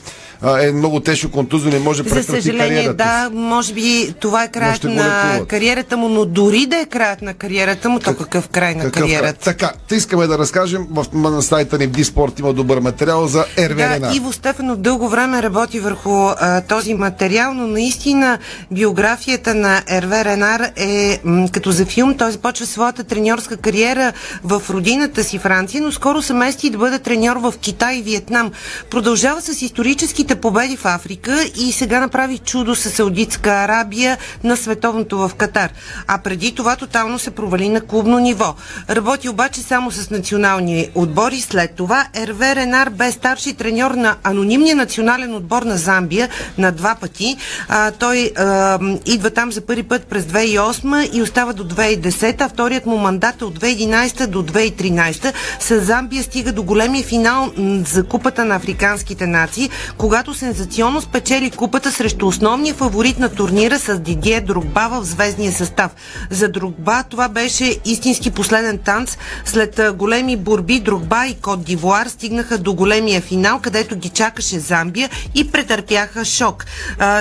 Е 0.61 0.71
много 0.71 0.99
тежко 0.99 1.31
контузно, 1.31 1.71
не 1.71 1.79
може 1.79 2.03
да 2.03 2.09
За 2.09 2.15
прекрати 2.15 2.41
съжаление, 2.41 2.75
кариерата. 2.75 2.97
да, 2.97 3.29
може 3.33 3.73
би 3.73 4.13
това 4.19 4.43
е 4.43 4.51
краят 4.51 4.83
на 4.83 5.39
кариерата 5.47 5.97
му, 5.97 6.09
но 6.09 6.25
дори 6.25 6.65
да 6.65 6.77
е 6.77 6.85
краят 6.85 7.21
на 7.21 7.33
кариерата 7.33 7.89
му, 7.89 7.99
то 7.99 8.15
какъв 8.15 8.47
край 8.49 8.75
на 8.75 8.83
Какъв 8.83 9.01
кариерата? 9.01 9.24
Така, 9.33 9.71
те 9.87 9.95
искаме 9.95 10.27
да 10.27 10.37
разкажем. 10.37 10.87
В 10.91 11.05
на 11.13 11.41
сайта 11.41 11.77
ни 11.77 11.87
Диспорт 11.87 12.39
има 12.39 12.53
добър 12.53 12.79
материал 12.79 13.27
за 13.27 13.45
Ерве 13.57 13.99
Да. 13.99 14.11
Иво 14.15 14.33
Стефанов 14.33 14.77
дълго 14.77 15.09
време 15.09 15.43
работи 15.43 15.79
върху 15.79 16.09
а, 16.09 16.61
този 16.61 16.93
материал, 16.93 17.53
но 17.53 17.67
наистина 17.67 18.37
биографията 18.71 19.55
на 19.55 19.81
Ерве 19.87 20.25
Ренар 20.25 20.71
е 20.75 21.19
м, 21.23 21.49
като 21.51 21.71
за 21.71 21.85
филм. 21.85 22.17
Той 22.17 22.31
започва 22.31 22.65
своята 22.65 23.03
треньорска 23.03 23.57
кариера 23.57 24.13
в 24.43 24.63
родината 24.69 25.23
си 25.23 25.37
Франция, 25.37 25.81
но 25.81 25.91
скоро 25.91 26.21
се 26.21 26.33
мести 26.33 26.69
да 26.69 26.77
бъде 26.77 26.99
треньор 26.99 27.37
в 27.37 27.53
Китай 27.61 27.95
и 27.95 28.01
Виетнам. 28.01 28.51
Продължава 28.89 29.41
с 29.41 29.61
историческите 29.61 30.35
победи 30.35 30.77
в 30.77 30.85
Африка 30.85 31.45
и 31.55 31.71
сега 31.71 31.99
направи 31.99 32.37
чудо 32.37 32.75
с 32.75 32.89
Саудитска 32.89 33.49
Арабия 33.51 34.17
на 34.43 34.57
световното 34.57 35.17
в 35.17 35.31
Катар. 35.37 35.69
А 36.07 36.17
преди 36.17 36.55
това 36.55 36.75
тотално 36.75 37.19
се 37.19 37.31
провали 37.31 37.69
на 37.69 37.81
клубно 37.81 38.19
ниво. 38.19 38.55
Работи 38.89 39.14
обаче 39.29 39.61
само 39.61 39.91
с 39.91 40.09
национални 40.09 40.89
отбори. 40.95 41.41
След 41.41 41.71
това 41.75 42.07
Ерве 42.13 42.55
Ренар 42.55 42.89
бе 42.89 43.11
старши 43.11 43.53
треньор 43.53 43.91
на 43.91 44.15
анонимния 44.23 44.75
национален 44.75 45.35
отбор 45.35 45.63
на 45.63 45.77
Замбия 45.77 46.29
на 46.57 46.71
два 46.71 46.95
пъти. 46.95 47.37
А, 47.69 47.91
той 47.91 48.31
а, 48.37 48.79
идва 49.05 49.29
там 49.29 49.51
за 49.51 49.61
първи 49.61 49.83
път 49.83 50.03
през 50.03 50.25
2008 50.25 51.09
и 51.13 51.21
остава 51.21 51.53
до 51.53 51.63
2010, 51.63 52.41
а 52.41 52.49
вторият 52.49 52.85
му 52.85 52.97
мандат 52.97 53.41
е 53.41 53.45
от 53.45 53.59
2011 53.59 54.27
до 54.27 54.43
2013. 54.43 55.33
С 55.59 55.81
Замбия 55.81 56.23
стига 56.23 56.51
до 56.51 56.63
големия 56.63 57.03
финал 57.03 57.51
за 57.87 58.03
купата 58.03 58.45
на 58.45 58.55
африканските 58.55 59.27
нации, 59.27 59.69
когато 59.97 60.33
сензационно 60.33 61.01
спечели 61.01 61.51
купата 61.51 61.91
срещу 61.91 62.27
основния 62.27 62.73
фаворит 62.73 63.19
на 63.19 63.29
турнира 63.29 63.79
с 63.79 63.99
Дидие 63.99 64.41
Другба 64.41 64.87
в 64.91 65.03
звездния 65.03 65.51
състав. 65.51 65.91
За 66.29 66.47
Другба 66.47 67.03
това 67.09 67.29
беше 67.29 67.79
истински 67.85 68.31
последен 68.31 68.77
танц. 68.77 69.04
След 69.45 69.79
а, 69.79 69.93
големи 69.93 70.37
борби 70.37 70.79
Другба 70.79 71.27
и 71.27 71.33
Кот 71.33 71.63
Дивуар 71.63 72.07
стигнаха 72.07 72.57
до 72.57 72.73
големия 72.73 73.21
финал, 73.21 73.59
където 73.59 73.95
ги 73.95 74.09
чакаше 74.09 74.59
Замбия 74.59 75.09
и 75.35 75.51
претърпяха 75.51 76.25
шок. 76.25 76.65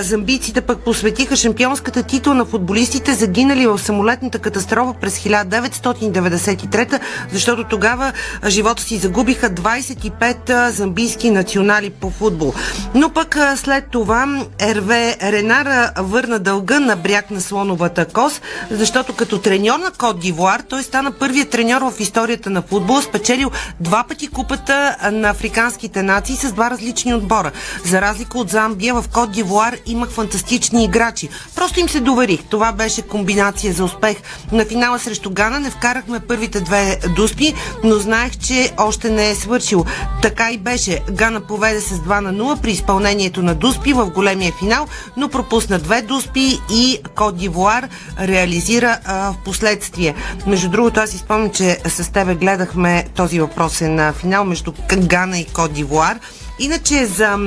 Замбийците 0.01 0.61
пък 0.61 0.79
посветиха 0.79 1.37
шампионската 1.37 2.03
титла 2.03 2.35
на 2.35 2.45
футболистите, 2.45 3.15
загинали 3.15 3.67
в 3.67 3.79
самолетната 3.79 4.39
катастрофа 4.39 4.95
през 5.01 5.19
1993, 5.19 7.01
защото 7.33 7.65
тогава 7.65 8.13
живота 8.47 8.83
си 8.83 8.99
загубиха 8.99 9.51
25 9.51 10.51
а, 10.51 10.71
замбийски 10.71 11.31
национали 11.31 11.91
по 11.91 12.11
футбол. 12.11 12.55
Но 12.95 13.11
пък 13.11 13.39
след 13.57 13.85
това 13.91 14.45
Ерве 14.61 15.17
Ренара 15.23 15.93
върна 15.97 16.39
дълга 16.39 16.81
на 16.81 16.97
бряг 16.97 17.31
на 17.31 17.41
слоновата 17.41 18.07
кос, 18.07 18.41
защото 18.71 19.15
като 19.15 19.39
треньор 19.39 19.79
на 19.79 19.91
Кот 19.91 20.21
Дивуар 20.21 20.61
той 20.69 20.83
стана 20.83 21.13
първият 21.13 21.51
треньор 21.51 21.74
в 21.81 22.01
историята 22.01 22.51
на 22.51 22.63
футбола, 22.63 23.03
спечелил 23.03 23.51
два 23.81 24.05
пъти 24.09 24.29
купата 24.29 24.97
на 25.13 25.31
африканските 25.31 26.03
нации 26.03 26.37
с 26.37 26.53
два 26.53 26.71
различни 26.71 27.15
отбора. 27.15 27.51
За 27.85 28.01
разлика 28.01 28.39
от 28.39 28.51
Замбия, 28.51 28.95
в 28.95 29.05
Кот 29.13 29.33
Дивуар 29.33 29.77
имах 29.87 30.11
фантастични 30.11 30.85
играчи. 30.85 31.29
Просто 31.55 31.81
им 31.81 31.89
се 31.89 32.01
доверих. 32.01 32.41
Това 32.51 32.73
беше 32.73 33.03
комбинация 33.03 33.73
за 33.73 33.85
успех. 33.85 34.17
На 34.53 34.65
финала 34.65 34.99
срещу 34.99 35.31
Гана 35.31 35.61
не 35.61 35.71
вкарахме 35.71 36.21
първите 36.21 36.61
две 36.61 36.99
дуспи, 37.17 37.55
но 37.85 37.95
знаех, 37.95 38.37
че 38.37 38.73
още 38.79 39.11
не 39.11 39.31
е 39.31 39.35
свършил. 39.35 39.85
Така 40.23 40.53
и 40.53 40.59
беше. 40.59 41.01
Гана 41.11 41.41
поведе 41.41 41.81
с 41.81 41.95
2 41.95 42.21
на 42.21 42.33
0 42.33 42.61
при 42.61 42.71
изпълнението 42.71 43.43
на 43.43 43.55
дуспи 43.55 43.93
в 43.93 44.11
големия 44.11 44.53
финал, 44.59 44.87
но 45.17 45.29
пропусна 45.29 45.79
две 45.79 46.03
дуспи 46.03 46.61
и 46.71 46.99
Кот 47.15 47.37
Дивуар 47.37 47.89
реализира 48.21 48.99
а, 49.05 49.33
в 49.33 49.37
последствие. 49.45 50.15
Между 50.47 50.69
другото, 50.69 51.01
аз 51.01 51.11
си 51.11 51.19
спомням, 51.19 51.51
че 51.65 51.91
с 51.91 52.13
тебе 52.13 52.35
гледахме 52.35 53.05
този 53.17 53.41
въпросен 53.41 53.99
а, 54.01 54.13
финал 54.13 54.45
между 54.45 54.73
Гана 54.97 55.39
и 55.39 55.45
Кот 55.45 55.73
Дивуар. 55.73 56.19
Иначе 56.59 57.07
за 57.07 57.39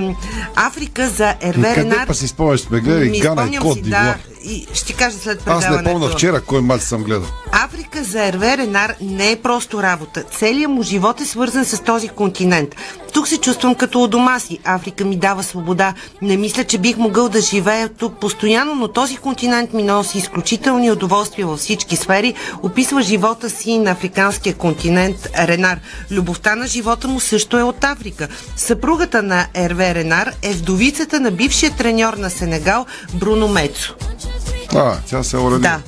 Африка, 0.55 1.09
за 1.09 1.35
Ерве 1.41 1.73
Къде 1.75 1.89
Ренар... 1.89 2.07
па 2.07 2.13
си 2.13 2.27
спомняш, 2.27 2.59
сме 2.61 2.79
гледали 2.79 3.09
ми 3.09 3.19
Гана 3.19 3.41
и 3.41 3.45
спомням 3.45 3.63
Кот 3.63 3.77
си, 3.77 3.81
Дивуар. 3.81 4.01
да, 4.01 4.15
и 4.47 4.67
ще 4.73 4.93
кажа 4.93 5.17
след 5.17 5.37
Аз 5.37 5.43
предаването. 5.43 5.89
не 5.89 5.93
помня 5.93 6.09
вчера 6.09 6.41
кой 6.41 6.61
матч 6.61 6.83
съм 6.83 7.03
гледал. 7.03 7.27
Африка 7.51 8.03
за 8.03 8.25
Ерве 8.25 8.57
Ренар 8.57 8.95
не 9.01 9.31
е 9.31 9.35
просто 9.35 9.83
работа. 9.83 10.23
Целият 10.23 10.71
му 10.71 10.83
живот 10.83 11.21
е 11.21 11.25
свързан 11.25 11.65
с 11.65 11.83
този 11.83 12.07
континент. 12.07 12.75
Тук 13.13 13.27
се 13.27 13.37
чувствам 13.37 13.75
като 13.75 14.03
у 14.03 14.07
дома 14.07 14.39
си. 14.39 14.59
Африка 14.63 15.05
ми 15.05 15.15
дава 15.15 15.43
свобода. 15.43 15.93
Не 16.21 16.37
мисля, 16.37 16.63
че 16.63 16.77
бих 16.77 16.97
могъл 16.97 17.29
да 17.29 17.41
живея 17.41 17.89
тук 17.89 18.19
постоянно, 18.19 18.75
но 18.75 18.87
този 18.87 19.17
континент 19.17 19.73
ми 19.73 19.83
носи 19.83 20.17
изключителни 20.17 20.91
удоволствия 20.91 21.47
във 21.47 21.59
всички 21.59 21.95
сфери. 21.95 22.33
Описва 22.63 23.01
живота 23.01 23.49
си 23.49 23.77
на 23.77 23.91
африканския 23.91 24.55
континент 24.55 25.15
Ренар. 25.37 25.79
Любовта 26.11 26.55
на 26.55 26.67
живота 26.67 27.07
му 27.07 27.19
също 27.19 27.57
е 27.57 27.63
от 27.63 27.83
Африка. 27.83 28.27
Съпругата 28.55 29.23
на 29.23 29.45
Ерве 29.53 29.95
Ренар 29.95 30.31
е 30.41 30.53
вдовицата 30.53 31.19
на 31.19 31.31
бившия 31.31 31.71
треньор 31.71 32.13
на 32.13 32.29
Сенегал 32.29 32.85
Бруно 33.13 33.47
Мецо. 33.47 33.95
А, 34.75 34.97
тя 35.09 35.23
се 35.23 35.37
е 35.37 35.39
уреди. 35.39 35.61
Да. 35.61 35.79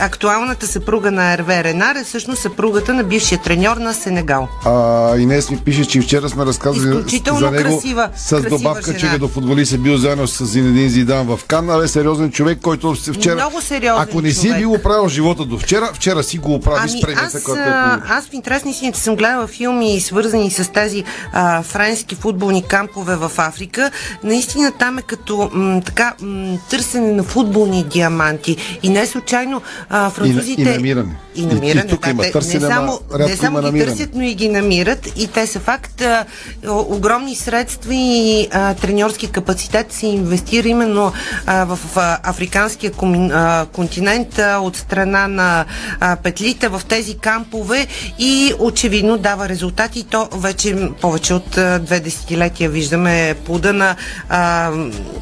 Актуалната 0.00 0.66
съпруга 0.66 1.10
на 1.10 1.32
Ерве 1.32 1.64
Ренар 1.64 1.94
е 1.96 2.04
всъщност 2.04 2.42
съпругата 2.42 2.94
на 2.94 3.04
бившия 3.04 3.38
треньор 3.38 3.76
на 3.76 3.94
Сенегал. 3.94 4.48
А, 4.64 4.72
Инес 5.16 5.50
ми 5.50 5.56
пише, 5.58 5.84
че 5.84 6.00
вчера 6.00 6.28
сме 6.28 6.46
разказали 6.46 6.88
Изключително 6.88 7.40
за 7.40 7.50
него 7.50 7.68
красива- 7.70 8.08
с 8.16 8.30
красива 8.30 8.48
добавка, 8.50 8.82
жена. 8.84 8.98
че 8.98 9.08
като 9.08 9.28
футболист 9.28 9.72
е 9.72 9.78
бил 9.78 9.96
заедно 9.96 10.26
с 10.26 10.46
Зинедин 10.46 10.88
Зидан 10.88 11.26
в 11.26 11.40
Кан, 11.44 11.70
але 11.70 11.88
сериозен 11.88 12.30
човек, 12.30 12.58
който 12.62 12.96
си 12.96 13.12
вчера... 13.12 13.34
Много 13.34 13.60
сериозен 13.60 14.02
Ако 14.02 14.20
не 14.20 14.30
си 14.30 14.40
е 14.40 14.42
човек. 14.42 14.58
бил 14.58 14.72
оправил 14.72 15.08
живота 15.08 15.44
до 15.44 15.58
вчера, 15.58 15.90
вчера 15.94 16.22
си 16.22 16.38
го 16.38 16.54
оправи 16.54 16.88
с 16.88 16.92
Ами 16.92 17.00
премията, 17.02 17.36
аз, 17.36 17.42
която 17.42 17.62
е 17.62 17.64
получил. 17.64 18.02
аз 18.08 18.26
в 18.26 18.32
интерес 18.32 18.64
на 18.64 18.70
истината 18.70 19.00
съм 19.00 19.16
гледала 19.16 19.46
филми, 19.46 20.00
свързани 20.00 20.50
с 20.50 20.72
тези 20.72 21.04
а, 21.32 21.62
френски 21.62 22.14
футболни 22.14 22.62
кампове 22.62 23.16
в 23.16 23.30
Африка. 23.38 23.90
Наистина 24.24 24.72
там 24.72 24.98
е 24.98 25.02
като 25.02 25.50
м, 25.52 25.80
така 25.82 26.14
м, 26.20 26.58
търсене 26.70 27.12
на 27.12 27.22
футболни 27.22 27.84
диаманти. 27.84 28.56
И 28.82 28.88
не 28.88 29.06
случайно 29.06 29.62
а, 29.90 30.10
французите... 30.10 30.62
И, 30.62 30.64
и 30.64 30.68
намиране. 30.68 31.16
И 31.34 31.46
намиране. 31.46 31.82
И, 31.82 31.86
и 31.86 31.88
тук 31.88 32.04
да, 32.04 32.10
има 32.10 32.22
търсене, 32.32 32.60
не 32.60 32.74
само, 32.74 33.00
не 33.18 33.36
само 33.36 33.58
ги 33.58 33.64
намиране. 33.64 33.90
търсят, 33.90 34.10
но 34.14 34.22
и 34.22 34.34
ги 34.34 34.48
намират. 34.48 35.12
И 35.16 35.26
те 35.26 35.46
са 35.46 35.60
факт. 35.60 36.00
А, 36.00 36.24
огромни 36.68 37.36
средства 37.36 37.94
и 37.94 38.48
а, 38.52 38.74
треньорски 38.74 39.30
капацитет 39.30 39.92
се 39.92 40.06
инвестира 40.06 40.68
именно 40.68 41.12
а, 41.46 41.64
в 41.64 41.78
а, 41.96 42.18
африканския 42.22 42.92
ком, 42.92 43.30
а, 43.32 43.66
континент 43.72 44.38
а, 44.38 44.58
от 44.58 44.76
страна 44.76 45.28
на 45.28 45.64
а, 46.00 46.16
петлите 46.16 46.68
в 46.68 46.82
тези 46.88 47.18
кампове 47.18 47.86
и 48.18 48.54
очевидно 48.58 49.18
дава 49.18 49.48
резултати. 49.48 50.06
То 50.10 50.28
вече 50.32 50.90
повече 51.00 51.34
от 51.34 51.58
а, 51.58 51.78
две 51.78 52.00
десетилетия 52.00 52.70
виждаме 52.70 53.34
плода 53.44 53.72
на 53.72 53.96
а, 54.28 54.72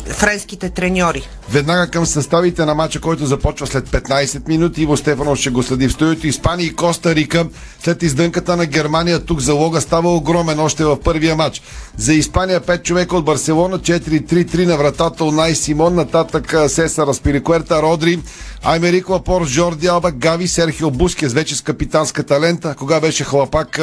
френските 0.06 0.70
треньори. 0.70 1.28
Веднага 1.50 1.90
към 1.90 2.06
съставите 2.06 2.64
на 2.64 2.74
матча, 2.74 3.00
който 3.00 3.26
започва 3.26 3.66
след 3.66 3.88
15 3.88 4.48
минути. 4.48 4.53
Минути. 4.54 4.82
Иво 4.82 4.96
Стефанов 4.96 5.38
ще 5.38 5.50
го 5.50 5.62
следи 5.62 5.88
в 5.88 5.92
студиото. 5.92 6.26
Испания 6.26 6.66
и 6.66 6.74
Коста 6.74 7.14
Рика 7.14 7.46
след 7.84 8.02
издънката 8.02 8.56
на 8.56 8.66
Германия. 8.66 9.24
Тук 9.24 9.40
залога 9.40 9.80
става 9.80 10.16
огромен 10.16 10.60
още 10.60 10.84
в 10.84 11.00
първия 11.00 11.36
матч. 11.36 11.62
За 11.96 12.14
Испания 12.14 12.60
5 12.60 12.82
човека 12.82 13.16
от 13.16 13.24
Барселона, 13.24 13.78
4-3-3 13.78 14.66
на 14.66 14.76
вратата 14.76 15.24
Унай 15.24 15.54
Симон, 15.54 15.94
нататък 15.94 16.54
Сеса 16.68 17.06
Распирикуерта, 17.06 17.82
Родри, 17.82 18.18
Аймерик 18.62 19.08
Лапор, 19.08 19.46
Жорди 19.46 19.86
Алба, 19.86 20.10
Гави, 20.10 20.48
Серхио 20.48 20.90
Бускес, 20.90 21.32
вече 21.32 21.56
с 21.56 21.60
капитанската 21.60 22.40
лента. 22.40 22.74
Кога 22.78 23.00
беше 23.00 23.24
хлапак, 23.24 23.80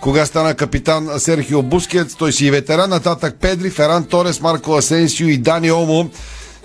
кога 0.00 0.26
стана 0.26 0.54
капитан 0.54 1.08
Серхио 1.18 1.62
Бускет, 1.62 2.16
той 2.18 2.32
си 2.32 2.46
и 2.46 2.50
ветеран. 2.50 2.90
Нататък 2.90 3.36
Педри, 3.40 3.70
Феран 3.70 4.04
Торес, 4.04 4.40
Марко 4.40 4.74
Асенсио 4.74 5.28
и 5.28 5.38
Дани 5.38 5.72
Омо. 5.72 6.10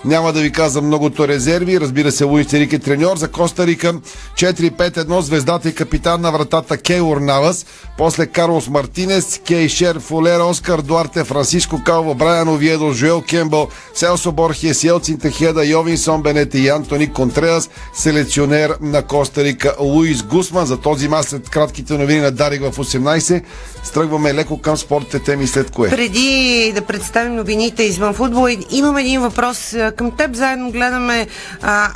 Няма 0.06 0.34
да 0.34 0.42
ви 0.42 0.52
казвам 0.52 0.86
многото 0.86 1.28
резерви. 1.28 1.80
Разбира 1.80 2.12
се, 2.12 2.24
Луис 2.24 2.54
Рик 2.54 2.74
е 2.74 2.80
треньор 2.80 3.18
за 3.18 3.28
Коста 3.28 3.68
Рика. 3.68 3.94
4-5-1 4.36 5.20
звездата 5.20 5.70
и 5.70 5.76
капитан 5.76 6.22
на 6.22 6.32
вратата 6.32 6.78
Кейор 6.78 7.18
Навас. 7.18 7.66
После 7.98 8.26
Карлос 8.26 8.70
Мартинес, 8.70 9.42
Кейшер, 9.48 10.00
Фулер, 10.00 10.40
Оскар 10.40 10.82
Дуарте, 10.82 11.24
Франциско 11.24 11.84
Калво, 11.86 12.16
Брайан 12.16 12.50
Овиедо, 12.50 12.94
Жуел 12.94 13.22
Кембъл, 13.22 13.68
Селсо 13.94 14.32
Борхес, 14.32 14.84
Елцин 14.84 15.20
Техеда, 15.20 15.66
Йовинсон 15.66 16.22
Бенете 16.22 16.60
и 16.60 16.70
Антони 16.70 17.14
Контреас, 17.14 17.70
селекционер 17.94 18.76
на 18.82 19.02
Коста 19.02 19.44
Рика 19.44 19.76
Луис 19.80 20.24
Гусман. 20.24 20.66
За 20.66 20.78
този 20.78 21.08
мач 21.08 21.26
след 21.26 21.50
кратките 21.50 21.94
новини 21.94 22.20
на 22.20 22.32
Дарик 22.32 22.62
в 22.62 22.78
18 22.78 23.44
стръгваме 23.84 24.34
леко 24.34 24.62
към 24.62 24.78
спортните 24.78 25.20
теми 25.20 25.48
след 25.48 25.72
кое. 25.72 25.90
Преди 25.90 26.72
да 26.76 26.82
представим 26.82 27.36
новините 27.36 27.84
извън 27.84 28.14
футбол, 28.14 28.48
имам 28.72 28.98
един 28.98 29.22
въпрос 29.22 29.76
към 29.92 30.12
теб. 30.12 30.36
Заедно 30.36 30.72
гледаме, 30.72 31.28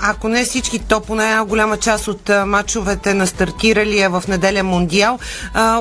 ако 0.01 0.27
не 0.27 0.43
всички, 0.43 0.79
то 0.79 1.01
поне 1.01 1.23
една 1.23 1.45
голяма 1.45 1.77
част 1.77 2.07
от 2.07 2.29
а, 2.29 2.45
мачовете 2.45 3.13
на 3.13 3.27
стартиралия 3.27 4.09
в 4.09 4.23
неделя 4.27 4.63
Мондиал. 4.63 5.19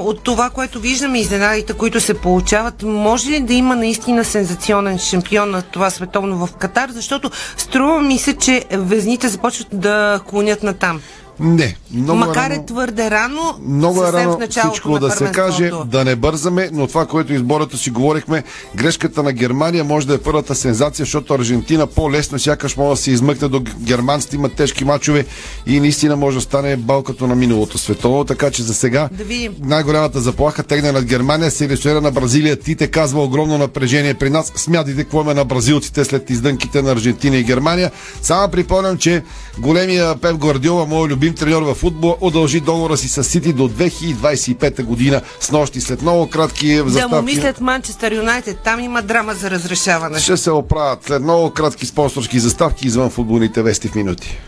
От 0.00 0.22
това, 0.22 0.50
което 0.50 0.80
виждаме, 0.80 1.20
изненадите, 1.20 1.72
които 1.72 2.00
се 2.00 2.14
получават, 2.14 2.82
може 2.82 3.30
ли 3.30 3.40
да 3.40 3.54
има 3.54 3.76
наистина 3.76 4.24
сензационен 4.24 4.98
шампион 4.98 5.50
на 5.50 5.62
това 5.62 5.90
световно 5.90 6.46
в 6.46 6.52
Катар? 6.56 6.90
Защото 6.90 7.30
струва 7.56 8.02
ми 8.02 8.18
се, 8.18 8.36
че 8.36 8.64
везните 8.70 9.28
започват 9.28 9.68
да 9.72 10.20
клонят 10.26 10.62
на 10.62 10.74
там. 10.74 11.00
Не. 11.40 11.76
Много 11.92 12.18
Макар 12.18 12.50
рано, 12.50 12.62
е 12.62 12.66
твърде 12.66 13.10
рано, 13.10 13.58
много 13.68 14.04
е 14.04 14.12
рано 14.12 14.38
всичко 14.50 14.98
да 14.98 15.10
се 15.10 15.24
каже, 15.24 15.70
да 15.86 16.04
не 16.04 16.16
бързаме, 16.16 16.70
но 16.72 16.86
това, 16.86 17.06
което 17.06 17.32
избората 17.32 17.76
си 17.76 17.90
говорихме, 17.90 18.42
грешката 18.76 19.22
на 19.22 19.32
Германия 19.32 19.84
може 19.84 20.06
да 20.06 20.14
е 20.14 20.18
първата 20.18 20.54
сензация, 20.54 21.04
защото 21.04 21.34
Аржентина 21.34 21.86
по-лесно 21.86 22.38
сякаш 22.38 22.76
може 22.76 22.90
да 22.90 23.02
се 23.02 23.10
измъкне 23.10 23.48
до 23.48 23.62
германците, 23.80 24.36
имат 24.36 24.54
тежки 24.54 24.84
мачове 24.84 25.26
и 25.66 25.80
наистина 25.80 26.16
може 26.16 26.36
да 26.36 26.40
стане 26.40 26.76
балкато 26.76 27.26
на 27.26 27.34
миналото 27.34 27.78
световно, 27.78 28.24
така 28.24 28.50
че 28.50 28.62
за 28.62 28.74
сега 28.74 29.08
Да 29.12 29.24
най-голямата 29.62 30.20
заплаха 30.20 30.62
тегна 30.62 30.92
над 30.92 31.04
Германия, 31.04 31.50
селекционера 31.50 32.00
на 32.00 32.10
Бразилия 32.10 32.56
Тите 32.56 32.86
казва 32.86 33.22
огромно 33.24 33.58
напрежение 33.58 34.14
при 34.14 34.30
нас. 34.30 34.52
Смятайте 34.56 35.02
какво 35.02 35.20
има 35.20 35.34
на 35.34 35.44
бразилците 35.44 36.04
след 36.04 36.30
издънките 36.30 36.82
на 36.82 36.92
Аржентина 36.92 37.36
и 37.36 37.44
Германия. 37.44 37.90
Само 38.22 38.48
припомням, 38.48 38.98
че 38.98 39.22
големия 39.58 40.16
Пеп 40.16 40.36
Гвардиола, 40.36 40.86
мой 40.86 41.08
любим 41.08 41.29
треньор 41.34 41.62
в 41.62 41.74
футбола, 41.74 42.16
удължи 42.20 42.60
договора 42.60 42.96
си 42.96 43.08
с 43.08 43.24
Сити 43.24 43.52
до 43.52 43.68
2025 43.68 44.82
година 44.82 45.20
с 45.40 45.50
нощи 45.50 45.80
след 45.80 46.02
много 46.02 46.30
кратки 46.30 46.76
Да 46.76 46.84
му 46.84 46.90
заставки. 46.90 47.24
мислят 47.24 47.60
Манчестър 47.60 48.12
Юнайтед, 48.12 48.58
там 48.64 48.80
има 48.80 49.02
драма 49.02 49.34
за 49.34 49.50
разрешаване. 49.50 50.20
Ще 50.20 50.36
се 50.36 50.50
оправят 50.50 51.04
след 51.04 51.22
много 51.22 51.50
кратки 51.50 51.86
спонсорски 51.86 52.38
заставки 52.38 52.86
извън 52.86 53.10
футболните 53.10 53.62
вести 53.62 53.88
в 53.88 53.94
минути. 53.94 54.38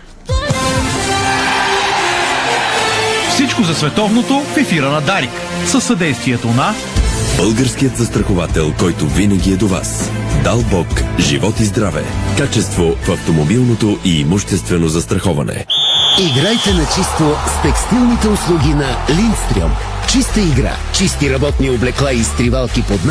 Всичко 3.30 3.62
за 3.62 3.74
световното 3.74 4.40
в 4.40 4.56
ефира 4.56 4.90
на 4.90 5.00
Дарик. 5.00 5.30
Със 5.66 5.84
съдействието 5.84 6.48
на 6.48 6.74
Българският 7.36 7.96
застраховател, 7.96 8.72
който 8.78 9.06
винаги 9.06 9.52
е 9.52 9.56
до 9.56 9.68
вас. 9.68 10.10
Дал 10.44 10.62
Бог, 10.70 10.86
живот 11.18 11.60
и 11.60 11.64
здраве. 11.64 12.04
Качество 12.38 12.96
в 13.02 13.10
автомобилното 13.10 13.98
и 14.04 14.20
имуществено 14.20 14.88
застраховане. 14.88 15.66
Играйте 16.22 16.72
на 16.74 16.86
чисто 16.86 17.36
с 17.46 17.62
текстилните 17.62 18.28
услуги 18.28 18.74
на 18.74 18.96
Линдстрем. 19.08 19.70
Чиста 20.08 20.40
игра, 20.40 20.76
чисти 20.92 21.34
работни 21.34 21.70
облекла 21.70 22.12
и 22.12 22.20
изтривалки 22.20 22.82
под 22.82 23.04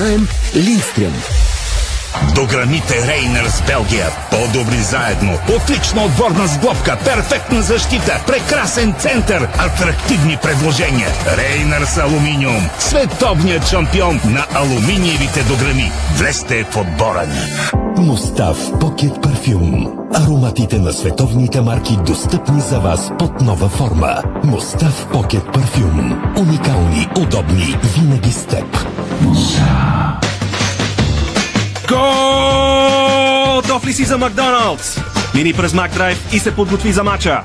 наем. 2.14 2.22
Линдстрем. 2.22 2.36
Дограмите 2.36 2.95
Рейнерс 3.07 3.62
Белгия. 3.68 4.09
По-добри 4.30 4.82
заедно. 4.82 5.39
Отлична 5.55 6.03
отборна 6.03 6.47
сглобка. 6.47 6.97
Перфектна 7.05 7.62
защита. 7.62 8.22
Прекрасен 8.28 8.93
център. 8.99 9.49
Атрактивни 9.57 10.38
предложения. 10.41 11.07
Рейнерс 11.38 11.97
Алуминиум. 11.97 12.70
Световният 12.80 13.68
шампион 13.68 14.22
на 14.26 14.45
алуминиевите 14.55 15.43
дограми. 15.43 15.91
Влезте 16.18 16.64
в 16.64 16.78
отбора 16.78 17.26
ни. 17.28 17.72
Мустав 17.97 18.57
Покет 18.80 19.22
Парфюм. 19.22 19.97
Ароматите 20.14 20.80
на 20.80 20.93
световните 20.93 21.62
марки 21.62 21.97
достъпни 22.07 22.62
за 22.62 22.80
вас 22.80 23.12
под 23.20 23.41
нова 23.41 23.70
форма. 23.70 24.22
Мустав 24.43 25.07
Покет 25.14 25.45
Парфюм. 25.53 26.34
Уникални, 26.38 27.09
удобни, 27.18 27.76
винаги 27.84 28.32
с 28.32 28.45
теб. 28.45 28.66
Готов 31.92 33.88
ли 33.88 33.94
си 33.94 34.06
за 34.06 34.18
Макдоналдс? 34.18 35.00
Мини 35.36 35.54
през 35.54 35.74
Макдрайв 35.74 36.34
и 36.34 36.39
се 36.39 36.56
подготви 36.56 36.92
за 36.92 37.04
мача. 37.04 37.44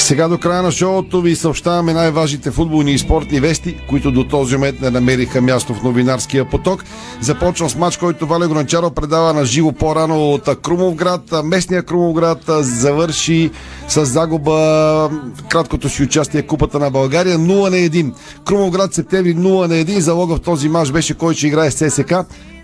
Сега 0.00 0.28
до 0.28 0.38
края 0.38 0.62
на 0.62 0.72
шоуто 0.72 1.20
ви 1.20 1.36
съобщаваме 1.36 1.92
най-важните 1.92 2.50
футболни 2.50 2.92
и 2.92 2.98
спортни 2.98 3.40
вести, 3.40 3.76
които 3.88 4.10
до 4.10 4.24
този 4.24 4.54
момент 4.54 4.80
не 4.80 4.90
намериха 4.90 5.40
място 5.40 5.74
в 5.74 5.82
новинарския 5.82 6.50
поток. 6.50 6.84
Започвам 7.20 7.70
с 7.70 7.76
матч, 7.76 7.96
който 7.96 8.26
Вале 8.26 8.48
Грончаро 8.48 8.90
предава 8.90 9.34
на 9.34 9.44
живо 9.44 9.72
по-рано 9.72 10.30
от 10.32 10.62
Крумовград. 10.62 11.20
Местния 11.44 11.82
Крумовград 11.82 12.38
завърши 12.48 13.50
с 13.88 14.04
загуба 14.04 15.10
краткото 15.48 15.88
си 15.88 16.02
участие 16.02 16.42
в 16.42 16.46
Купата 16.46 16.78
на 16.78 16.90
България 16.90 17.38
0 17.38 17.70
на 17.70 17.76
1. 17.76 18.12
Крумовград 18.44 18.94
септември 18.94 19.36
0 19.36 19.66
на 19.66 19.74
1. 19.74 19.98
Залога 19.98 20.36
в 20.36 20.40
този 20.40 20.68
матч 20.68 20.90
беше 20.92 21.14
кой 21.14 21.34
ще 21.34 21.46
играе 21.46 21.70
с 21.70 21.90
ССК. 21.90 22.14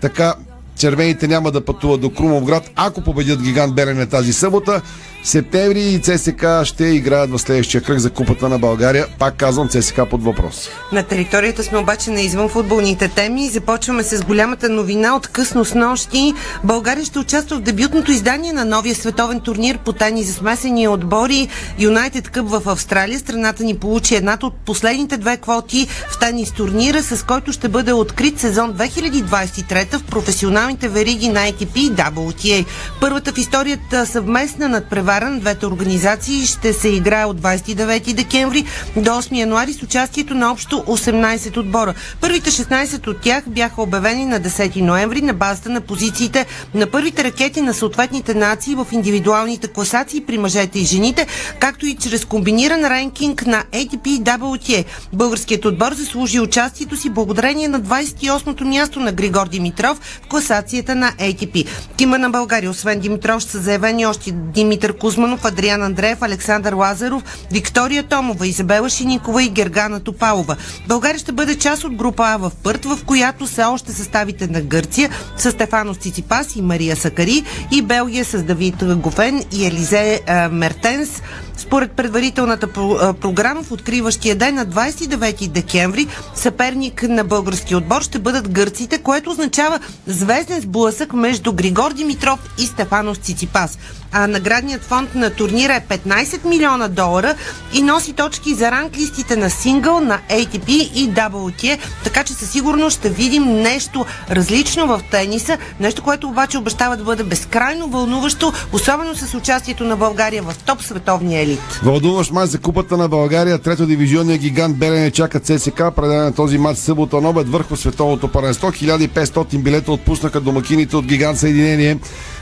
Така 0.01 0.33
червените 0.77 1.27
няма 1.27 1.51
да 1.51 1.65
пътуват 1.65 2.01
до 2.01 2.09
Крумовград, 2.09 2.71
ако 2.75 3.01
победят 3.01 3.41
гигант 3.41 3.75
Белене 3.75 4.05
тази 4.05 4.33
събота. 4.33 4.81
Септември 5.27 5.81
и 5.81 5.99
ЦСК 5.99 6.45
ще 6.63 6.85
играят 6.85 7.29
в 7.29 7.39
следващия 7.39 7.81
кръг 7.81 7.99
за 7.99 8.09
Купата 8.09 8.49
на 8.49 8.59
България. 8.59 9.07
Пак 9.19 9.35
казвам 9.37 9.69
ЦСК 9.69 10.01
под 10.09 10.23
въпрос. 10.23 10.69
На 10.91 11.03
територията 11.03 11.63
сме 11.63 11.77
обаче 11.77 12.11
на 12.11 12.21
извън 12.21 12.49
футболните 12.49 13.07
теми. 13.07 13.49
Започваме 13.49 14.03
с 14.03 14.23
голямата 14.23 14.69
новина 14.69 15.15
от 15.15 15.27
късно 15.27 15.65
с 15.65 15.75
нощи. 15.75 16.33
България 16.63 17.05
ще 17.05 17.19
участва 17.19 17.57
в 17.57 17.61
дебютното 17.61 18.11
издание 18.11 18.53
на 18.53 18.65
новия 18.65 18.95
световен 18.95 19.39
турнир 19.39 19.77
по 19.77 19.93
тайни 19.93 20.23
за 20.23 20.33
смесени 20.33 20.87
отбори 20.87 21.47
Юнайтед 21.79 22.29
Къп 22.29 22.49
в 22.49 22.61
Австралия. 22.65 23.19
Страната 23.19 23.63
ни 23.63 23.77
получи 23.77 24.15
едната 24.15 24.45
от 24.45 24.55
последните 24.65 25.17
две 25.17 25.37
квоти 25.37 25.87
в 26.09 26.19
тенис 26.19 26.51
турнира, 26.51 27.03
с 27.03 27.23
който 27.23 27.51
ще 27.51 27.67
бъде 27.67 27.93
открит 27.93 28.39
сезон 28.39 28.73
2023 28.73 29.97
в 29.97 30.03
професионалните 30.03 30.87
вериги 30.87 31.29
на 31.29 31.39
ATP 31.39 31.77
и 31.77 31.91
WTA. 31.91 32.65
Първата 33.01 33.33
в 33.33 33.37
историята 33.37 34.05
съвместна 34.05 34.69
надпревара 34.69 35.16
на 35.25 35.39
двете 35.39 35.65
организации 35.65 36.45
ще 36.45 36.73
се 36.73 36.89
играе 36.89 37.25
от 37.25 37.41
29 37.41 38.13
декември 38.13 38.65
до 38.95 39.11
8 39.11 39.37
януари 39.37 39.73
с 39.73 39.83
участието 39.83 40.33
на 40.33 40.51
общо 40.51 40.75
18 40.87 41.57
отбора. 41.57 41.93
Първите 42.21 42.51
16 42.51 43.07
от 43.07 43.21
тях 43.21 43.43
бяха 43.47 43.81
обявени 43.81 44.25
на 44.25 44.41
10 44.41 44.81
ноември 44.81 45.21
на 45.21 45.33
базата 45.33 45.69
на 45.69 45.81
позициите 45.81 46.45
на 46.73 46.87
първите 46.87 47.23
ракети 47.23 47.61
на 47.61 47.73
съответните 47.73 48.33
нации 48.33 48.75
в 48.75 48.87
индивидуалните 48.91 49.67
класации 49.67 50.21
при 50.21 50.37
мъжете 50.37 50.79
и 50.79 50.85
жените, 50.85 51.27
както 51.59 51.85
и 51.85 51.95
чрез 51.95 52.25
комбиниран 52.25 52.85
ренкинг 52.85 53.45
на 53.45 53.63
ATP 53.71 54.07
и 54.07 54.23
WTA. 54.23 54.85
Българският 55.13 55.65
отбор 55.65 55.93
заслужи 55.93 56.39
участието 56.39 56.97
си 56.97 57.09
благодарение 57.09 57.67
на 57.67 57.81
28-то 57.81 58.65
място 58.65 58.99
на 58.99 59.11
Григор 59.11 59.47
Димитров 59.47 59.99
в 60.23 60.27
класацията 60.27 60.95
на 60.95 61.11
ATP. 61.11 61.67
Тима 61.97 62.17
на 62.17 62.29
България, 62.29 62.69
освен 62.69 62.99
Димитров, 62.99 63.43
са 63.43 63.59
заявени 63.59 64.05
още 64.05 64.31
Димитър 64.31 64.97
Кузманов, 65.07 65.45
Адриан 65.45 65.83
Андреев, 65.83 66.21
Александър 66.21 66.73
Лазаров, 66.73 67.23
Виктория 67.51 68.03
Томова, 68.03 68.47
Изабела 68.47 68.89
Шиникова 68.89 69.43
и 69.43 69.49
Гергана 69.49 69.99
Топалова. 69.99 70.55
България 70.87 71.19
ще 71.19 71.31
бъде 71.31 71.57
част 71.57 71.83
от 71.83 71.95
група 71.95 72.23
А 72.25 72.37
в 72.37 72.51
Пърт, 72.63 72.85
в 72.85 72.99
която 73.05 73.47
са 73.47 73.67
още 73.67 73.91
съставите 73.91 74.47
на 74.47 74.61
Гърция 74.61 75.09
с 75.37 75.51
Стефанос 75.51 75.97
Циципас 75.97 76.55
и 76.55 76.61
Мария 76.61 76.95
Сакари 76.95 77.43
и 77.71 77.81
Белгия 77.81 78.25
с 78.25 78.43
Давид 78.43 78.75
Гофен 78.85 79.43
и 79.51 79.65
Елизе 79.65 80.21
е, 80.27 80.47
Мертенс. 80.47 81.21
Според 81.57 81.91
предварителната 81.91 82.67
програма 83.13 83.63
в 83.63 83.71
откриващия 83.71 84.35
ден 84.35 84.55
на 84.55 84.65
29 84.65 85.47
декември 85.47 86.07
съперник 86.35 87.03
на 87.03 87.23
българския 87.23 87.77
отбор 87.77 88.01
ще 88.01 88.19
бъдат 88.19 88.49
гърците, 88.49 88.97
което 88.97 89.29
означава 89.29 89.79
звезден 90.07 90.61
сблъсък 90.61 91.13
между 91.13 91.53
Григор 91.53 91.93
Димитров 91.93 92.39
и 92.59 92.65
Стефанос 92.65 93.17
Циципас. 93.17 93.77
А 94.11 94.27
наградният 94.27 94.83
фонд 94.83 95.15
на 95.15 95.29
турнира 95.29 95.73
е 95.73 95.81
15 95.81 96.45
милиона 96.45 96.87
долара 96.87 97.35
и 97.73 97.81
носи 97.81 98.13
точки 98.13 98.53
за 98.53 98.71
ранглистите 98.71 99.35
на 99.35 99.49
сингъл, 99.49 99.99
на 99.99 100.19
ATP 100.29 100.69
и 100.69 101.09
WTA, 101.09 101.77
така 102.03 102.23
че 102.23 102.33
със 102.33 102.51
сигурност 102.51 102.97
ще 102.97 103.09
видим 103.09 103.43
нещо 103.43 104.05
различно 104.31 104.87
в 104.87 105.01
тениса, 105.11 105.57
нещо, 105.79 106.03
което 106.03 106.27
обаче 106.27 106.57
обещава 106.57 106.97
да 106.97 107.03
бъде 107.03 107.23
безкрайно 107.23 107.87
вълнуващо, 107.87 108.53
особено 108.73 109.15
с 109.15 109.33
участието 109.33 109.83
на 109.83 109.95
България 109.95 110.43
в 110.43 110.55
топ 110.65 110.83
световния 110.83 111.46
елит. 111.47 111.79
Вълнуващ 111.83 112.31
мач 112.31 112.49
за 112.49 112.59
Купата 112.59 112.97
на 112.97 113.07
България. 113.07 113.57
Трето 113.57 113.85
дивизионния 113.85 114.37
гигант 114.37 114.77
Белене 114.77 115.11
чака 115.11 115.39
ЦСК. 115.39 115.83
Предаване 115.95 116.23
на 116.23 116.33
този 116.33 116.57
матч 116.57 116.79
събота 116.79 117.21
на 117.21 117.29
обед 117.29 117.49
върху 117.49 117.75
световното 117.75 118.27
паренство. 118.27 118.71
1500 118.71 119.57
билета 119.57 119.91
отпуснаха 119.91 120.41
домакините 120.41 120.95
от 120.95 121.05
гигант 121.05 121.37
Съединение 121.37 121.97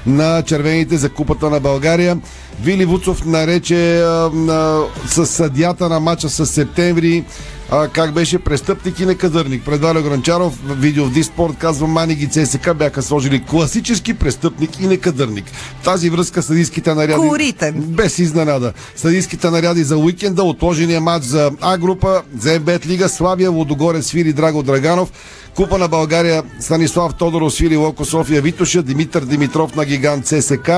на 0.06 0.42
червените 0.42 0.98
за 0.98 1.10
Купата 1.10 1.50
на 1.50 1.60
България. 1.60 2.18
Вили 2.64 2.86
Вуцов 2.86 3.26
нарече 3.26 4.00
а, 4.00 4.32
а, 4.50 4.84
с 5.08 5.26
съдята 5.26 5.90
на 5.90 6.00
матча 6.00 6.30
с 6.30 6.46
септември 6.46 7.24
а, 7.72 7.88
как 7.88 8.14
беше 8.14 8.40
престъпник 8.40 9.00
и 9.00 9.06
некадърник. 9.06 9.66
Пред 9.66 9.82
Валя 9.82 10.02
Гранчаров 10.02 10.60
видео 10.68 11.06
в 11.06 11.12
Диспорт 11.12 11.58
казва 11.58 11.88
Мани 11.88 12.16
ги 12.16 12.28
ЦСК 12.28 12.74
бяха 12.76 13.02
сложили 13.02 13.44
класически 13.44 14.14
престъпник 14.14 14.80
и 14.80 14.88
некадърник. 14.88 15.46
В 15.82 15.84
тази 15.84 16.10
връзка 16.10 16.44
съдийските 16.44 16.94
наряди... 16.94 17.20
Колоритен. 17.20 17.74
Без 17.78 18.20
изненада. 18.20 18.74
Съдийските 18.96 19.50
наряди 19.50 19.84
за 19.84 19.98
уикенда, 19.98 20.44
отложения 20.44 21.02
матч 21.02 21.26
за 21.26 21.52
А 21.62 21.78
група, 21.78 22.22
за 22.40 22.60
МБЕТ 22.60 22.88
Лига, 22.88 23.10
Славия, 23.10 23.52
Лодогорец, 23.52 24.06
Свири, 24.06 24.34
Драго 24.34 24.64
Драганов, 24.64 25.12
Купа 25.56 25.78
на 25.78 25.88
България, 25.88 26.44
Станислав 26.60 27.16
Тодоров, 27.16 27.54
Свили 27.54 27.78
Локо, 27.78 28.06
София, 28.06 28.42
Витоша, 28.42 28.84
Димитър 28.84 29.26
Димитров 29.26 29.76
на 29.76 29.86
гигант 29.86 30.26
ЦСК, 30.26 30.70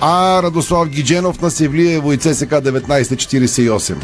а 0.00 0.42
Радослав 0.42 0.88
Гидженов 1.10 1.42
на 1.42 1.50
Севлиево 1.50 2.12
и 2.12 2.16
ЦСК 2.16 2.52
1948. 2.52 3.96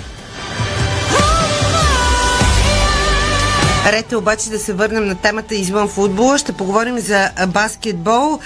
Ред 3.86 4.12
е 4.12 4.16
обаче 4.16 4.50
да 4.50 4.58
се 4.58 4.72
върнем 4.72 5.06
на 5.06 5.14
темата 5.14 5.54
извън 5.54 5.88
футбола. 5.88 6.38
Ще 6.38 6.52
поговорим 6.52 6.98
за 6.98 7.30
баскетбол. 7.48 8.38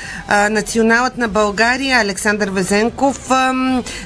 Националът 0.50 1.18
на 1.18 1.28
България 1.28 2.00
Александър 2.00 2.50
Везенков 2.50 3.30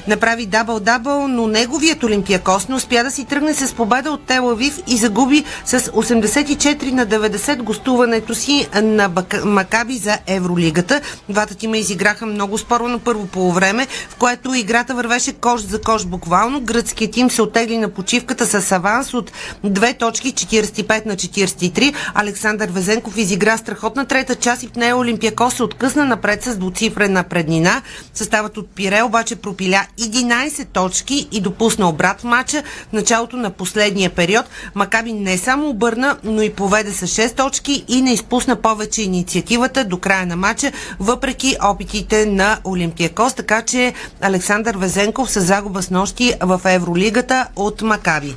направи 0.07 0.47
дабъл-дабъл, 0.47 1.27
но 1.27 1.47
неговият 1.47 2.03
Олимпиакос 2.03 2.67
не 2.67 2.75
успя 2.75 3.03
да 3.03 3.11
си 3.11 3.25
тръгне 3.25 3.53
с 3.53 3.73
победа 3.73 4.11
от 4.11 4.25
Телавив 4.25 4.79
и 4.87 4.97
загуби 4.97 5.43
с 5.65 5.79
84 5.79 6.91
на 6.91 7.07
90 7.07 7.57
гостуването 7.57 8.35
си 8.35 8.67
на 8.81 9.11
Макаби 9.45 9.97
за 9.97 10.17
Евролигата. 10.27 11.01
Двата 11.29 11.55
тима 11.55 11.77
изиграха 11.77 12.25
много 12.25 12.57
спорно 12.57 12.87
на 12.87 12.99
първо 12.99 13.27
полувреме, 13.27 13.87
в 14.09 14.15
което 14.15 14.53
играта 14.53 14.95
вървеше 14.95 15.33
кош 15.33 15.61
за 15.61 15.81
кош 15.81 16.05
буквално. 16.05 16.61
Гръцкият 16.61 17.11
тим 17.11 17.31
се 17.31 17.41
отегли 17.41 17.77
на 17.77 17.89
почивката 17.89 18.61
с 18.61 18.71
аванс 18.71 19.13
от 19.13 19.31
две 19.63 19.93
точки 19.93 20.33
45 20.33 21.05
на 21.05 21.15
43. 21.27 21.93
Александър 22.13 22.69
Везенков 22.69 23.17
изигра 23.17 23.57
страхотна 23.57 24.05
трета 24.05 24.35
част 24.35 24.63
и 24.63 24.67
в 24.67 24.75
нея 24.75 24.97
Олимпиако 24.97 25.51
се 25.51 25.63
откъсна 25.63 26.05
напред 26.05 26.43
с 26.43 26.57
двуцифрена 26.57 27.23
преднина. 27.23 27.81
Съставът 28.13 28.57
от 28.57 28.69
Пире 28.69 29.01
обаче 29.01 29.35
пропиля 29.35 29.85
11 29.99 30.67
точки 30.67 31.27
и 31.31 31.41
допусна 31.41 31.89
обрат 31.89 32.21
в 32.21 32.23
матча 32.23 32.63
в 32.89 32.93
началото 32.93 33.37
на 33.37 33.49
последния 33.49 34.09
период. 34.09 34.45
Макаби 34.75 35.13
не 35.13 35.37
само 35.37 35.69
обърна, 35.69 36.17
но 36.23 36.41
и 36.41 36.49
поведе 36.49 36.91
с 36.91 37.07
6 37.07 37.35
точки 37.35 37.85
и 37.87 38.01
не 38.01 38.13
изпусна 38.13 38.55
повече 38.55 39.01
инициативата 39.01 39.85
до 39.85 39.97
края 39.97 40.25
на 40.25 40.35
матча, 40.35 40.71
въпреки 40.99 41.57
опитите 41.63 42.25
на 42.25 42.57
Олимпиакос. 42.63 43.33
Така 43.33 43.61
че 43.61 43.93
Александър 44.21 44.77
Везенков 44.77 45.31
с 45.31 45.41
загуба 45.41 45.81
с 45.81 45.89
нощи 45.89 46.33
в 46.41 46.61
Евролигата 46.65 47.47
от 47.55 47.81
Макаби. 47.81 48.35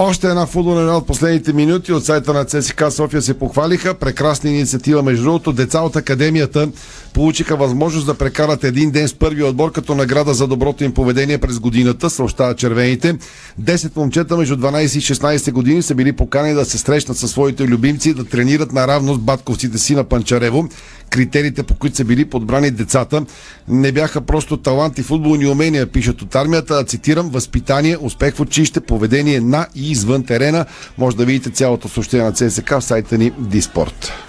Още 0.00 0.28
една 0.28 0.46
футболна 0.46 0.96
от 0.96 1.06
последните 1.06 1.52
минути 1.52 1.92
от 1.92 2.04
сайта 2.04 2.32
на 2.32 2.44
ЦСКА 2.44 2.90
София 2.90 3.22
се 3.22 3.38
похвалиха. 3.38 3.94
Прекрасна 3.94 4.50
инициатива. 4.50 5.02
Между 5.02 5.24
другото, 5.24 5.52
деца 5.52 5.80
от 5.80 5.96
академията 5.96 6.68
получиха 7.14 7.56
възможност 7.56 8.06
да 8.06 8.14
прекарат 8.14 8.64
един 8.64 8.90
ден 8.90 9.08
с 9.08 9.14
първи 9.14 9.42
отбор 9.42 9.72
като 9.72 9.94
награда 9.94 10.34
за 10.34 10.46
доброто 10.46 10.84
им 10.84 10.94
поведение 10.94 11.38
през 11.38 11.58
годината, 11.58 12.10
съобщават 12.10 12.58
червените. 12.58 13.16
Десет 13.58 13.96
момчета 13.96 14.36
между 14.36 14.56
12 14.56 14.98
и 14.98 15.14
16 15.14 15.52
години 15.52 15.82
са 15.82 15.94
били 15.94 16.12
поканени 16.12 16.54
да 16.54 16.64
се 16.64 16.78
срещнат 16.78 17.16
със 17.16 17.30
своите 17.30 17.64
любимци 17.64 18.10
и 18.10 18.14
да 18.14 18.24
тренират 18.24 18.72
наравно 18.72 19.14
с 19.14 19.18
батковците 19.18 19.78
си 19.78 19.94
на 19.94 20.04
Панчарево. 20.04 20.68
Критериите, 21.10 21.62
по 21.62 21.74
които 21.74 21.96
са 21.96 22.04
били 22.04 22.24
подбрани 22.24 22.70
децата, 22.70 23.24
не 23.68 23.92
бяха 23.92 24.20
просто 24.20 24.56
талант 24.56 24.98
и 24.98 25.02
футболни 25.02 25.46
умения, 25.46 25.86
пишат 25.86 26.22
от 26.22 26.34
армията, 26.34 26.74
а 26.74 26.84
цитирам, 26.84 27.30
възпитание, 27.30 27.96
успех 28.00 28.34
в 28.34 28.40
училище, 28.40 28.80
поведение 28.80 29.40
на 29.40 29.66
и 29.74 29.90
извън 29.90 30.24
терена. 30.24 30.66
Може 30.98 31.16
да 31.16 31.24
видите 31.24 31.50
цялото 31.50 31.88
съобщение 31.88 32.26
на 32.26 32.32
ЦСК 32.32 32.70
в 32.70 32.80
сайта 32.80 33.18
ни 33.18 33.32
Диспорт. 33.38 34.27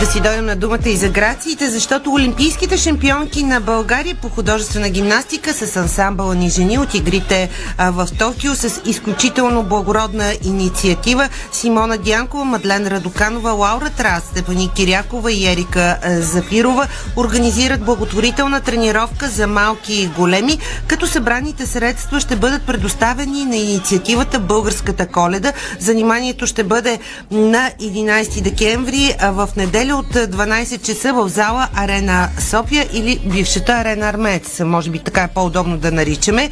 Да 0.00 0.06
си 0.06 0.20
дойдем 0.20 0.46
на 0.46 0.56
думата 0.56 0.88
и 0.88 0.96
за 0.96 1.08
грациите, 1.08 1.70
защото 1.70 2.12
олимпийските 2.12 2.76
шампионки 2.76 3.42
на 3.42 3.60
България 3.60 4.14
по 4.22 4.28
художествена 4.28 4.88
гимнастика 4.88 5.54
с 5.54 5.76
ансамбъла 5.76 6.34
ни 6.34 6.50
жени 6.50 6.78
от 6.78 6.94
игрите 6.94 7.50
в 7.78 8.08
Токио 8.18 8.54
с 8.54 8.80
изключително 8.84 9.62
благородна 9.62 10.34
инициатива 10.44 11.28
Симона 11.52 11.98
Дянкова, 11.98 12.44
Мадлен 12.44 12.86
Радоканова, 12.86 13.50
Лаура 13.50 13.90
Трас, 13.90 14.22
Степани 14.22 14.70
Кирякова 14.76 15.32
и 15.32 15.46
Ерика 15.46 15.98
а, 16.02 16.20
Зафирова 16.20 16.86
организират 17.16 17.84
благотворителна 17.84 18.60
тренировка 18.60 19.28
за 19.28 19.46
малки 19.46 19.94
и 19.94 20.06
големи, 20.06 20.58
като 20.86 21.06
събраните 21.06 21.66
средства 21.66 22.20
ще 22.20 22.36
бъдат 22.36 22.66
предоставени 22.66 23.44
на 23.44 23.56
инициативата 23.56 24.38
Българската 24.38 25.06
коледа. 25.06 25.52
Заниманието 25.78 26.46
ще 26.46 26.64
бъде 26.64 26.98
на 27.30 27.70
11 27.80 28.42
декември 28.42 29.14
в 29.22 29.48
неделя 29.56 29.89
от 29.92 30.14
12 30.14 30.82
часа 30.82 31.12
в 31.12 31.28
зала 31.28 31.68
Арена 31.74 32.28
София 32.38 32.88
или 32.92 33.20
бившата 33.26 33.72
Арена 33.72 34.08
Армец. 34.08 34.60
Може 34.60 34.90
би 34.90 34.98
така 34.98 35.22
е 35.22 35.28
по-удобно 35.28 35.78
да 35.78 35.92
наричаме. 35.92 36.50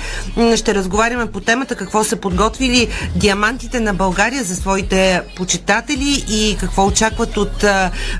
Ще 0.56 0.74
разговаряме 0.74 1.26
по 1.26 1.40
темата 1.40 1.74
какво 1.74 2.04
са 2.04 2.16
подготвили 2.16 2.88
диамантите 3.16 3.80
на 3.80 3.94
България 3.94 4.44
за 4.44 4.56
своите 4.56 5.22
почитатели 5.36 6.24
и 6.28 6.56
какво 6.60 6.86
очакват 6.86 7.36
от 7.36 7.64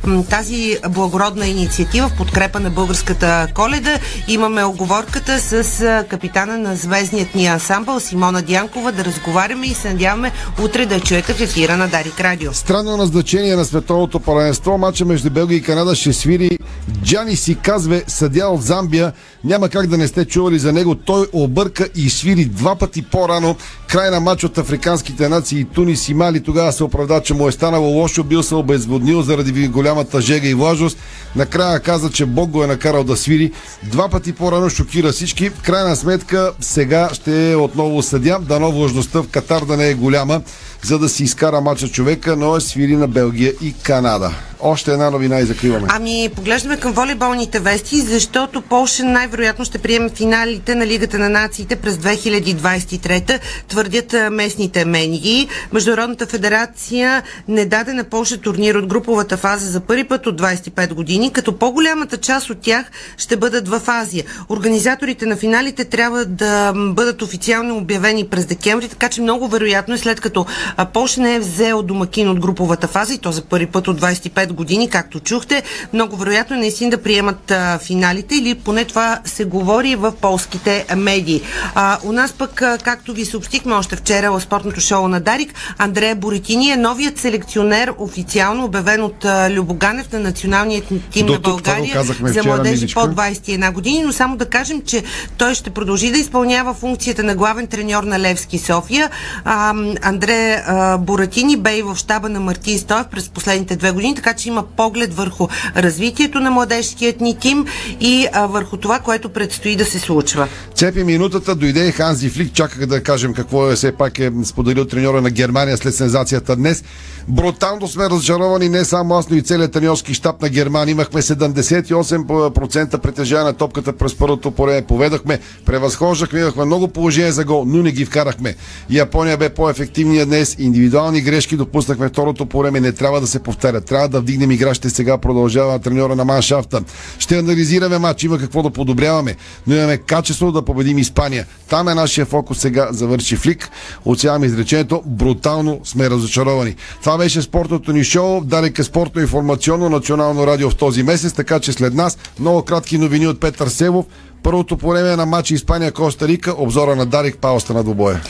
м, 0.05 0.25
тази 0.31 0.77
благородна 0.89 1.47
инициатива 1.47 2.09
в 2.09 2.17
подкрепа 2.17 2.61
на 2.61 2.71
българската 2.71 3.49
коледа. 3.55 3.99
Имаме 4.29 4.65
оговорката 4.65 5.41
с 5.41 5.81
а, 5.81 6.05
капитана 6.09 6.59
на 6.59 6.77
звездният 6.77 7.35
ни 7.35 7.47
ансамбъл 7.47 8.01
Симона 8.01 8.43
Дянкова 8.43 8.93
да 8.93 9.05
разговаряме 9.05 9.67
и 9.67 9.75
се 9.75 9.89
надяваме 9.89 10.33
утре 10.63 10.87
да 10.87 11.01
чуете 11.01 11.35
в 11.35 11.41
ефира 11.41 11.77
на 11.77 11.89
Дарик 11.89 12.21
Радио. 12.21 12.55
Странно 12.55 12.97
назначение 12.97 13.57
на 13.57 13.65
световното 13.65 14.21
паренство. 14.21 14.79
Матча 14.79 15.05
между 15.09 15.31
Белгия 15.31 15.57
и 15.57 15.63
Канада 15.63 15.95
ще 15.95 16.13
свири 16.13 16.59
Джани 17.05 17.37
си 17.37 17.57
казве 17.63 18.05
съдя 18.07 18.47
от 18.47 18.63
Замбия. 18.63 19.13
Няма 19.45 19.69
как 19.69 19.87
да 19.87 19.99
не 19.99 20.09
сте 20.09 20.25
чували 20.25 20.59
за 20.59 20.73
него. 20.73 20.95
Той 20.95 21.27
обърка 21.33 21.89
и 21.95 22.11
свири 22.11 22.45
два 22.45 22.77
пъти 22.77 23.03
по-рано. 23.03 23.57
Край 23.89 24.11
на 24.11 24.21
матч 24.21 24.45
от 24.45 24.59
африканските 24.59 25.29
нации 25.29 25.65
Тунис 25.65 26.09
и 26.09 26.15
Мали. 26.15 26.43
Тогава 26.43 26.73
се 26.73 26.85
оправда, 26.85 27.21
че 27.21 27.35
му 27.35 27.49
е 27.49 27.53
станало 27.53 27.89
лошо. 27.89 28.25
Бил 28.25 28.43
се 28.43 28.55
обезводнил 28.55 29.23
заради 29.23 29.69
голямата 29.69 30.21
жега 30.21 30.49
и 30.49 30.55
влажност. 30.55 30.99
Накрая 31.37 31.81
каза, 31.81 32.11
че 32.11 32.27
Бог 32.27 32.51
го 32.51 32.65
е 32.65 32.67
накарал 32.67 33.05
да 33.05 33.17
свири. 33.17 33.53
Два 33.83 34.09
пъти 34.09 34.33
по-рано 34.33 34.71
шокира 34.71 35.13
всички. 35.13 35.51
В 35.51 35.63
крайна 35.63 35.97
сметка 35.97 36.53
сега 36.61 37.09
ще 37.13 37.53
е 37.53 37.57
отново 37.57 38.03
съдя. 38.03 38.39
Дано 38.41 38.73
влажността 38.73 39.23
в 39.23 39.29
Катар 39.29 39.65
да 39.65 39.77
не 39.77 39.89
е 39.89 39.95
голяма 39.95 40.41
за 40.83 40.99
да 40.99 41.09
си 41.09 41.25
изкара 41.25 41.61
мача 41.61 41.89
човека, 41.89 42.37
но 42.37 42.57
е 42.57 42.61
свири 42.61 42.97
на 42.97 43.09
Белгия 43.09 43.53
и 43.63 43.75
Канада. 43.83 44.31
Още 44.61 44.93
една 44.93 45.11
новина 45.11 45.41
и 45.41 45.45
закриваме. 45.45 45.87
Ами, 45.91 46.29
поглеждаме 46.37 46.77
към 46.77 46.93
волейболните 46.93 47.61
вести, 47.61 48.01
защото 48.01 48.63
Полша 48.63 49.05
най-вероятно 49.05 49.65
ще 49.65 49.79
приеме 49.79 50.09
финалите 50.09 50.75
на 50.75 50.87
Лигата 50.87 51.19
на 51.19 51.29
нациите 51.29 51.77
през 51.77 51.95
2023, 51.95 53.41
твърдят 53.79 54.33
местните 54.33 54.85
медии. 54.85 55.49
Международната 55.73 56.27
федерация 56.27 57.23
не 57.49 57.65
даде 57.65 57.93
на 57.93 58.05
Полша 58.05 58.39
турнир 58.39 58.75
от 58.75 58.87
груповата 58.87 59.37
фаза 59.37 59.71
за 59.71 59.81
първи 59.81 60.05
път 60.05 60.27
от 60.27 60.41
25 60.41 60.95
години, 60.95 61.33
като 61.33 61.59
по-голямата 61.59 62.17
част 62.17 62.51
от 62.51 62.61
тях 62.61 62.87
ще 63.17 63.37
бъдат 63.37 63.69
в 63.69 63.83
Азия. 63.87 64.25
Организаторите 64.49 65.27
на 65.27 65.37
финалите 65.37 65.85
трябва 65.85 66.25
да 66.25 66.73
бъдат 66.77 67.23
официално 67.23 67.77
обявени 67.77 68.27
през 68.27 68.47
декември, 68.47 68.89
така 68.89 69.09
че 69.09 69.21
много 69.21 69.49
вероятно 69.49 69.95
е 69.95 69.99
след 69.99 70.21
като 70.21 70.47
а, 70.77 70.85
Полша 70.85 71.21
не 71.21 71.35
е 71.35 71.39
взел 71.39 71.83
домакин 71.83 72.29
от 72.29 72.41
груповата 72.41 72.89
фаза 72.89 73.15
и 73.15 73.19
то 73.19 73.33
за 73.33 73.43
първи 73.43 73.67
път 73.67 73.89
от 73.89 74.01
25 74.01 74.49
5 74.49 74.53
години, 74.53 74.91
както 74.91 75.21
чухте. 75.21 75.63
Много 75.93 76.17
вероятно 76.17 76.57
е 76.57 76.59
наистина 76.59 76.91
да 76.91 77.03
приемат 77.03 77.53
финалите 77.83 78.35
или 78.35 78.55
поне 78.55 78.85
това 78.85 79.21
се 79.25 79.45
говори 79.45 79.97
в 79.97 80.13
полските 80.21 80.87
медии. 80.97 81.43
А, 81.75 81.99
у 82.05 82.13
нас 82.13 82.33
пък, 82.33 82.63
както 82.83 83.13
ви 83.13 83.25
съобщихме 83.25 83.68
още 83.77 83.97
вчера 83.97 84.33
в 84.33 84.41
спортното 84.41 84.81
шоу 84.81 85.09
на 85.09 85.21
Дарик, 85.21 85.55
Андрея 85.79 86.17
Боритини 86.17 86.71
е 86.71 86.77
новият 86.77 87.19
селекционер, 87.19 87.93
официално 87.99 88.65
обявен 88.65 89.03
от 89.03 89.27
Любоганев 89.51 90.13
на 90.13 90.19
националния 90.19 90.83
тим 91.11 91.27
До 91.27 91.33
на 91.33 91.39
България 91.39 92.03
за 92.23 92.43
младежи 92.45 92.95
под 92.95 93.15
21 93.15 93.73
години, 93.73 94.03
но 94.03 94.13
само 94.13 94.37
да 94.37 94.45
кажем, 94.47 94.83
че 94.87 95.03
той 95.39 95.55
ще 95.55 95.71
продължи 95.71 96.11
да 96.11 96.19
изпълнява 96.19 96.75
функцията 96.75 97.23
на 97.23 97.35
главен 97.35 97.67
треньор 97.67 98.03
на 98.03 98.21
Левски 98.21 98.59
София. 98.59 99.11
А, 99.45 99.75
Андре 100.03 100.63
а, 100.67 100.99
Буратини 100.99 101.57
бе 101.57 101.79
и 101.79 101.83
в 101.83 101.97
щаба 101.97 102.29
на 102.29 102.41
Мартин 102.41 102.79
Стоев 102.79 103.07
през 103.11 103.29
последните 103.29 103.77
две 103.77 103.91
години, 103.91 104.15
така 104.15 104.35
че 104.35 104.49
има 104.49 104.63
поглед 104.77 105.15
върху 105.15 105.49
развитието 105.77 106.41
на 106.41 106.51
младежкият 106.51 107.21
ни 107.21 107.39
тим 107.39 107.67
и 108.01 108.27
а, 108.33 108.47
върху 108.47 108.77
това, 108.77 108.99
което 108.99 109.29
предстои 109.29 109.77
да 109.77 109.85
се 109.85 109.99
случва. 109.99 110.49
Цепи 110.75 111.05
минутата, 111.05 111.55
дойде 111.55 111.89
и 111.89 111.93
Ханзи 111.93 112.31
Флик, 112.31 112.53
чаках 112.53 112.87
да 112.87 113.03
кажем 113.03 113.35
какво 113.35 113.58
е 113.67 113.77
все 113.77 113.93
пак 113.93 114.19
е 114.19 114.33
споделил 114.45 114.85
треньора 114.85 115.21
на 115.21 115.31
Германия 115.31 115.77
след 115.77 115.95
сензацията 115.95 116.57
днес. 116.57 116.85
Брутално 117.29 117.89
сме 117.89 118.11
разочаровани 118.11 118.69
не 118.69 118.85
само 118.85 119.15
аз, 119.15 119.31
но 119.31 119.37
и 119.37 119.43
целият 119.43 119.73
треньорски 119.73 120.15
щаб 120.15 120.43
на 120.43 120.49
Германия. 120.49 120.93
Имахме 120.93 121.23
78% 121.23 122.99
притежание 122.99 123.45
на 123.45 123.53
топката 123.53 123.93
през 123.93 124.15
първото 124.15 124.51
поле. 124.51 124.83
Поведахме, 124.83 125.39
превъзхождахме, 125.65 126.41
имахме 126.41 126.65
много 126.65 126.89
положение 126.89 127.33
за 127.33 127.45
гол, 127.45 127.65
но 127.67 127.83
не 127.83 127.93
ги 127.93 128.05
вкарахме. 128.05 128.55
Япония 128.91 129.37
бе 129.37 129.49
по-ефективния 129.49 130.27
днес. 130.27 130.57
Индивидуални 130.59 131.21
грешки 131.21 131.57
допуснахме 131.57 132.09
второто 132.09 132.47
по. 132.47 132.69
Не 132.69 132.93
трябва 132.93 133.21
да 133.21 133.27
се 133.27 133.39
повтарят. 133.39 133.85
Трябва 133.85 134.09
да 134.09 134.21
вдигнем 134.21 134.51
играчите 134.51 134.91
сега. 134.91 135.19
Продължава 135.19 135.79
треньора 135.79 136.17
на 136.17 136.25
Маншафта. 136.25 136.83
Ще 137.19 137.39
анализираме 137.39 137.99
матч. 137.99 138.23
Има 138.25 138.39
какво 138.39 138.63
да 138.63 138.71
подобряваме, 138.71 139.37
но 139.67 139.75
имаме 139.75 139.97
качество 139.97 140.53
да 140.53 140.63
победим 140.63 140.99
Испания. 140.99 141.47
Там 141.69 141.89
е 141.89 141.95
нашия 141.95 142.27
фокус 142.27 142.59
сега. 142.59 142.89
Завърши 142.91 143.37
Флик. 143.49 143.71
Оценяваме 144.05 144.47
изречението. 144.47 145.03
Брутално 145.07 145.81
сме 145.85 146.11
разочаровани. 146.11 146.75
Това 147.01 147.19
беше 147.19 147.43
спортното 147.43 147.93
ни 147.93 148.05
шоу. 148.05 148.41
Дарик 148.41 148.79
е 148.79 148.85
спортно 148.85 149.21
информационно 149.21 149.89
национално 149.89 150.47
радио 150.47 150.71
в 150.71 150.77
този 150.77 151.03
месец, 151.03 151.33
така 151.33 151.61
че 151.61 151.73
след 151.73 151.95
нас 151.95 152.19
много 152.41 152.63
кратки 152.63 152.99
новини 152.99 153.27
от 153.27 153.41
Петър 153.41 153.69
Севов. 153.69 154.07
Първото 154.43 154.77
по 154.77 154.89
време 154.89 155.17
на 155.17 155.27
матча 155.27 155.55
Испания-Коста 155.55 156.29
Рика, 156.29 156.55
обзора 156.59 156.97
на 156.97 157.07
Дарик 157.07 157.39
Пауста 157.39 157.75
на 157.75 157.85
двубоя. 157.85 158.21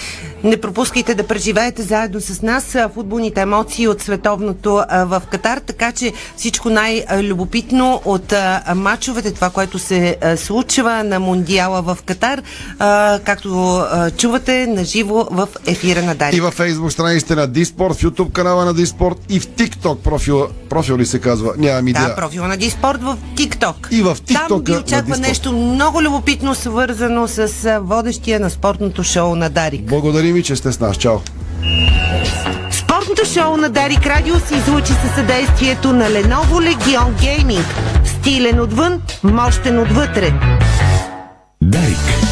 Не 0.44 0.56
пропускайте 0.56 1.14
да 1.14 1.26
преживеете 1.26 1.82
заедно 1.82 2.20
с 2.20 2.42
нас 2.42 2.76
футболните 2.94 3.40
емоции 3.40 3.88
от 3.88 4.02
световното 4.02 4.82
в 4.90 5.22
Катар, 5.30 5.58
така 5.58 5.92
че 5.92 6.12
всичко 6.36 6.70
най-любопитно 6.70 8.00
от 8.04 8.34
матчовете, 8.74 9.34
това, 9.34 9.50
което 9.50 9.78
се 9.78 10.16
случва 10.36 11.04
на 11.04 11.20
Мондиала 11.20 11.82
в 11.82 11.98
Катар, 12.06 12.42
както 13.24 13.82
чувате 14.16 14.66
наживо 14.66 15.28
в 15.30 15.48
ефира 15.66 16.02
на 16.02 16.14
Дарик. 16.14 16.36
И 16.36 16.40
във 16.40 16.54
фейсбук 16.54 16.92
страниците 16.92 17.34
на 17.34 17.46
Диспорт, 17.46 17.94
в 17.94 18.02
YouTube 18.02 18.32
канала 18.32 18.64
на 18.64 18.74
Диспорт 18.74 19.18
и 19.28 19.40
в 19.40 19.48
TikTok 19.48 19.96
профила. 19.96 20.48
Профил 20.68 20.96
ли 20.96 21.06
се 21.06 21.20
казва? 21.20 21.52
Нямам 21.58 21.88
идея. 21.88 22.08
Да, 22.08 22.16
профила 22.16 22.48
на 22.48 22.56
Диспорт 22.56 23.02
в 23.02 23.16
ТикТок. 23.36 23.88
И 23.90 24.02
в 24.02 24.16
TikTok 24.16 24.48
Там 24.48 24.62
ви 24.64 24.76
очаква 24.76 25.16
нещо 25.16 25.52
много 25.52 25.97
любопитно, 26.02 26.54
свързано 26.54 27.28
с 27.28 27.78
водещия 27.82 28.40
на 28.40 28.50
спортното 28.50 29.04
шоу 29.04 29.34
на 29.34 29.50
Дарик. 29.50 29.82
Благодарим 29.82 30.34
ви, 30.34 30.42
че 30.42 30.56
сте 30.56 30.72
с 30.72 30.80
нас. 30.80 30.96
Чао! 30.96 31.18
Спортното 32.70 33.24
шоу 33.24 33.56
на 33.56 33.68
Дарик 33.68 34.06
Радио 34.06 34.34
се 34.34 34.54
излучи 34.54 34.92
със 34.92 35.14
съдействието 35.14 35.92
на 35.92 36.04
Lenovo 36.04 36.74
Legion 36.74 37.12
Gaming. 37.12 37.64
Стилен 38.04 38.60
отвън, 38.60 39.02
мощен 39.24 39.78
отвътре. 39.78 40.32
Дарик. 41.62 42.27